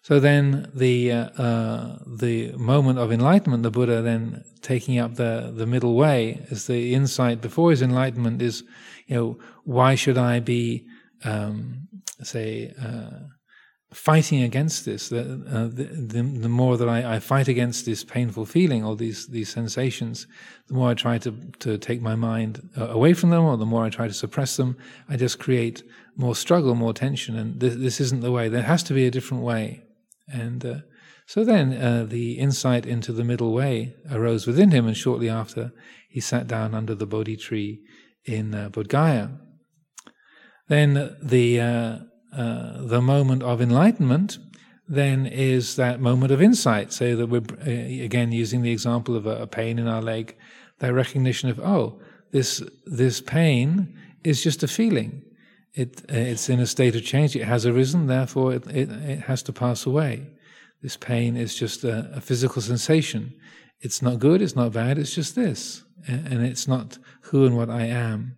So 0.04 0.20
then 0.20 0.72
the 0.74 1.12
uh, 1.12 1.30
uh, 1.42 2.00
the 2.08 2.54
moment 2.54 2.98
of 2.98 3.12
enlightenment, 3.12 3.62
the 3.62 3.70
Buddha 3.70 4.02
then 4.02 4.44
taking 4.62 4.98
up 4.98 5.16
the 5.16 5.54
the 5.56 5.68
middle 5.68 5.96
way 5.96 6.44
is 6.50 6.66
the 6.66 6.96
insight 6.96 7.40
before 7.40 7.70
his 7.70 7.82
enlightenment 7.84 8.42
is, 8.42 8.64
you 9.06 9.16
know, 9.16 9.40
why 9.64 9.94
should 9.96 10.18
I 10.18 10.40
be 10.40 10.88
um, 11.24 11.88
say 12.24 12.74
uh, 12.82 13.28
fighting 13.94 14.42
against 14.42 14.86
this, 14.86 15.10
the, 15.10 15.20
uh, 15.20 15.68
the, 15.68 15.84
the, 15.84 16.24
the, 16.24 16.50
more 16.50 16.78
that 16.78 16.88
I, 16.88 17.16
I, 17.16 17.20
fight 17.20 17.50
against 17.50 17.86
this 17.86 18.06
painful 18.06 18.46
feeling 18.46 18.86
or 18.86 18.96
these 18.96 19.28
these 19.28 19.50
sensations, 19.50 20.28
the 20.68 20.74
more 20.74 20.90
I 20.90 20.94
try 20.94 21.18
to 21.20 21.32
to 21.60 21.78
take 21.78 22.02
my 22.02 22.16
mind 22.16 22.70
uh, 22.78 22.88
away 22.88 23.14
from 23.14 23.30
them, 23.30 23.44
or 23.44 23.58
the 23.58 23.66
more 23.66 23.84
I 23.84 23.90
try 23.90 24.08
to 24.08 24.14
suppress 24.14 24.56
them, 24.56 24.78
I 25.10 25.18
just 25.18 25.40
create 25.40 25.84
more 26.16 26.36
struggle, 26.36 26.74
more 26.74 26.94
tension, 26.94 27.38
and 27.38 27.60
this, 27.60 27.76
this 27.76 28.02
isn't 28.02 28.22
the 28.22 28.32
way. 28.32 28.50
There 28.50 28.64
has 28.64 28.84
to 28.84 28.94
be 28.94 29.06
a 29.06 29.12
different 29.12 29.44
way, 29.44 29.84
and 30.32 30.66
uh, 30.66 30.76
so 31.26 31.46
then 31.46 31.74
uh, 31.74 32.06
the 32.08 32.34
insight 32.34 32.86
into 32.86 33.14
the 33.14 33.24
middle 33.24 33.54
way 33.54 33.96
arose 34.12 34.46
within 34.46 34.72
him, 34.72 34.88
and 34.88 34.98
shortly 34.98 35.30
after 35.30 35.72
he 36.10 36.20
sat 36.20 36.48
down 36.48 36.76
under 36.76 36.94
the 36.94 37.06
Bodhi 37.06 37.38
tree 37.38 37.82
in 38.26 38.54
uh, 38.54 38.70
Bodh 38.70 38.90
Gaya. 38.90 39.30
Then 40.68 41.16
the 41.22 41.60
uh, 41.60 41.98
uh, 42.34 42.86
the 42.86 43.02
moment 43.02 43.44
of 43.44 43.62
enlightenment 43.62 44.38
then 44.88 45.26
is 45.26 45.78
that 45.78 46.02
moment 46.02 46.32
of 46.34 46.42
insight. 46.42 46.92
So 46.92 47.16
that 47.16 47.28
we're 47.28 47.42
uh, 47.66 48.04
again 48.04 48.32
using 48.32 48.62
the 48.62 48.72
example 48.72 49.16
of 49.16 49.26
a, 49.26 49.44
a, 49.44 49.48
pain 49.48 49.80
in 49.80 49.88
our 49.88 50.02
leg, 50.02 50.36
that 50.80 50.94
recognition 50.94 51.50
of 51.50 51.60
oh, 51.60 52.02
this 52.32 52.62
this 52.86 53.22
pain 53.22 53.98
is 54.24 54.44
just 54.44 54.64
a 54.64 54.68
feeling. 54.68 55.24
It 55.74 56.04
it's 56.10 56.50
in 56.50 56.60
a 56.60 56.66
state 56.66 56.96
of 56.96 57.04
change. 57.04 57.36
It 57.36 57.46
has 57.46 57.66
arisen, 57.66 58.08
therefore 58.08 58.54
it 58.54 58.68
it, 58.68 58.90
it 58.90 59.20
has 59.22 59.42
to 59.44 59.54
pass 59.54 59.86
away. 59.86 60.28
This 60.82 60.98
pain 60.98 61.38
is 61.38 61.56
just 61.56 61.84
a, 61.84 62.12
a, 62.16 62.22
physical 62.22 62.62
sensation. 62.62 63.34
It's 63.82 64.02
not 64.02 64.18
good. 64.20 64.42
It's 64.42 64.56
not 64.56 64.74
bad. 64.74 64.98
It's 64.98 65.14
just 65.14 65.36
this, 65.36 65.84
and 66.08 66.44
it's 66.44 66.68
not 66.68 66.98
who 67.22 67.46
and 67.46 67.56
what 67.56 67.70
I 67.70 67.86
am. 67.86 68.36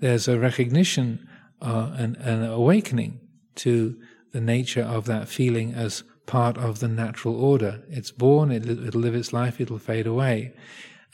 There's 0.00 0.28
a 0.28 0.38
recognition, 0.38 1.28
uh, 1.62 1.92
an, 1.96 2.16
an 2.16 2.44
awakening 2.44 3.20
to 3.56 3.96
the 4.32 4.40
nature 4.40 4.82
of 4.82 5.06
that 5.06 5.28
feeling 5.28 5.72
as 5.72 6.02
part 6.26 6.58
of 6.58 6.80
the 6.80 6.88
natural 6.88 7.42
order. 7.42 7.82
It's 7.88 8.10
born, 8.10 8.50
it, 8.50 8.66
will 8.66 9.00
live 9.00 9.14
its 9.14 9.32
life, 9.32 9.60
it'll 9.60 9.78
fade 9.78 10.06
away. 10.06 10.52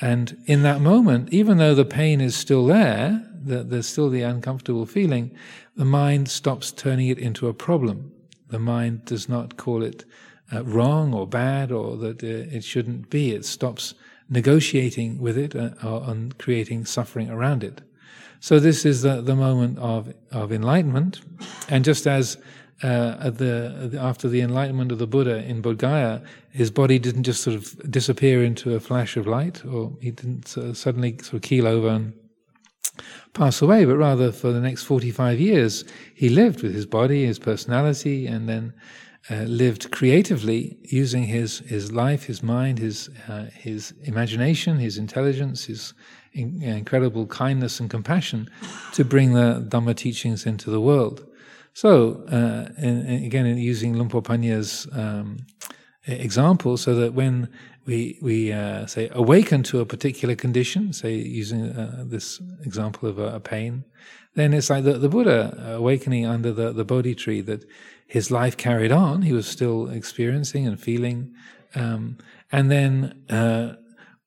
And 0.03 0.37
in 0.47 0.63
that 0.65 0.81
moment, 0.81 1.33
even 1.33 1.59
though 1.59 1.77
the 1.77 1.85
pain 1.85 2.21
is 2.21 2.35
still 2.35 2.67
there, 2.67 3.25
the, 3.33 3.63
there's 3.63 3.87
still 3.87 4.11
the 4.11 4.23
uncomfortable 4.23 4.85
feeling, 4.85 5.31
the 5.77 5.85
mind 5.85 6.29
stops 6.29 6.73
turning 6.73 7.07
it 7.07 7.19
into 7.19 7.47
a 7.47 7.55
problem. 7.55 8.13
The 8.49 8.59
mind 8.59 9.05
does 9.05 9.29
not 9.29 9.57
call 9.57 9.85
it 9.85 10.05
uh, 10.53 10.65
wrong 10.65 11.15
or 11.15 11.27
bad 11.27 11.71
or 11.71 11.97
that 11.99 12.23
uh, 12.23 12.27
it 12.27 12.65
shouldn't 12.65 13.11
be. 13.11 13.31
It 13.31 13.45
stops 13.45 13.95
negotiating 14.29 15.21
with 15.21 15.39
it 15.39 15.55
uh, 15.55 15.71
and 15.83 16.37
creating 16.37 16.85
suffering 16.85 17.31
around 17.31 17.63
it. 17.63 17.81
So 18.41 18.59
this 18.59 18.85
is 18.85 19.03
the, 19.03 19.23
the 19.23 19.37
moment 19.37 19.79
of, 19.79 20.13
of 20.33 20.51
enlightenment. 20.51 21.21
And 21.69 21.85
just 21.85 22.09
as 22.09 22.39
uh, 22.83 23.31
the, 23.31 23.99
after 24.01 24.29
the 24.29 24.41
enlightenment 24.41 24.93
of 24.93 24.99
the 24.99 25.07
Buddha 25.07 25.45
in 25.45 25.63
Bodh 25.63 25.79
Gaya, 25.79 26.21
his 26.51 26.71
body 26.71 26.99
didn't 26.99 27.23
just 27.23 27.43
sort 27.43 27.57
of 27.57 27.91
disappear 27.91 28.43
into 28.43 28.75
a 28.75 28.81
flash 28.81 29.17
of 29.17 29.27
light, 29.27 29.65
or 29.65 29.93
he 30.01 30.11
didn't 30.11 30.49
suddenly 30.77 31.17
sort 31.19 31.35
of 31.35 31.43
keel 31.43 31.67
over 31.67 31.89
and 31.89 32.13
pass 33.35 33.63
away, 33.63 33.85
but 33.85 33.97
rather 33.97 34.33
for 34.33 34.53
the 34.53 34.61
next 34.61 34.83
45 34.85 35.41
years, 35.41 35.85
he 36.15 36.29
lived 36.29 36.63
with 36.63 36.75
his 36.75 36.87
body, 36.87 37.25
his 37.25 37.39
personality, 37.39 38.27
and 38.27 38.49
then 38.49 38.75
uh, 39.31 39.43
lived 39.45 39.91
creatively 39.91 40.77
using 40.83 41.25
his, 41.25 41.61
his 41.61 41.93
life, 41.93 42.25
his 42.25 42.43
mind, 42.43 42.79
his, 42.79 43.09
uh, 43.29 43.45
his 43.55 43.95
imagination, 44.03 44.79
his 44.79 44.99
intelligence, 44.99 45.65
his 45.67 45.95
in, 46.33 46.63
incredible 46.63 47.27
kindness 47.27 47.79
and 47.79 47.89
compassion 47.89 48.49
to 48.93 49.05
bring 49.05 49.35
the 49.35 49.65
Dhamma 49.69 49.95
teachings 49.97 50.45
into 50.45 50.71
the 50.71 50.81
world. 50.81 51.27
So, 51.75 52.25
uh, 52.31 52.71
in, 52.79 53.07
in, 53.07 53.25
again, 53.25 53.57
using 53.57 53.95
Luang 53.95 54.09
Por 54.09 54.23
Panya's 54.23 54.87
um, 54.93 55.47
example, 56.07 56.77
so 56.77 56.95
that 56.95 57.15
when 57.15 57.49
we 57.87 58.19
we 58.23 58.53
uh, 58.53 58.87
say 58.87 59.09
awaken 59.13 59.63
to 59.65 59.81
a 59.81 59.87
particular 59.87 60.35
condition, 60.35 60.93
say 60.93 61.15
using 61.15 61.71
uh, 61.71 62.05
this 62.07 62.41
example 62.65 63.09
of 63.09 63.19
a, 63.19 63.37
a, 63.37 63.41
pain, 63.41 63.85
then 64.35 64.53
it's 64.53 64.71
like 64.71 64.85
the, 64.85 64.99
the 64.99 65.09
Buddha 65.09 65.75
awakening 65.77 66.27
under 66.27 66.53
the, 66.53 66.73
the 66.73 66.85
Bodhi 66.85 67.15
tree 67.15 67.41
that 67.41 67.65
his 68.07 68.31
life 68.31 68.57
carried 68.57 68.93
on. 68.93 69.23
He 69.23 69.33
was 69.33 69.47
still 69.47 69.89
experiencing 69.91 70.67
and 70.67 70.81
feeling, 70.81 71.35
um, 71.75 72.19
and 72.53 72.71
then 72.71 73.25
uh, 73.31 73.77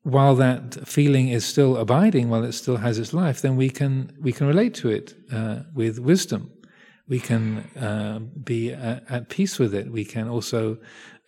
while 0.04 0.36
that 0.36 0.88
feeling 0.88 1.30
is 1.30 1.46
still 1.46 1.78
abiding, 1.78 2.30
while 2.30 2.44
it 2.44 2.52
still 2.52 2.78
has 2.78 3.00
its 3.00 3.14
life, 3.14 3.42
then 3.42 3.56
we 3.56 3.70
can 3.70 4.16
we 4.22 4.32
can 4.32 4.48
relate 4.48 4.74
to 4.76 4.90
it 4.90 5.16
uh, 5.32 5.62
with 5.74 6.00
wisdom. 6.00 6.52
We 7.08 7.20
can 7.20 7.58
uh, 7.78 8.20
be 8.44 8.74
at, 8.74 9.04
at, 9.10 9.30
peace 9.30 9.60
with 9.60 9.76
it. 9.76 9.92
We 9.92 10.06
can 10.06 10.28
also 10.28 10.78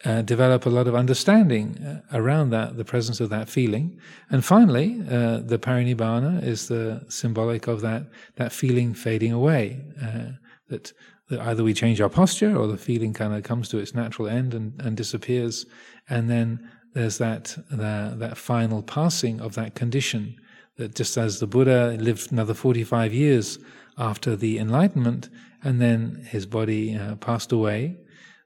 uh, 0.06 0.24
develop 0.24 0.66
a 0.66 0.70
lot 0.70 0.88
of 0.88 0.96
understanding 0.96 1.78
uh, 1.78 2.02
around 2.18 2.50
that, 2.50 2.78
the 2.78 2.86
presence 2.86 3.20
of 3.20 3.30
that 3.30 3.48
feeling. 3.48 4.00
And 4.30 4.44
finally, 4.44 5.02
uh, 5.10 5.38
the 5.38 5.60
parinibbana 5.60 6.44
is 6.44 6.68
the 6.68 7.06
symbolic 7.10 7.68
of 7.68 7.82
that 7.82 8.08
that 8.36 8.52
feeling 8.52 8.94
fading 8.94 9.32
away. 9.32 9.86
Uh, 10.02 10.32
that, 10.70 10.94
that 11.30 11.40
either 11.42 11.64
we 11.64 11.74
change 11.74 12.02
our 12.02 12.10
posture, 12.10 12.56
or 12.56 12.68
the 12.68 12.78
feeling 12.78 13.14
kind 13.14 13.34
of 13.34 13.44
comes 13.44 13.70
to 13.70 13.78
its 13.78 13.94
natural 13.94 14.28
end 14.28 14.54
and, 14.54 14.82
and 14.82 14.98
disappears, 14.98 15.66
and 16.10 16.30
then 16.30 16.70
there's 16.94 17.18
that, 17.20 17.56
that, 17.70 18.18
that 18.20 18.38
final 18.38 18.82
passing 18.82 19.40
of 19.40 19.54
that 19.56 19.76
condition 19.76 20.36
that 20.78 20.96
just 20.96 21.18
as 21.18 21.40
the 21.40 21.48
Buddha 21.48 21.98
lived 22.00 22.32
another 22.32 22.54
45 22.54 23.14
years 23.14 23.60
after 23.98 24.36
the 24.36 24.60
enlightenment 24.60 25.30
and 25.64 25.82
then 25.82 26.26
his 26.30 26.46
body 26.46 26.96
uh, 26.96 27.16
passed 27.16 27.52
away, 27.52 27.98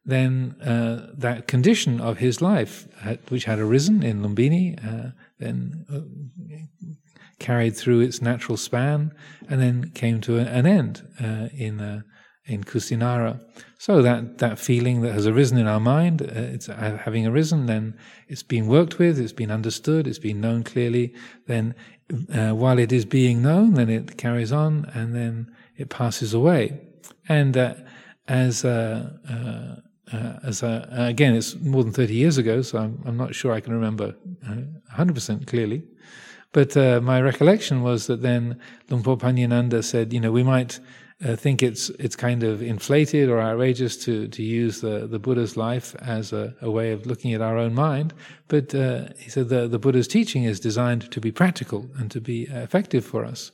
then 0.06 0.56
uh, 0.62 1.08
that 1.14 1.48
condition 1.48 2.02
of 2.02 2.18
his 2.18 2.42
life, 2.42 2.88
which 3.30 3.46
had 3.46 3.60
arisen 3.60 4.02
in 4.02 4.22
Lumbini, 4.22 4.78
uh, 4.84 5.12
then 5.38 5.86
uh, 5.94 6.58
carried 7.40 7.76
through 7.76 8.00
its 8.02 8.22
natural 8.22 8.58
span, 8.58 9.12
and 9.50 9.62
then 9.62 9.92
came 9.92 10.22
to 10.22 10.38
an 10.40 10.66
end 10.66 11.08
uh, 11.20 11.50
in 11.54 11.80
uh, 11.80 12.02
in 12.52 12.64
Kusinara. 12.64 13.40
So 13.78 14.02
that, 14.02 14.38
that 14.40 14.60
feeling 14.60 15.02
that 15.02 15.14
has 15.14 15.26
arisen 15.26 15.58
in 15.58 15.68
our 15.68 15.80
mind, 15.80 16.22
uh, 16.22 16.26
it's 16.34 16.68
having 16.68 17.26
arisen, 17.26 17.66
then 17.66 17.98
it's 18.28 18.44
been 18.44 18.68
worked 18.68 19.00
with, 19.00 19.20
it's 19.20 19.34
been 19.34 19.50
understood, 19.50 20.06
it's 20.06 20.20
been 20.20 20.42
known 20.42 20.64
clearly. 20.64 21.16
Then, 21.48 21.74
uh, 22.34 22.52
while 22.52 22.78
it 22.78 22.92
is 22.92 23.06
being 23.06 23.42
known, 23.42 23.74
then 23.74 23.90
it 23.90 24.18
carries 24.18 24.52
on, 24.52 24.86
and 24.94 25.16
then 25.16 25.52
it 25.78 25.90
passes 25.90 26.34
away. 26.34 26.80
And 27.28 27.56
uh, 27.58 27.76
as 28.28 28.66
uh, 28.66 29.18
uh, 29.30 30.16
uh, 30.16 30.40
as 30.44 30.62
again, 30.64 31.36
it's 31.36 31.56
more 31.56 31.84
than 31.84 31.94
thirty 31.94 32.16
years 32.16 32.38
ago, 32.38 32.62
so 32.62 32.80
I'm, 32.80 33.02
I'm 33.06 33.18
not 33.18 33.34
sure 33.34 33.54
I 33.54 33.62
can 33.62 33.74
remember 33.74 34.14
100% 34.44 35.48
clearly. 35.48 35.84
But 36.52 36.76
my 37.02 37.22
recollection 37.22 37.82
was 37.82 38.08
that 38.08 38.22
then 38.22 38.60
Luang 38.90 39.04
Por 39.04 39.18
Panyananda 39.18 39.82
said, 39.82 40.12
you 40.12 40.20
know, 40.20 40.34
we 40.34 40.44
might 40.44 40.82
uh, 41.24 41.36
think 41.36 41.62
it's 41.62 41.90
it's 41.92 42.16
kind 42.16 42.44
of 42.44 42.62
inflated 42.62 43.30
or 43.30 43.40
outrageous 43.40 43.96
to 44.06 44.28
to 44.30 44.42
use 44.42 44.82
the, 44.82 45.08
the 45.08 45.20
Buddha's 45.20 45.56
life 45.56 45.96
as 46.02 46.34
a, 46.34 46.56
a 46.62 46.72
way 46.72 46.92
of 46.92 47.06
looking 47.06 47.34
at 47.34 47.42
our 47.42 47.58
own 47.58 47.74
mind. 47.74 48.14
But 48.48 48.74
uh, 48.74 49.10
he 49.18 49.30
said 49.30 49.50
the 49.50 49.68
the 49.68 49.80
Buddha's 49.80 50.08
teaching 50.08 50.44
is 50.44 50.60
designed 50.60 51.12
to 51.12 51.22
be 51.22 51.32
practical 51.32 51.90
and 51.98 52.10
to 52.12 52.20
be 52.20 52.44
effective 52.44 53.06
for 53.06 53.24
us. 53.26 53.52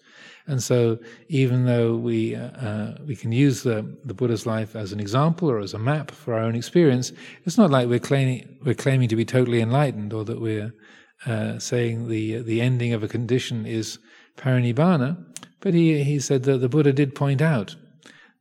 And 0.49 0.63
so, 0.63 0.97
even 1.27 1.65
though 1.65 1.95
we 1.95 2.35
uh, 2.35 2.51
uh, 2.51 2.97
we 3.05 3.15
can 3.15 3.33
use 3.33 3.63
the 3.63 3.85
the 4.05 4.13
Buddha's 4.13 4.45
life 4.45 4.75
as 4.75 4.93
an 4.93 4.99
example 4.99 5.49
or 5.49 5.59
as 5.59 5.73
a 5.73 5.79
map 5.79 6.11
for 6.11 6.33
our 6.33 6.43
own 6.43 6.55
experience, 6.55 7.11
it's 7.43 7.57
not 7.57 7.69
like 7.69 7.89
we're 7.89 7.99
claiming 7.99 8.57
we're 8.63 8.75
claiming 8.75 9.09
to 9.09 9.15
be 9.17 9.25
totally 9.25 9.59
enlightened 9.59 10.13
or 10.13 10.23
that 10.23 10.39
we're 10.39 10.73
uh, 11.25 11.59
saying 11.59 12.07
the 12.07 12.41
the 12.41 12.61
ending 12.61 12.93
of 12.93 13.03
a 13.03 13.07
condition 13.09 13.65
is 13.65 13.99
parinibbana. 14.37 15.17
But 15.67 15.73
he, 15.73 16.01
he 16.01 16.21
said 16.21 16.43
that 16.43 16.59
the 16.59 16.69
Buddha 16.69 16.93
did 16.93 17.13
point 17.13 17.41
out 17.41 17.75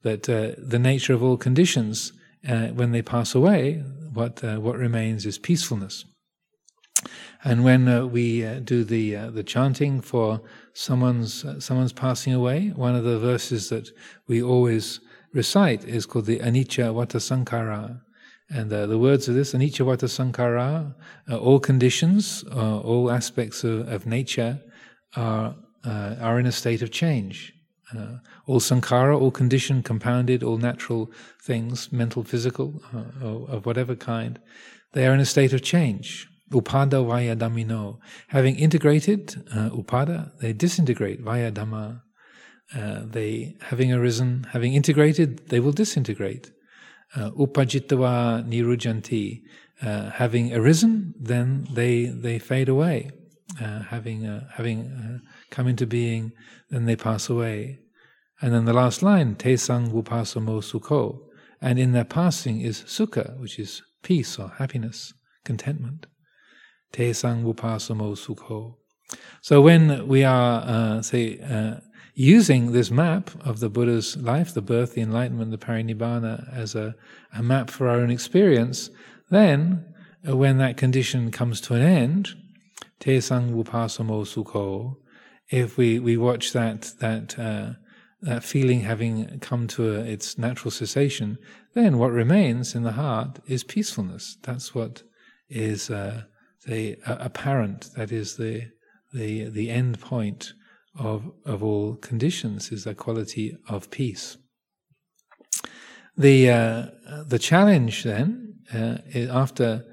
that 0.02 0.28
uh, 0.28 0.52
the 0.58 0.78
nature 0.78 1.12
of 1.12 1.24
all 1.24 1.36
conditions, 1.36 2.12
uh, 2.48 2.68
when 2.68 2.92
they 2.92 3.02
pass 3.02 3.34
away, 3.34 3.82
what 4.14 4.44
uh, 4.44 4.58
what 4.60 4.76
remains 4.76 5.26
is 5.26 5.36
peacefulness. 5.36 6.04
And 7.42 7.64
when 7.64 7.88
uh, 7.88 8.06
we 8.06 8.46
uh, 8.46 8.60
do 8.60 8.84
the 8.84 9.16
uh, 9.16 9.30
the 9.32 9.42
chanting 9.42 10.00
for 10.00 10.40
someone's 10.72 11.44
someone's 11.58 11.92
passing 11.92 12.32
away, 12.32 12.68
one 12.76 12.94
of 12.94 13.02
the 13.02 13.18
verses 13.18 13.70
that 13.70 13.90
we 14.28 14.40
always 14.40 15.00
recite 15.32 15.82
is 15.82 16.06
called 16.06 16.26
the 16.26 16.38
Anicca 16.38 16.94
Vata 16.94 17.18
Sankhara. 17.18 18.02
And 18.50 18.72
uh, 18.72 18.86
the 18.86 18.98
words 18.98 19.26
of 19.26 19.34
this, 19.34 19.52
Anicca 19.52 19.84
Vata 19.84 20.06
Sankhara, 20.06 20.94
uh, 21.28 21.36
all 21.36 21.58
conditions, 21.58 22.44
uh, 22.52 22.78
all 22.78 23.10
aspects 23.10 23.64
of, 23.64 23.88
of 23.88 24.06
nature 24.06 24.60
are, 25.16 25.56
are 25.86 26.38
in 26.38 26.46
a 26.46 26.52
state 26.52 26.82
of 26.82 26.90
change. 26.90 27.52
Uh, 27.94 28.18
all 28.46 28.58
sankhara, 28.58 29.18
all 29.18 29.30
conditioned, 29.30 29.84
compounded, 29.84 30.42
all 30.42 30.56
natural 30.56 31.10
things, 31.42 31.92
mental, 31.92 32.24
physical, 32.24 32.82
uh, 32.92 33.54
of 33.54 33.64
whatever 33.64 33.94
kind, 33.94 34.40
they 34.92 35.06
are 35.06 35.14
in 35.14 35.20
a 35.20 35.26
state 35.26 35.52
of 35.52 35.62
change. 35.62 36.28
Upada 36.52 37.06
vaya 37.06 37.36
dhammino. 37.36 37.98
Having 38.28 38.56
integrated 38.56 39.44
uh, 39.52 39.70
upada, 39.70 40.32
they 40.40 40.52
disintegrate 40.52 41.20
vaya 41.20 41.52
dhamma. 41.52 42.02
Uh, 42.74 43.02
they, 43.04 43.56
having 43.60 43.92
arisen, 43.92 44.46
having 44.52 44.74
integrated, 44.74 45.48
they 45.48 45.60
will 45.60 45.72
disintegrate. 45.72 46.50
Uh, 47.14 47.30
upajitava 47.32 48.44
nirujanti. 48.48 49.42
Uh, 49.82 50.10
having 50.10 50.52
arisen, 50.54 51.14
then 51.20 51.66
they 51.72 52.06
they 52.06 52.38
fade 52.38 52.68
away. 52.68 53.10
Uh, 53.60 53.80
having 53.82 54.26
uh, 54.26 54.48
having 54.54 55.20
come 55.50 55.66
into 55.66 55.86
being, 55.86 56.32
then 56.70 56.86
they 56.86 56.96
pass 56.96 57.28
away. 57.28 57.80
And 58.40 58.52
then 58.52 58.64
the 58.64 58.72
last 58.72 59.02
line, 59.02 59.34
te 59.34 59.56
sang 59.56 59.90
vupasamo 59.90 60.60
sukho. 60.62 61.20
And 61.60 61.78
in 61.78 61.92
their 61.92 62.04
passing 62.04 62.60
is 62.60 62.82
sukha, 62.82 63.38
which 63.40 63.58
is 63.58 63.82
peace 64.02 64.38
or 64.38 64.50
happiness, 64.58 65.14
contentment. 65.44 66.06
Te 66.92 67.12
sang 67.12 67.44
vupasamo 67.44 68.16
sukho. 68.16 68.76
So 69.40 69.60
when 69.60 70.06
we 70.06 70.24
are, 70.24 70.62
uh, 70.66 71.02
say, 71.02 71.38
uh, 71.40 71.80
using 72.14 72.72
this 72.72 72.90
map 72.90 73.30
of 73.46 73.60
the 73.60 73.70
Buddha's 73.70 74.16
life, 74.16 74.52
the 74.52 74.62
birth, 74.62 74.94
the 74.94 75.02
enlightenment, 75.02 75.50
the 75.50 75.58
parinibbana, 75.58 76.52
as 76.54 76.74
a, 76.74 76.94
a 77.32 77.42
map 77.42 77.70
for 77.70 77.88
our 77.88 77.96
own 77.96 78.10
experience, 78.10 78.90
then 79.30 79.84
uh, 80.28 80.36
when 80.36 80.58
that 80.58 80.76
condition 80.76 81.30
comes 81.30 81.60
to 81.60 81.74
an 81.74 81.82
end, 81.82 82.30
te 83.00 83.20
sang 83.20 83.52
vupasamo 83.52 84.24
sukho, 84.26 84.96
if 85.50 85.76
we, 85.76 85.98
we 85.98 86.16
watch 86.16 86.52
that, 86.52 86.92
that, 87.00 87.38
uh, 87.38 87.74
that 88.22 88.42
feeling 88.42 88.80
having 88.80 89.38
come 89.40 89.66
to 89.68 89.96
a, 89.96 90.00
its 90.00 90.38
natural 90.38 90.70
cessation, 90.70 91.38
then 91.74 91.98
what 91.98 92.10
remains 92.12 92.74
in 92.74 92.82
the 92.82 92.92
heart 92.92 93.38
is 93.46 93.62
peacefulness. 93.62 94.36
That's 94.42 94.74
what 94.74 95.02
is 95.48 95.90
uh, 95.90 96.22
the 96.66 96.98
uh, 97.06 97.16
apparent. 97.20 97.90
That 97.96 98.12
is 98.12 98.36
the 98.36 98.70
the 99.12 99.48
the 99.48 99.70
end 99.70 100.00
point 100.00 100.52
of 100.98 101.30
of 101.44 101.62
all 101.62 101.96
conditions 101.96 102.72
is 102.72 102.84
the 102.84 102.94
quality 102.94 103.56
of 103.68 103.90
peace. 103.90 104.36
The 106.16 106.50
uh, 106.50 106.86
the 107.26 107.38
challenge 107.38 108.04
then 108.04 108.54
uh, 108.74 108.98
after 109.30 109.84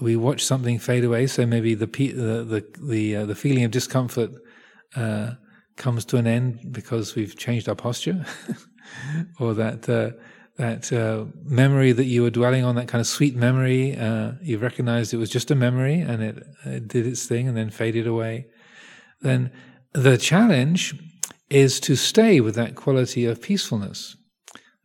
we 0.00 0.16
watch 0.16 0.44
something 0.44 0.78
fade 0.78 1.04
away, 1.04 1.26
so 1.26 1.46
maybe 1.46 1.74
the 1.74 1.86
the 1.86 2.44
the 2.44 2.64
the, 2.80 3.16
uh, 3.16 3.26
the 3.26 3.34
feeling 3.34 3.64
of 3.64 3.70
discomfort 3.70 4.30
uh, 4.96 5.32
comes 5.76 6.04
to 6.06 6.16
an 6.16 6.26
end 6.26 6.72
because 6.72 7.14
we've 7.14 7.36
changed 7.36 7.68
our 7.68 7.74
posture, 7.74 8.24
or 9.40 9.54
that 9.54 9.88
uh, 9.88 10.10
that 10.60 10.92
uh, 10.92 11.24
memory 11.42 11.92
that 11.92 12.04
you 12.04 12.22
were 12.22 12.30
dwelling 12.30 12.64
on, 12.64 12.74
that 12.74 12.86
kind 12.86 13.00
of 13.00 13.06
sweet 13.06 13.34
memory, 13.34 13.96
uh, 13.96 14.32
you 14.42 14.58
recognized 14.58 15.14
it 15.14 15.16
was 15.16 15.30
just 15.30 15.50
a 15.50 15.54
memory 15.54 16.00
and 16.00 16.22
it, 16.22 16.46
it, 16.66 16.86
did 16.86 17.06
its 17.06 17.26
thing 17.26 17.48
and 17.48 17.56
then 17.56 17.70
faded 17.70 18.06
away. 18.06 18.46
Then 19.22 19.50
the 19.92 20.18
challenge 20.18 20.94
is 21.48 21.80
to 21.80 21.96
stay 21.96 22.40
with 22.40 22.54
that 22.56 22.74
quality 22.74 23.24
of 23.24 23.40
peacefulness. 23.40 24.16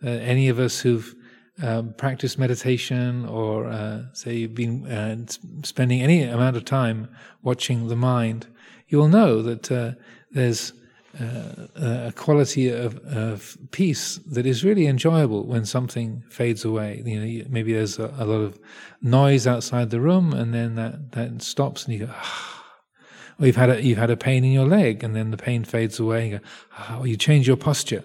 Uh, 0.04 0.10
any 0.10 0.48
of 0.48 0.60
us 0.60 0.80
who've 0.80 1.14
um, 1.62 1.94
practiced 1.98 2.40
meditation 2.40 3.26
or 3.26 3.68
uh, 3.68 4.04
say 4.14 4.36
you've 4.36 4.56
been 4.56 4.88
uh, 4.88 5.18
spending 5.64 6.02
any 6.02 6.24
amount 6.24 6.56
of 6.56 6.64
time 6.64 7.10
watching 7.44 7.88
the 7.88 7.96
mind, 7.96 8.48
you 8.88 8.98
will 8.98 9.08
know 9.08 9.42
that 9.42 9.98
there's 10.32 10.74
uh, 11.20 11.68
a 11.76 12.14
quality 12.16 12.70
of, 12.70 12.98
of, 13.06 13.58
peace 13.72 14.20
that 14.26 14.46
is 14.46 14.66
really 14.66 14.86
enjoyable 14.86 15.46
when 15.46 15.66
something 15.66 16.22
fades 16.30 16.66
away. 16.66 17.02
You 17.06 17.20
know, 17.20 17.46
maybe 17.50 17.74
there's 17.74 18.00
a, 18.00 18.14
a, 18.18 18.26
lot 18.26 18.42
of 18.42 18.60
noise 19.02 19.48
outside 19.48 19.92
the 19.92 20.02
room, 20.02 20.34
and 20.34 20.54
then 20.54 20.76
that, 20.76 21.14
that 21.14 21.42
stops, 21.42 21.86
and 21.86 21.94
you 21.94 22.08
go, 22.08 22.14
ah. 22.14 22.52
Or 23.40 23.46
you've 23.46 23.56
had 23.56 23.70
a, 23.70 23.82
you've 23.82 23.98
had 23.98 24.10
a 24.10 24.18
pain 24.18 24.44
in 24.44 24.52
your 24.52 24.68
leg, 24.68 25.04
and 25.04 25.16
then 25.16 25.32
the 25.32 25.38
pain 25.38 25.64
fades 25.64 26.00
away. 26.00 26.30
You 26.30 26.38
go, 26.40 26.46
ah. 26.78 27.00
Or 27.00 27.08
you 27.08 27.16
change 27.16 27.48
your 27.48 27.58
posture, 27.58 28.04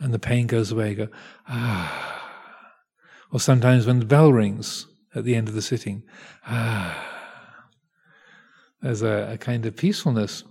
and 0.00 0.12
the 0.12 0.18
pain 0.18 0.46
goes 0.48 0.72
away. 0.72 0.90
You 0.90 0.96
go, 0.96 1.08
ah. 1.48 2.32
Or 3.32 3.38
sometimes 3.38 3.86
when 3.86 4.00
the 4.00 4.06
bell 4.06 4.32
rings 4.32 4.86
at 5.14 5.24
the 5.24 5.36
end 5.36 5.48
of 5.48 5.54
the 5.54 5.62
sitting, 5.62 6.02
ah. 6.46 7.09
There's 8.82 9.02
a, 9.02 9.32
a 9.32 9.38
kind 9.38 9.66
of 9.66 9.76
peacefulness 9.76 10.44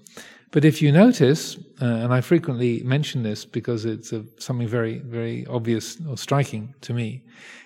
but 0.51 0.65
if 0.65 0.81
you 0.81 0.91
notice, 0.91 1.57
uh, 1.79 1.85
and 1.85 2.13
I 2.13 2.21
frequently 2.21 2.81
mention 2.83 3.21
this 3.21 3.45
because 3.45 3.85
it's 3.85 4.11
a, 4.11 4.25
something 4.39 4.67
very, 4.67 4.97
very 4.99 5.45
obvious 5.45 5.97
or 6.07 6.17
striking 6.17 6.73
to 6.81 6.93
me, 6.93 7.23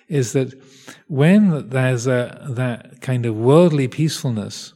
is 0.08 0.34
that 0.34 0.52
when 1.08 1.70
there's 1.70 2.06
a, 2.06 2.46
that 2.50 3.00
kind 3.00 3.24
of 3.24 3.36
worldly 3.36 3.88
peacefulness, 3.88 4.74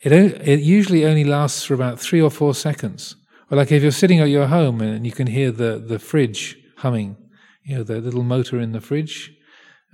it, 0.00 0.12
it 0.12 0.60
usually 0.60 1.06
only 1.06 1.22
lasts 1.22 1.64
for 1.64 1.74
about 1.74 2.00
three 2.00 2.20
or 2.20 2.30
four 2.30 2.54
seconds. 2.54 3.14
Or 3.50 3.56
like 3.56 3.70
if 3.70 3.82
you're 3.82 3.92
sitting 3.92 4.18
at 4.18 4.30
your 4.30 4.48
home 4.48 4.80
and 4.80 5.06
you 5.06 5.12
can 5.12 5.28
hear 5.28 5.52
the, 5.52 5.78
the 5.78 6.00
fridge 6.00 6.58
humming, 6.78 7.16
you 7.62 7.76
know, 7.76 7.84
the 7.84 8.00
little 8.00 8.24
motor 8.24 8.58
in 8.58 8.72
the 8.72 8.80
fridge 8.80 9.32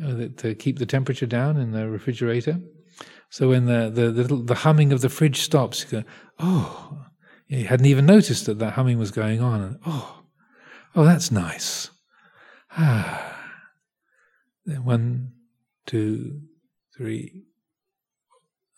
uh, 0.02 0.14
that, 0.14 0.38
to 0.38 0.54
keep 0.54 0.78
the 0.78 0.86
temperature 0.86 1.26
down 1.26 1.58
in 1.58 1.72
the 1.72 1.90
refrigerator. 1.90 2.58
So 3.30 3.48
when 3.48 3.66
the, 3.66 3.90
the, 3.90 4.10
the, 4.10 4.36
the 4.36 4.54
humming 4.56 4.92
of 4.92 5.00
the 5.00 5.08
fridge 5.08 5.40
stops, 5.40 5.84
you 5.84 6.02
go, 6.02 6.08
oh, 6.40 7.06
he 7.46 7.64
hadn't 7.64 7.86
even 7.86 8.04
noticed 8.04 8.46
that 8.46 8.58
that 8.58 8.72
humming 8.74 8.98
was 8.98 9.12
going 9.12 9.40
on. 9.40 9.60
And, 9.60 9.78
oh, 9.86 10.22
oh, 10.94 11.04
that's 11.04 11.30
nice. 11.30 11.90
Ah. 12.76 13.26
Then 14.66 14.84
one, 14.84 15.32
two, 15.86 16.42
three. 16.94 17.44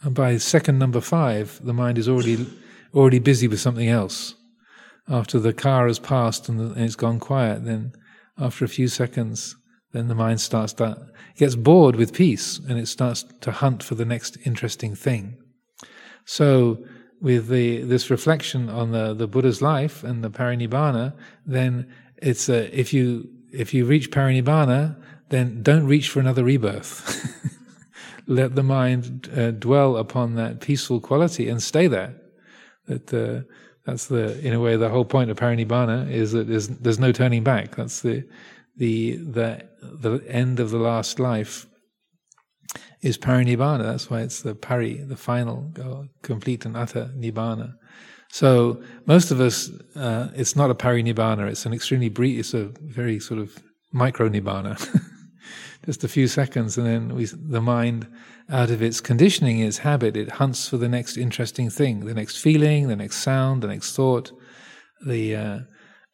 And 0.00 0.14
by 0.14 0.36
second 0.36 0.78
number 0.78 1.00
five, 1.00 1.60
the 1.62 1.74
mind 1.74 1.98
is 1.98 2.08
already 2.08 2.46
already 2.94 3.18
busy 3.18 3.48
with 3.48 3.60
something 3.60 3.88
else. 3.88 4.34
After 5.08 5.40
the 5.40 5.52
car 5.52 5.88
has 5.88 5.98
passed 5.98 6.48
and, 6.48 6.60
the, 6.60 6.66
and 6.66 6.84
it's 6.84 6.94
gone 6.94 7.18
quiet, 7.18 7.64
then 7.64 7.92
after 8.38 8.64
a 8.64 8.68
few 8.68 8.86
seconds, 8.88 9.56
then 9.92 10.08
the 10.08 10.14
mind 10.14 10.40
starts 10.40 10.72
to 10.74 11.08
gets 11.36 11.54
bored 11.54 11.96
with 11.96 12.12
peace 12.12 12.58
and 12.58 12.78
it 12.78 12.86
starts 12.86 13.24
to 13.40 13.50
hunt 13.50 13.82
for 13.82 13.94
the 13.94 14.04
next 14.04 14.36
interesting 14.44 14.94
thing. 14.94 15.36
So 16.24 16.84
with 17.20 17.48
the, 17.48 17.82
this 17.82 18.10
reflection 18.10 18.68
on 18.68 18.90
the, 18.90 19.14
the 19.14 19.28
Buddha's 19.28 19.62
life 19.62 20.02
and 20.02 20.22
the 20.22 20.30
parinibbana, 20.30 21.14
then 21.46 21.92
it's 22.16 22.48
a, 22.48 22.78
if 22.78 22.92
you 22.92 23.28
if 23.52 23.74
you 23.74 23.84
reach 23.84 24.10
parinibbana, 24.10 24.96
then 25.28 25.62
don't 25.62 25.86
reach 25.86 26.08
for 26.08 26.20
another 26.20 26.42
rebirth. 26.42 27.28
Let 28.26 28.54
the 28.54 28.62
mind 28.62 29.28
uh, 29.36 29.50
dwell 29.50 29.96
upon 29.96 30.36
that 30.36 30.60
peaceful 30.60 31.00
quality 31.00 31.48
and 31.48 31.62
stay 31.62 31.86
there. 31.86 32.14
That 32.86 33.12
uh, 33.12 33.42
that's 33.84 34.06
the 34.06 34.38
in 34.46 34.54
a 34.54 34.60
way 34.60 34.76
the 34.76 34.88
whole 34.88 35.04
point 35.04 35.30
of 35.30 35.36
parinibbana 35.36 36.10
is 36.10 36.32
that 36.32 36.48
there's 36.48 36.68
there's 36.68 36.98
no 36.98 37.12
turning 37.12 37.42
back. 37.42 37.76
That's 37.76 38.00
the 38.00 38.24
the 38.76 39.16
the 39.16 39.68
the 39.80 40.22
end 40.28 40.60
of 40.60 40.70
the 40.70 40.78
last 40.78 41.20
life 41.20 41.66
is 43.02 43.18
parinibbana. 43.18 43.82
That's 43.82 44.08
why 44.08 44.20
it's 44.20 44.42
the 44.42 44.54
pari, 44.54 45.02
the 45.02 45.16
final, 45.16 45.72
complete 46.22 46.64
and 46.64 46.76
utter 46.76 47.10
nibbana. 47.16 47.74
So 48.30 48.82
most 49.06 49.30
of 49.30 49.40
us, 49.40 49.70
uh, 49.94 50.28
it's 50.34 50.56
not 50.56 50.70
a 50.70 50.74
parinibbana. 50.74 51.50
It's 51.50 51.66
an 51.66 51.74
extremely 51.74 52.08
brief. 52.08 52.38
It's 52.40 52.54
a 52.54 52.70
very 52.80 53.20
sort 53.20 53.40
of 53.40 53.62
micro 53.92 54.28
nibbana, 54.28 54.78
just 55.84 56.02
a 56.02 56.08
few 56.08 56.26
seconds, 56.26 56.78
and 56.78 56.86
then 56.86 57.14
we, 57.14 57.26
the 57.26 57.60
mind, 57.60 58.06
out 58.48 58.70
of 58.70 58.82
its 58.82 59.00
conditioning, 59.00 59.60
its 59.60 59.78
habit, 59.78 60.16
it 60.16 60.30
hunts 60.30 60.68
for 60.68 60.78
the 60.78 60.88
next 60.88 61.16
interesting 61.16 61.68
thing, 61.68 62.06
the 62.06 62.14
next 62.14 62.38
feeling, 62.38 62.88
the 62.88 62.96
next 62.96 63.16
sound, 63.18 63.62
the 63.62 63.68
next 63.68 63.94
thought, 63.94 64.32
the 65.06 65.36
uh, 65.36 65.58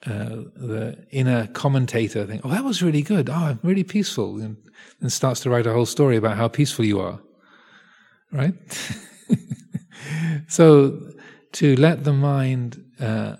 uh, 0.06 0.44
the 0.54 1.06
inner 1.10 1.48
commentator 1.48 2.24
think, 2.24 2.42
oh, 2.44 2.50
that 2.50 2.64
was 2.64 2.82
really 2.82 3.02
good. 3.02 3.28
Oh, 3.28 3.34
I'm 3.34 3.60
really 3.62 3.84
peaceful. 3.84 4.40
And, 4.40 4.56
and 5.00 5.12
starts 5.12 5.40
to 5.40 5.50
write 5.50 5.66
a 5.66 5.72
whole 5.72 5.86
story 5.86 6.16
about 6.16 6.36
how 6.36 6.48
peaceful 6.48 6.84
you 6.84 7.00
are. 7.00 7.20
Right? 8.30 8.54
so 10.48 11.00
to 11.52 11.76
let 11.76 12.04
the 12.04 12.12
mind, 12.12 12.84
uh, 13.00 13.36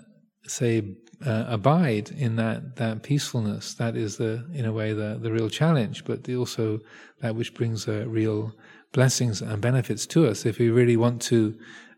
say, 0.47 0.95
uh, 1.25 1.45
abide 1.47 2.11
in 2.11 2.35
that, 2.37 2.75
that 2.77 3.03
peacefulness, 3.03 3.73
that 3.75 3.95
is 3.95 4.17
the, 4.17 4.45
in 4.53 4.65
a 4.65 4.73
way, 4.73 4.93
the, 4.93 5.17
the 5.21 5.31
real 5.31 5.49
challenge, 5.49 6.05
but 6.05 6.29
also 6.29 6.79
that 7.21 7.35
which 7.35 7.53
brings 7.53 7.87
uh, 7.87 8.05
real 8.07 8.53
blessings 8.91 9.41
and 9.41 9.61
benefits 9.61 10.05
to 10.07 10.27
us. 10.27 10.45
If 10.45 10.59
we 10.59 10.69
really 10.69 10.97
want 10.97 11.21
to 11.23 11.57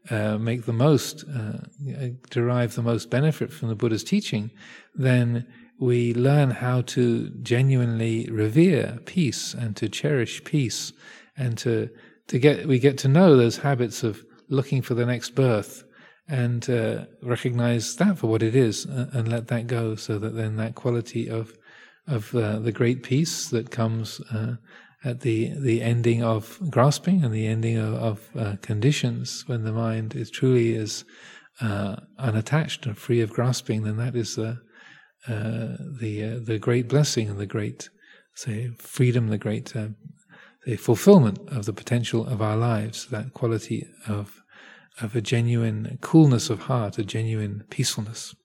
uh, 0.09 0.37
make 0.37 0.65
the 0.65 0.73
most, 0.73 1.23
uh, 1.23 1.59
derive 2.29 2.75
the 2.75 2.81
most 2.81 3.09
benefit 3.09 3.51
from 3.53 3.69
the 3.69 3.75
Buddha's 3.75 4.03
teaching, 4.03 4.51
then 4.95 5.45
we 5.79 6.13
learn 6.13 6.51
how 6.51 6.81
to 6.81 7.29
genuinely 7.41 8.29
revere 8.29 8.99
peace 9.05 9.53
and 9.53 9.75
to 9.77 9.89
cherish 9.89 10.43
peace 10.43 10.93
and 11.37 11.57
to, 11.57 11.89
to 12.27 12.39
get, 12.39 12.67
we 12.67 12.79
get 12.79 12.97
to 12.99 13.07
know 13.07 13.35
those 13.35 13.57
habits 13.57 14.03
of 14.03 14.23
looking 14.49 14.81
for 14.81 14.93
the 14.93 15.05
next 15.05 15.31
birth 15.31 15.83
and 16.27 16.69
uh, 16.69 17.05
recognize 17.21 17.95
that 17.97 18.17
for 18.17 18.27
what 18.27 18.41
it 18.43 18.55
is 18.55 18.85
uh, 18.85 19.09
and 19.13 19.27
let 19.27 19.47
that 19.47 19.67
go 19.67 19.95
so 19.95 20.17
that 20.17 20.35
then 20.35 20.55
that 20.55 20.75
quality 20.75 21.29
of 21.29 21.57
of 22.07 22.33
uh, 22.35 22.57
the 22.59 22.71
great 22.71 23.03
peace 23.03 23.49
that 23.49 23.69
comes 23.69 24.19
uh, 24.33 24.55
at 25.03 25.21
the 25.21 25.53
the 25.59 25.81
ending 25.81 26.23
of 26.23 26.59
grasping 26.69 27.23
and 27.23 27.33
the 27.33 27.47
ending 27.47 27.77
of, 27.77 27.93
of 27.93 28.29
uh, 28.37 28.55
conditions 28.61 29.43
when 29.47 29.63
the 29.63 29.71
mind 29.71 30.15
is 30.15 30.29
truly 30.29 30.73
is 30.73 31.03
uh, 31.61 31.95
unattached 32.17 32.85
and 32.85 32.97
free 32.97 33.21
of 33.21 33.31
grasping 33.31 33.83
then 33.83 33.97
that 33.97 34.15
is 34.15 34.35
the 34.35 34.59
the 35.27 36.41
the 36.43 36.59
great 36.59 36.87
blessing 36.87 37.29
and 37.29 37.39
the 37.39 37.45
great 37.45 37.89
say 38.35 38.69
freedom 38.77 39.27
the 39.27 39.37
great 39.37 39.73
the 40.65 40.75
fulfillment 40.77 41.39
of 41.49 41.65
the 41.65 41.73
potential 41.73 42.25
of 42.27 42.41
our 42.41 42.57
lives 42.57 43.07
that 43.07 43.33
quality 43.33 43.87
of 44.07 44.41
of 44.99 45.15
a 45.15 45.21
genuine 45.21 45.97
coolness 46.01 46.49
of 46.49 46.61
heart, 46.61 46.97
a 46.97 47.03
genuine 47.03 47.63
peacefulness. 47.69 48.35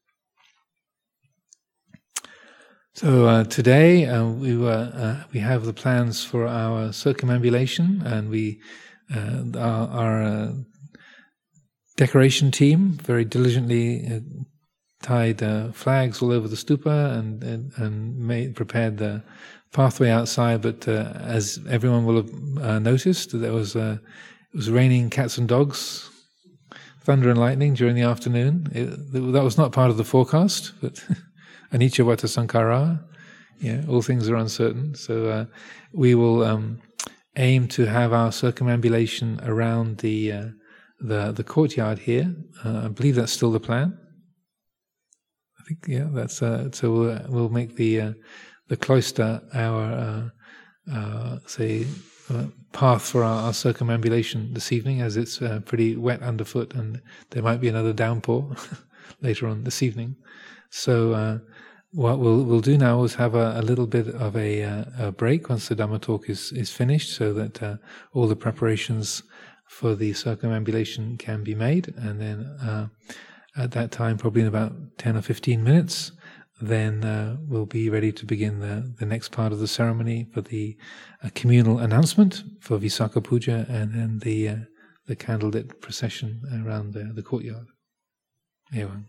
So 2.96 3.26
uh, 3.26 3.44
today 3.44 4.06
uh, 4.06 4.24
we 4.24 4.56
were 4.56 4.90
uh, 4.94 5.24
we 5.30 5.40
have 5.40 5.66
the 5.66 5.74
plans 5.74 6.24
for 6.24 6.46
our 6.46 6.94
circumambulation, 6.94 8.00
and 8.06 8.30
we 8.30 8.58
uh, 9.14 9.58
our, 9.58 9.88
our 9.88 10.22
uh, 10.22 10.52
decoration 11.98 12.50
team 12.50 12.92
very 12.92 13.26
diligently 13.26 14.06
uh, 14.10 14.20
tied 15.02 15.42
flags 15.74 16.22
all 16.22 16.32
over 16.32 16.48
the 16.48 16.56
stupa 16.56 17.18
and 17.18 17.44
and, 17.44 17.72
and 17.76 18.16
made, 18.16 18.56
prepared 18.56 18.96
the 18.96 19.22
pathway 19.74 20.08
outside. 20.08 20.62
But 20.62 20.88
as 20.88 21.60
everyone 21.68 22.06
will 22.06 22.22
have 22.62 22.80
noticed, 22.80 23.38
there 23.38 23.52
was 23.52 23.76
it 23.76 24.00
was 24.54 24.70
raining 24.70 25.10
cats 25.10 25.36
and 25.36 25.46
dogs 25.46 26.10
thunder 27.00 27.28
and 27.28 27.38
lightning 27.38 27.74
during 27.74 27.94
the 27.94 28.02
afternoon. 28.02 28.68
It, 28.72 29.12
that 29.32 29.44
was 29.44 29.58
not 29.58 29.72
part 29.72 29.90
of 29.90 29.98
the 29.98 30.02
forecast, 30.02 30.72
but 30.80 31.04
anicca 31.76 32.04
vata 32.04 32.26
sankhara. 32.26 33.02
Yeah, 33.60 33.82
all 33.88 34.02
things 34.02 34.28
are 34.28 34.36
uncertain. 34.36 34.94
So 34.94 35.28
uh, 35.28 35.44
we 35.92 36.14
will 36.14 36.42
um, 36.44 36.80
aim 37.36 37.68
to 37.68 37.86
have 37.86 38.12
our 38.12 38.30
circumambulation 38.30 39.40
around 39.46 39.98
the 39.98 40.32
uh, 40.32 40.46
the 41.00 41.32
the 41.32 41.44
courtyard 41.44 42.00
here. 42.00 42.34
Uh, 42.64 42.82
I 42.84 42.88
believe 42.88 43.16
that's 43.16 43.32
still 43.32 43.52
the 43.52 43.60
plan. 43.60 43.98
I 45.58 45.62
think 45.68 45.84
yeah, 45.88 46.08
that's 46.10 46.42
uh, 46.42 46.70
so 46.72 46.92
we'll, 46.92 47.20
we'll, 47.28 47.48
make 47.48 47.76
the 47.76 48.00
uh, 48.00 48.12
the 48.68 48.76
cloister 48.76 49.40
our 49.54 50.30
uh, 50.92 51.38
say 51.46 51.86
uh, 52.30 52.46
path 52.72 53.02
for 53.02 53.24
our, 53.24 53.46
our, 53.46 53.52
circumambulation 53.52 54.52
this 54.54 54.72
evening, 54.72 55.00
as 55.00 55.16
it's 55.16 55.40
uh, 55.40 55.60
pretty 55.64 55.96
wet 55.96 56.22
underfoot, 56.22 56.74
and 56.74 57.00
there 57.30 57.42
might 57.42 57.60
be 57.60 57.68
another 57.68 57.92
downpour 57.92 58.56
later 59.20 59.46
on 59.46 59.64
this 59.64 59.82
evening. 59.82 60.16
So, 60.70 61.12
uh, 61.12 61.38
what 61.96 62.18
we'll 62.18 62.44
we'll 62.44 62.60
do 62.60 62.76
now 62.76 63.02
is 63.04 63.14
have 63.14 63.34
a, 63.34 63.58
a 63.58 63.62
little 63.62 63.86
bit 63.86 64.08
of 64.08 64.36
a, 64.36 64.62
uh, 64.62 64.84
a, 64.98 65.12
break 65.12 65.48
once 65.48 65.68
the 65.68 65.74
Dhamma 65.74 66.00
talk 66.00 66.28
is 66.28 66.52
is 66.52 66.70
finished, 66.70 67.16
so 67.16 67.32
that 67.32 67.62
uh, 67.62 67.76
all 68.12 68.28
the 68.28 68.36
preparations 68.36 69.22
for 69.66 69.94
the 69.94 70.12
circumambulation 70.12 71.16
can 71.16 71.42
be 71.42 71.54
made, 71.54 71.94
and 71.96 72.20
then 72.20 72.40
uh, 72.62 72.88
at 73.56 73.70
that 73.70 73.90
time, 73.90 74.18
probably 74.18 74.42
in 74.42 74.48
about 74.48 74.72
ten 74.98 75.16
or 75.16 75.22
fifteen 75.22 75.64
minutes, 75.64 76.12
then 76.60 77.02
uh, 77.02 77.36
we'll 77.48 77.64
be 77.64 77.88
ready 77.88 78.12
to 78.12 78.26
begin 78.26 78.60
the, 78.60 78.94
the 78.98 79.06
next 79.06 79.30
part 79.32 79.50
of 79.52 79.58
the 79.58 79.68
ceremony 79.68 80.26
for 80.34 80.42
the 80.42 80.76
uh, 81.24 81.30
communal 81.34 81.78
announcement 81.78 82.44
for 82.60 82.78
Visakha 82.78 83.24
Puja 83.24 83.64
and 83.70 83.94
then 83.94 84.18
the 84.18 84.48
uh, 84.48 84.56
the 85.06 85.16
candlelit 85.16 85.80
procession 85.80 86.42
around 86.66 86.92
the, 86.92 87.04
the 87.14 87.22
courtyard. 87.22 87.66
Evam. 88.74 89.06